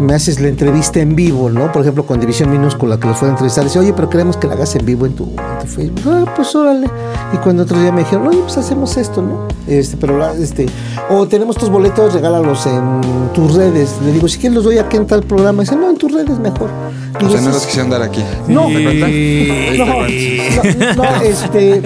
me 0.00 0.14
haces 0.14 0.40
la 0.40 0.46
entrevista 0.46 1.00
en 1.00 1.16
vivo, 1.16 1.50
¿no? 1.50 1.72
Por 1.72 1.82
ejemplo, 1.82 2.06
con 2.06 2.20
División 2.20 2.50
Minúscula, 2.52 3.00
que 3.00 3.08
los 3.08 3.16
fue 3.16 3.26
a 3.26 3.32
entrevistar, 3.32 3.64
dice, 3.64 3.80
oye, 3.80 3.92
pero 3.92 4.08
queremos 4.08 4.36
que 4.36 4.46
la 4.46 4.52
hagas 4.54 4.76
en 4.76 4.86
vivo 4.86 5.06
en 5.06 5.14
tu, 5.16 5.24
en 5.24 5.58
tu 5.60 5.66
Facebook. 5.66 6.02
Ah, 6.06 6.24
pues 6.36 6.54
órale. 6.54 6.88
Y 7.32 7.36
cuando 7.38 7.64
otro 7.64 7.80
día 7.80 7.90
me 7.90 8.00
dijeron, 8.04 8.28
oye, 8.28 8.38
pues 8.44 8.56
hacemos 8.58 8.96
esto, 8.96 9.22
¿no? 9.22 9.48
Este, 9.66 9.96
pero 9.96 10.16
la- 10.16 10.34
este, 10.34 10.66
o 11.10 11.26
tenemos 11.26 11.56
tus 11.56 11.68
boletos, 11.68 12.14
regálalos 12.14 12.64
en 12.66 13.00
tus 13.34 13.54
redes. 13.56 13.96
Le 14.04 14.12
digo, 14.12 14.28
si 14.28 14.38
quieres 14.38 14.54
los 14.54 14.64
doy 14.64 14.78
aquí 14.78 14.96
en 14.96 15.06
tal 15.08 15.24
programa. 15.24 15.62
Dice, 15.62 15.74
no, 15.74 15.90
en 15.90 15.96
tus 15.96 16.12
redes 16.12 16.38
mejor. 16.38 16.70
O 16.70 17.18
Digo, 17.18 17.32
sea, 17.32 17.40
no 17.40 17.48
"Sí, 17.48 17.52
los 17.54 17.66
quisieron 17.66 17.90
dar 17.90 18.02
aquí. 18.02 18.22
No. 18.46 18.70
Y- 18.70 19.76
no, 19.76 19.84
no, 19.86 20.94
no, 21.02 21.20
este. 21.22 21.82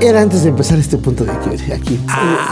Era 0.00 0.20
antes 0.20 0.42
de 0.42 0.50
empezar 0.50 0.78
este 0.78 0.98
punto 0.98 1.24
de 1.24 1.32
quiebre. 1.38 1.74
Aquí, 1.74 1.98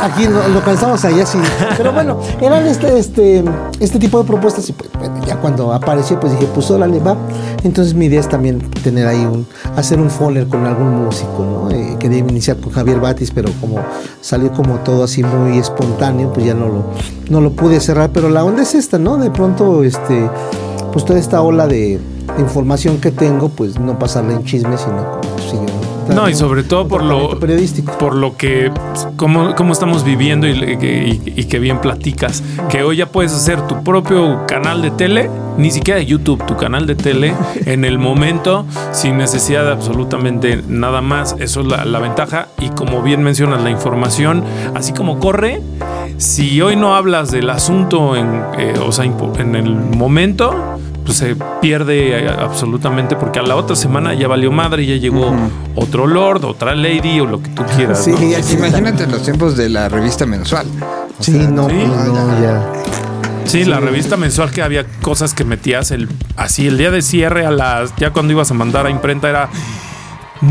aquí 0.01 0.27
lo, 0.27 0.49
lo 0.49 0.63
cansamos 0.63 1.05
allá 1.05 1.27
sí. 1.27 1.39
Pero 1.77 1.93
bueno, 1.93 2.19
eran 2.41 2.67
este, 2.67 2.99
este, 2.99 3.45
este 3.81 3.99
tipo 3.99 4.19
de 4.19 4.25
propuestas. 4.25 4.69
Y 4.69 4.73
pues, 4.73 4.91
ya 5.27 5.37
cuando 5.37 5.73
apareció, 5.73 6.19
pues 6.21 6.33
dije, 6.33 6.49
pues 6.55 6.71
órale, 6.71 7.01
va. 7.01 7.17
Entonces 7.63 7.95
mi 7.95 8.07
idea 8.07 8.21
es 8.21 8.29
también 8.29 8.59
tener 8.83 9.07
ahí 9.07 9.25
un, 9.25 9.47
hacer 9.77 10.01
un 10.01 10.11
folder 10.11 10.47
con 10.49 10.67
algún 10.67 11.05
músico, 11.05 11.45
¿no? 11.45 11.71
Eh, 11.71 11.97
quería 11.99 12.19
iniciar 12.19 12.59
con 12.59 12.73
Javier 12.73 13.01
Batis, 13.01 13.31
pero 13.31 13.51
como 13.61 13.79
salió 14.21 14.53
como 14.53 14.77
todo 14.79 15.05
así 15.05 15.23
muy 15.23 15.59
espontáneo, 15.59 16.33
pues 16.33 16.47
ya 16.47 16.55
no 16.55 16.69
lo, 16.69 16.85
no 17.29 17.41
lo 17.41 17.53
pude 17.53 17.81
cerrar. 17.81 18.11
Pero 18.13 18.29
la 18.29 18.45
onda 18.45 18.63
es 18.63 18.75
esta, 18.75 18.99
¿no? 18.99 19.17
De 19.17 19.31
pronto, 19.31 19.85
este, 19.85 20.29
pues 20.93 21.05
toda 21.05 21.19
esta 21.19 21.43
ola 21.43 21.67
de, 21.67 22.01
información 22.39 23.01
que 23.01 23.11
tengo, 23.11 23.49
pues 23.49 23.79
no 23.79 23.99
pasarla 23.99 24.33
en 24.33 24.45
chisme, 24.45 24.77
sino 24.77 25.21
como 25.21 25.67
pues, 25.67 25.84
No, 26.09 26.29
y 26.29 26.35
sobre 26.35 26.63
todo 26.63 26.89
por 26.89 27.03
lo, 27.03 27.39
periodístico. 27.39 27.97
por 27.99 28.15
lo 28.15 28.37
que, 28.37 28.71
cómo, 29.17 29.55
cómo 29.55 29.73
estamos 29.73 30.05
viviendo 30.05 30.47
y, 30.47 30.51
y- 30.53 31.33
y 31.37 31.45
que 31.45 31.59
bien 31.59 31.81
platicas. 31.81 32.43
Que 32.69 32.83
hoy 32.83 32.97
ya 32.97 33.07
puedes 33.07 33.33
hacer 33.33 33.67
tu 33.67 33.83
propio 33.85 34.47
canal 34.47 34.83
de 34.83 34.91
tele, 34.91 35.31
ni 35.57 35.71
siquiera 35.71 35.99
de 36.01 36.07
YouTube, 36.07 36.45
tu 36.47 36.57
canal 36.57 36.87
de 36.87 36.95
tele 36.97 37.35
en 37.67 37.85
el 37.85 37.99
momento, 37.99 38.67
sin 38.93 39.17
necesidad 39.17 39.65
de 39.65 39.73
absolutamente 39.73 40.63
nada 40.69 41.01
más. 41.01 41.37
Eso 41.39 41.61
es 41.61 41.67
la, 41.67 41.85
la 41.85 41.99
ventaja. 42.01 42.49
Y 42.59 42.69
como 42.71 43.03
bien 43.03 43.23
mencionas, 43.23 43.63
la 43.63 43.71
información, 43.71 44.45
así 44.75 44.93
como 44.93 45.19
corre, 45.19 45.63
si 46.17 46.61
hoy 46.63 46.77
no 46.77 46.95
hablas 46.95 47.31
del 47.31 47.51
asunto 47.51 48.15
en, 48.17 48.43
eh, 48.59 48.75
o 48.85 48.93
sea, 48.93 49.05
en 49.05 49.55
el 49.57 49.75
momento, 49.75 50.74
pues 51.05 51.19
se 51.19 51.37
pierde 51.61 52.19
eh, 52.25 52.29
absolutamente 52.29 53.17
porque 53.17 53.39
a 53.39 53.43
la 53.43 53.57
otra 53.57 53.77
semana 53.77 54.15
ya 54.15 54.27
valió 54.29 54.51
madre, 54.51 54.87
ya 54.87 54.97
llegó 54.97 55.35
otro 55.75 56.07
lord, 56.07 56.45
otra 56.45 56.75
lady 56.75 57.21
o 57.21 57.27
lo 57.27 57.43
que 57.43 57.51
tú 57.51 57.63
quieras. 57.77 58.03
Sí, 58.05 58.11
¿no? 58.13 58.23
ya 58.31 58.43
sí, 58.43 58.55
Imagínate 58.57 59.07
los 59.07 59.23
tiempos 59.23 59.57
de 59.57 59.69
la 59.69 59.89
revista 59.89 60.27
mensual. 60.27 60.67
O 61.19 61.23
Sí, 61.23 61.33
sea, 61.33 61.49
no, 61.49 61.69
sí, 61.69 61.75
no, 61.75 62.43
ya. 62.43 62.73
Sí, 63.45 63.65
la 63.65 63.79
revista 63.79 64.17
mensual 64.17 64.51
que 64.51 64.63
había 64.63 64.87
cosas 65.03 65.35
que 65.35 65.45
metías 65.45 65.91
el 65.91 66.09
así 66.37 66.67
el 66.67 66.79
día 66.79 66.91
de 66.91 67.03
cierre 67.03 67.45
a 67.45 67.51
las 67.51 67.95
ya 67.97 68.11
cuando 68.11 68.33
ibas 68.33 68.51
a 68.51 68.55
mandar 68.55 68.87
a 68.87 68.91
imprenta 68.91 69.29
era 69.29 69.51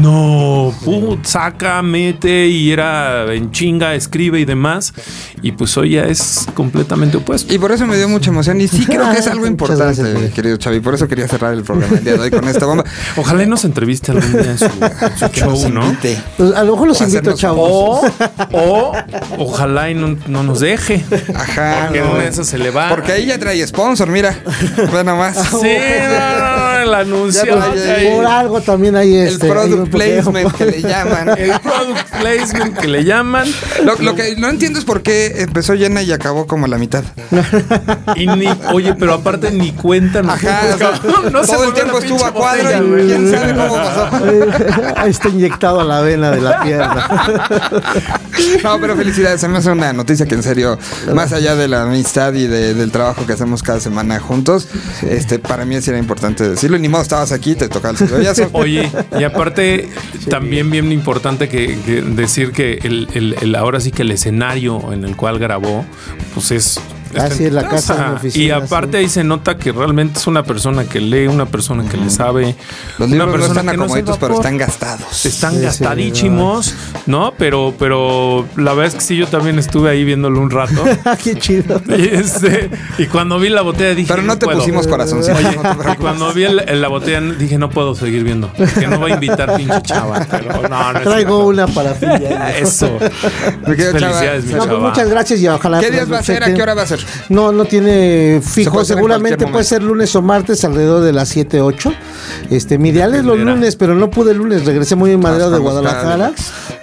no, 0.01 0.73
put, 0.84 1.25
saca, 1.25 1.82
mete 1.82 2.47
y 2.47 2.71
era 2.71 3.32
en 3.34 3.51
chinga, 3.51 3.95
escribe 3.95 4.39
y 4.39 4.45
demás. 4.45 4.93
Y 5.41 5.51
pues 5.51 5.75
hoy 5.77 5.91
ya 5.91 6.06
es 6.06 6.47
completamente 6.53 7.17
opuesto. 7.17 7.53
Y 7.53 7.58
por 7.58 7.71
eso 7.71 7.86
me 7.86 7.97
dio 7.97 8.08
mucha 8.08 8.29
emoción. 8.29 8.60
Y 8.62 8.67
sí 8.67 8.86
creo 8.86 9.12
que 9.12 9.19
es 9.19 9.27
algo 9.27 9.45
importante, 9.45 10.01
gracias, 10.03 10.34
querido 10.34 10.58
Chavi. 10.58 10.79
Por 10.79 10.95
eso 10.95 11.08
quería 11.08 11.27
cerrar 11.27 11.53
el 11.53 11.63
programa 11.63 11.97
el 11.97 12.03
día 12.03 12.13
de 12.13 12.19
hoy 12.19 12.32
con 12.32 12.47
esta 12.47 12.65
bomba. 12.65 12.84
Ojalá 13.17 13.43
y 13.43 13.47
nos 13.47 13.65
entreviste 13.65 14.12
algún 14.12 14.32
día 14.32 14.51
en 14.51 14.58
su, 14.58 14.65
en 14.65 15.17
su 15.17 15.27
show, 15.27 15.69
¿no? 15.69 15.95
Pues, 16.38 16.53
a 16.56 16.63
lo 16.63 16.73
mejor 16.73 16.88
los 16.88 17.01
O 17.01 17.03
invito, 17.03 17.34
chavos. 17.34 17.69
O, 17.69 18.12
o 18.51 18.93
ojalá 19.38 19.89
y 19.89 19.95
no, 19.95 20.17
no 20.27 20.43
nos 20.43 20.60
deje. 20.60 21.03
Ajá. 21.34 21.86
Porque 21.86 22.01
no. 22.01 22.12
una 22.12 22.23
de 22.23 22.29
esas 22.29 22.47
se 22.47 22.58
le 22.58 22.71
va. 22.71 22.89
Porque 22.89 23.12
ahí 23.12 23.25
ya 23.25 23.38
trae 23.38 23.65
sponsor, 23.67 24.08
mira. 24.10 24.38
Ve 24.91 25.03
nomás. 25.03 25.38
Sí, 25.62 25.67
no, 25.67 26.58
no, 26.58 26.79
el 26.79 26.93
anuncio. 26.93 27.43
Ya 27.45 27.73
trae 27.73 27.91
ahí. 27.91 28.15
Por 28.15 28.25
algo 28.25 28.62
también 28.62 28.95
hay 28.95 29.15
El 29.15 29.27
este. 29.27 29.47
product 29.47 29.82
un- 29.83 29.89
placement 29.89 30.51
que 30.55 30.65
le 30.65 30.81
llaman. 30.81 31.29
El 31.37 31.51
product 31.59 32.09
placement 32.19 32.77
que 32.77 32.87
le 32.87 33.03
llaman. 33.03 33.47
Lo, 33.83 33.95
lo 33.95 34.15
que 34.15 34.35
no 34.37 34.49
entiendo 34.49 34.79
es 34.79 34.85
por 34.85 35.01
qué 35.03 35.33
empezó 35.37 35.73
llena 35.75 36.01
y 36.01 36.11
acabó 36.11 36.47
como 36.47 36.67
la 36.67 36.77
mitad. 36.77 37.03
Y 38.15 38.27
ni, 38.27 38.47
oye, 38.71 38.93
pero 38.93 39.13
aparte 39.15 39.51
ni 39.51 39.71
cuentan. 39.71 40.29
Ajá, 40.29 40.61
o 40.73 40.77
sea, 40.77 40.91
No 41.31 41.43
se 41.43 41.53
todo 41.53 41.63
el 41.65 41.73
tiempo 41.73 41.97
estuvo 41.99 42.23
a 42.25 42.31
cuadro 42.31 42.63
botella, 42.63 43.03
y 43.03 43.05
quién 43.07 43.31
sabe 43.31 43.53
cómo 43.55 43.75
pasó. 43.75 44.09
Ahí 44.97 45.09
está 45.11 45.29
inyectado 45.29 45.79
a 45.81 45.83
la 45.83 46.01
vena 46.01 46.31
de 46.31 46.41
la 46.41 46.61
pierna. 46.61 47.07
No, 48.63 48.79
pero 48.79 48.95
felicidades. 48.95 49.41
Se 49.41 49.47
me 49.47 49.57
hace 49.57 49.69
una 49.71 49.93
noticia 49.93 50.25
que 50.25 50.35
en 50.35 50.43
serio, 50.43 50.77
más 51.13 51.33
allá 51.33 51.55
de 51.55 51.67
la 51.67 51.83
amistad 51.83 52.33
y 52.33 52.47
de- 52.47 52.73
del 52.73 52.91
trabajo 52.91 53.25
que 53.25 53.33
hacemos 53.33 53.61
cada 53.63 53.79
semana 53.79 54.19
juntos, 54.19 54.67
este, 55.09 55.39
para 55.39 55.65
mí 55.65 55.81
sí 55.81 55.89
era 55.89 55.99
importante 55.99 56.47
decirlo. 56.49 56.77
Y 56.77 56.79
ni 56.81 56.89
modo, 56.89 57.01
estabas 57.01 57.31
aquí, 57.31 57.55
te 57.55 57.67
tocaba 57.69 57.91
el 57.91 57.97
cebollazo. 57.97 58.49
Oye, 58.53 58.91
y 59.19 59.23
aparte, 59.23 59.89
también 60.29 60.69
bien 60.71 60.91
importante 60.91 61.49
que, 61.49 61.77
que 61.85 62.01
decir 62.01 62.51
que 62.51 62.79
el, 62.83 63.07
el- 63.13 63.35
el- 63.41 63.55
ahora 63.55 63.79
sí 63.79 63.91
que 63.91 64.01
el 64.03 64.11
escenario 64.11 64.91
en 64.93 65.03
el 65.03 65.15
cual 65.15 65.39
grabó, 65.39 65.85
pues 66.33 66.51
es. 66.51 66.79
Ah, 67.15 67.23
está 67.26 67.36
sí, 67.36 67.45
en 67.45 67.56
la 67.56 67.67
casa, 67.67 68.13
oficina, 68.15 68.45
Y 68.45 68.52
aparte 68.52 68.91
sí. 68.97 68.97
ahí 69.04 69.10
se 69.10 69.23
nota 69.23 69.58
que 69.58 69.71
realmente 69.71 70.19
es 70.19 70.28
una 70.28 70.43
persona 70.43 70.84
que 70.86 70.99
lee, 70.99 71.28
una 71.28 71.45
persona 71.45 71.88
que 71.89 71.97
le 71.97 72.10
sabe. 72.10 72.56
Los 72.99 73.10
una 73.12 73.26
libros 73.26 73.28
no 73.28 73.32
persona 73.34 73.60
están 73.62 73.65
que 73.73 73.78
no 73.78 73.84
se 73.84 73.86
acomoditos, 73.99 74.17
pero 74.17 74.34
están 74.36 74.58
gastados. 74.58 75.26
Están 75.26 75.52
Sí, 75.52 75.58
sí, 75.58 75.63
gastadísimos, 75.63 76.74
¿no? 77.05 77.34
Pero, 77.38 77.74
pero 77.78 78.45
la 78.57 78.74
verdad 78.74 78.88
es 78.88 78.95
que 78.95 79.01
sí, 79.01 79.18
yo 79.18 79.28
también 79.28 79.59
estuve 79.59 79.89
ahí 79.89 80.03
viéndolo 80.03 80.39
un 80.41 80.49
rato. 80.49 80.84
Ah, 81.05 81.18
Qué 81.22 81.36
chido. 81.36 81.82
y, 81.97 82.01
este, 82.16 82.70
y 82.97 83.05
cuando 83.07 83.38
vi 83.39 83.49
la 83.49 83.61
botella 83.61 83.93
dije. 83.93 84.07
Pero 84.09 84.22
no 84.24 84.38
te 84.38 84.45
puedo. 84.45 84.59
pusimos 84.59 84.88
corazoncito. 84.88 85.38
Oye, 85.38 85.57
no 85.57 85.95
cuando 85.97 86.32
vi 86.34 86.43
el- 86.45 86.64
el- 86.68 86.82
la 86.82 86.88
botella 86.88 87.20
dije, 87.22 87.57
no 87.57 87.70
puedo 87.70 87.93
seguir 87.95 88.24
viendo. 88.24 88.51
Que 88.53 88.88
no 88.88 88.99
va 88.99 89.07
a 89.07 89.09
invitar 89.11 89.55
pinche 89.57 89.82
chava. 89.82 90.26
Pero 90.30 90.61
no, 90.70 90.93
no 90.93 90.99
es 90.99 91.03
Traigo 91.03 91.45
una 91.47 91.68
para 91.68 91.91
año. 91.91 92.28
Eso. 92.57 92.97
Felicidades, 93.66 94.45
mi 94.45 94.51
No, 94.53 94.57
pues 94.59 94.70
chava. 94.70 94.89
muchas 94.89 95.09
gracias 95.09 95.39
y 95.41 95.47
ojalá. 95.47 95.80
¿Qué 95.80 95.91
días 95.91 96.11
va 96.11 96.20
a 96.20 96.24
ser? 96.24 96.43
¿A 96.43 96.53
qué 96.53 96.61
hora 96.61 96.74
va 96.74 96.84
a 96.84 96.88
ser? 96.88 96.99
No, 97.30 97.51
no 97.51 97.66
tiene 97.66 98.41
Se 98.41 98.49
fijo. 98.49 98.80
en 98.80 98.86
Seguramente 98.86 99.47
puede 99.47 99.64
ser 99.64 99.84
lunes 99.84 100.16
o 100.16 100.22
martes 100.22 100.64
alrededor 100.64 101.04
de 101.04 101.14
las 101.14 101.30
7, 101.30 101.62
8. 101.62 101.93
Este, 102.49 102.78
mi 102.78 102.89
ideal 102.89 103.14
es 103.16 103.24
los 103.24 103.39
lunes, 103.39 103.76
pero 103.76 103.95
no 103.95 104.10
pude 104.10 104.32
el 104.32 104.38
lunes. 104.38 104.66
Regresé 104.66 104.95
muy 104.95 105.12
en 105.12 105.20
madera 105.20 105.49
de 105.49 105.58
Guadalajara 105.58 106.34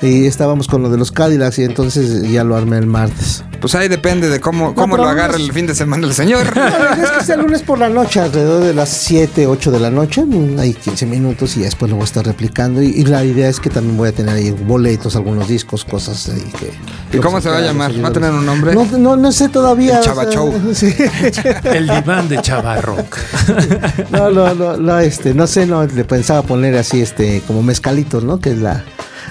y 0.03 0.27
estábamos 0.27 0.67
con 0.67 0.83
lo 0.83 0.91
de 0.91 0.99
los 0.99 1.13
Cadillacs 1.13 1.59
y 1.59 1.65
entonces 1.65 2.31
ya 2.31 2.45
lo 2.45 2.57
armé 2.57 2.79
el 2.79 2.87
martes. 2.87 3.45
Pues 3.61 3.75
ahí 3.75 3.89
depende 3.89 4.31
de 4.31 4.41
cómo, 4.41 4.75
cómo 4.75 4.97
pero 4.97 5.05
lo 5.05 5.11
agarra 5.11 5.37
el 5.37 5.53
fin 5.53 5.67
de 5.67 5.75
semana 5.75 6.07
el 6.07 6.15
señor. 6.15 6.47
No, 6.61 7.03
es 7.05 7.11
que 7.11 7.25
sea 7.25 7.35
el 7.37 7.43
lunes 7.43 7.63
por 7.63 7.79
la 7.79 7.89
noche, 7.89 8.21
alrededor 8.21 8.63
de 8.63 8.75
las 8.75 8.89
7, 8.89 9.47
8 9.47 9.71
de 9.71 9.81
la 9.81 9.91
noche. 9.91 10.25
Hay 10.59 10.73
15 10.73 11.07
minutos 11.07 11.57
y 11.57 11.61
después 11.61 11.91
lo 11.91 11.97
voy 11.97 12.03
a 12.03 12.07
estar 12.07 12.25
replicando. 12.25 12.83
Y, 12.83 12.89
y 12.89 13.05
la 13.05 13.25
idea 13.25 13.49
es 13.49 13.61
que 13.61 13.71
también 13.71 13.97
voy 13.97 14.09
a 14.09 14.13
tener 14.13 14.35
ahí 14.35 14.51
boletos, 14.51 15.17
algunos 15.17 15.49
discos, 15.49 15.85
cosas 15.85 16.29
ahí 16.29 16.53
que. 16.59 17.17
¿Y 17.17 17.21
cómo 17.21 17.41
se 17.41 17.51
va 17.51 17.59
a 17.59 17.61
llamar? 17.61 17.93
¿Va 18.03 18.09
a 18.09 18.13
tener 18.13 18.31
un 18.31 18.47
nombre? 18.47 18.75
No, 18.75 18.87
no, 18.99 19.17
no 19.17 19.33
sé 19.33 19.49
todavía. 19.49 20.01
Chava 20.15 20.31
Show. 20.31 20.55
sí. 20.75 20.95
El 21.65 21.89
diván 21.89 22.29
de 22.29 22.41
Chava 22.43 22.81
Rock. 22.81 23.17
No, 24.11 24.31
no, 24.31 24.55
no, 24.55 24.77
no, 24.77 24.99
este, 24.99 25.35
no 25.35 25.47
sé, 25.47 25.67
no, 25.67 25.85
le 25.85 26.05
pensaba 26.05 26.43
poner 26.43 26.77
así, 26.77 27.01
este, 27.01 27.43
como 27.47 27.63
mezcalitos, 27.63 28.25
¿no? 28.25 28.41
Que 28.41 28.51
es 28.51 28.59
la 28.59 28.85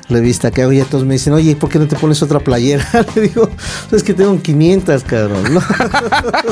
revista 0.07 0.51
que 0.51 0.61
hago 0.63 0.71
y 0.71 0.81
todos 0.83 1.05
me 1.05 1.13
dicen, 1.13 1.33
oye, 1.33 1.55
¿por 1.55 1.69
qué 1.69 1.79
no 1.79 1.87
te 1.87 1.95
pones 1.95 2.21
otra 2.23 2.39
playera? 2.39 2.85
Le 3.15 3.21
digo, 3.23 3.49
"Pues 3.89 4.01
es 4.01 4.03
que 4.03 4.13
tengo 4.13 4.41
500, 4.41 5.03
cabrón, 5.03 5.53
¿no? 5.53 5.61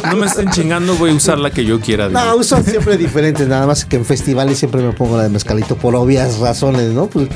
No 0.09 0.17
me 0.17 0.27
estén 0.27 0.49
chingando, 0.51 0.95
voy 0.95 1.11
a 1.11 1.13
usar 1.13 1.37
la 1.37 1.51
que 1.51 1.65
yo 1.65 1.79
quiera. 1.79 2.09
No, 2.09 2.21
digo. 2.23 2.35
uso 2.37 2.61
siempre 2.63 2.97
diferentes, 2.97 3.47
nada 3.47 3.65
más 3.65 3.85
que 3.85 3.95
en 3.95 4.05
festivales 4.05 4.57
siempre 4.57 4.81
me 4.81 4.91
pongo 4.91 5.17
la 5.17 5.23
de 5.23 5.29
mezcalito 5.29 5.75
por 5.75 5.95
obvias 5.95 6.37
razones, 6.39 6.91
¿no? 6.91 7.07
Pues 7.07 7.29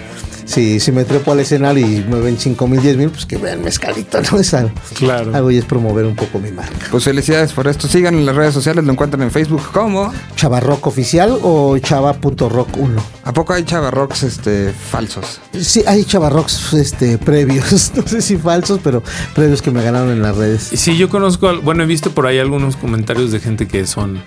si, 0.45 0.79
si 0.79 0.91
me 0.91 1.05
trepo 1.05 1.31
al 1.31 1.39
escenario 1.39 1.85
y 1.87 2.03
me 2.03 2.19
ven 2.19 2.37
5 2.37 2.67
mil, 2.67 2.81
10 2.81 2.97
mil, 2.97 3.09
pues 3.09 3.25
que 3.25 3.37
vean 3.37 3.63
mezcalito, 3.63 4.19
¿no? 4.31 4.39
Es 4.41 4.53
algo. 4.53 4.71
Claro. 4.95 5.33
Algo 5.35 5.51
y 5.51 5.57
es 5.57 5.65
promover 5.65 6.05
un 6.05 6.15
poco 6.15 6.39
mi 6.39 6.51
marca. 6.51 6.87
Pues 6.89 7.03
felicidades 7.03 7.53
por 7.53 7.67
esto. 7.67 7.87
Sigan 7.87 8.15
en 8.15 8.25
las 8.25 8.35
redes 8.35 8.53
sociales, 8.53 8.83
lo 8.85 8.91
encuentran 8.91 9.21
en 9.23 9.31
Facebook 9.31 9.61
como. 9.71 10.11
Chavarrock 10.35 10.85
oficial 10.87 11.37
o 11.43 11.77
chava.rock 11.77 12.69
1. 12.77 13.03
¿A 13.23 13.33
poco 13.33 13.53
hay 13.53 13.63
chavarrocks 13.63 14.23
este, 14.23 14.71
falsos? 14.73 15.39
Sí, 15.59 15.83
hay 15.87 16.03
chavarrocks 16.03 16.73
este, 16.73 17.17
previos, 17.17 17.91
no 17.95 18.07
sé 18.07 18.21
si 18.21 18.37
falsos, 18.37 18.79
pero 18.83 19.03
previos 19.35 19.61
que 19.61 19.71
me 19.71 19.83
ganaron 19.83 20.09
en 20.09 20.21
las 20.21 20.35
redes. 20.35 20.73
Y 20.73 20.77
Sí, 20.77 20.97
yo 20.97 21.09
conozco, 21.09 21.47
al- 21.49 21.59
bueno, 21.59 21.83
he 21.83 21.85
visto 21.85 22.11
por 22.11 22.25
ahí 22.27 22.39
algunos 22.39 22.75
comentarios 22.75 23.31
de 23.31 23.39
gente 23.39 23.67
que 23.67 23.85
son 23.85 24.21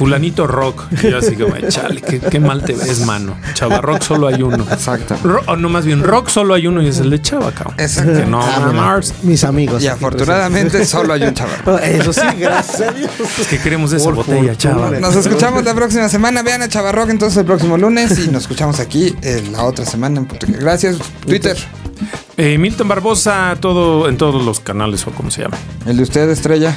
fulanito 0.00 0.46
rock. 0.46 0.84
Y 1.02 1.10
yo 1.10 1.18
así 1.18 1.36
como, 1.36 1.54
chale, 1.68 2.00
qué, 2.00 2.20
qué 2.20 2.40
mal 2.40 2.64
te 2.64 2.72
ves, 2.72 3.04
mano. 3.04 3.36
Chava 3.52 3.82
rock 3.82 4.00
solo 4.00 4.28
hay 4.28 4.42
uno. 4.42 4.64
Exacto. 4.72 5.14
Ro- 5.22 5.42
o 5.46 5.56
no, 5.56 5.68
más 5.68 5.84
bien, 5.84 6.02
rock 6.02 6.28
solo 6.30 6.54
hay 6.54 6.66
uno 6.66 6.80
y 6.80 6.88
es 6.88 7.00
el 7.00 7.10
de 7.10 7.20
Chava, 7.20 7.52
cabrón. 7.52 7.74
Exacto. 7.78 8.14
Que 8.14 8.24
no, 8.24 8.40
Ah, 8.42 8.72
Mars. 8.74 9.12
mis 9.24 9.44
amigos. 9.44 9.82
Y 9.82 9.88
afortunadamente 9.88 10.86
solo 10.86 11.12
hay 11.12 11.24
un 11.24 11.34
chavarro. 11.34 11.78
Eso 11.82 12.14
sí, 12.14 12.22
gracias 12.38 12.80
a 12.80 12.92
Dios. 12.92 13.10
Es 13.38 13.46
que 13.46 13.58
queremos 13.58 13.92
esa 13.92 14.04
Por 14.06 14.14
botella, 14.14 14.56
Chava. 14.56 14.90
Nos 14.98 15.14
escuchamos 15.16 15.62
la 15.64 15.74
próxima 15.74 16.08
semana. 16.08 16.42
Vean 16.42 16.62
a 16.62 16.68
Chavarrock 16.68 17.10
entonces 17.10 17.36
el 17.36 17.44
próximo 17.44 17.76
lunes 17.76 18.18
y 18.18 18.28
nos 18.30 18.44
escuchamos 18.44 18.80
aquí 18.80 19.14
eh, 19.20 19.46
la 19.52 19.64
otra 19.64 19.84
semana 19.84 20.20
en 20.20 20.24
Puerto 20.24 20.46
Rico. 20.46 20.60
Gracias. 20.62 20.96
Twitter. 21.26 21.58
Eh, 22.38 22.56
Milton 22.56 22.88
Barbosa, 22.88 23.54
todo 23.60 24.08
en 24.08 24.16
todos 24.16 24.42
los 24.42 24.60
canales 24.60 25.06
o 25.06 25.10
como 25.10 25.30
se 25.30 25.42
llama. 25.42 25.58
El 25.84 25.98
de 25.98 26.02
usted, 26.04 26.30
Estrella. 26.30 26.74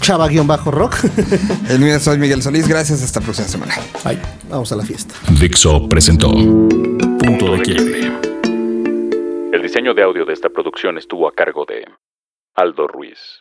Chava-rock. 0.00 0.96
El 1.68 1.80
mío 1.80 1.98
soy 2.00 2.18
Miguel 2.18 2.42
Solís. 2.42 2.66
Gracias. 2.66 3.02
Hasta 3.02 3.20
la 3.20 3.24
próxima 3.24 3.48
semana. 3.48 3.74
Ay. 4.04 4.18
Vamos 4.48 4.72
a 4.72 4.76
la 4.76 4.84
fiesta. 4.84 5.14
Dixo 5.40 5.88
presentó 5.88 6.30
Punto 6.30 7.56
de 7.56 7.62
Quiebre. 7.62 8.12
El 9.52 9.62
diseño 9.62 9.92
de 9.92 10.02
audio 10.02 10.24
de 10.24 10.32
esta 10.32 10.48
producción 10.48 10.96
estuvo 10.96 11.28
a 11.28 11.32
cargo 11.32 11.64
de 11.66 11.84
Aldo 12.54 12.86
Ruiz. 12.86 13.36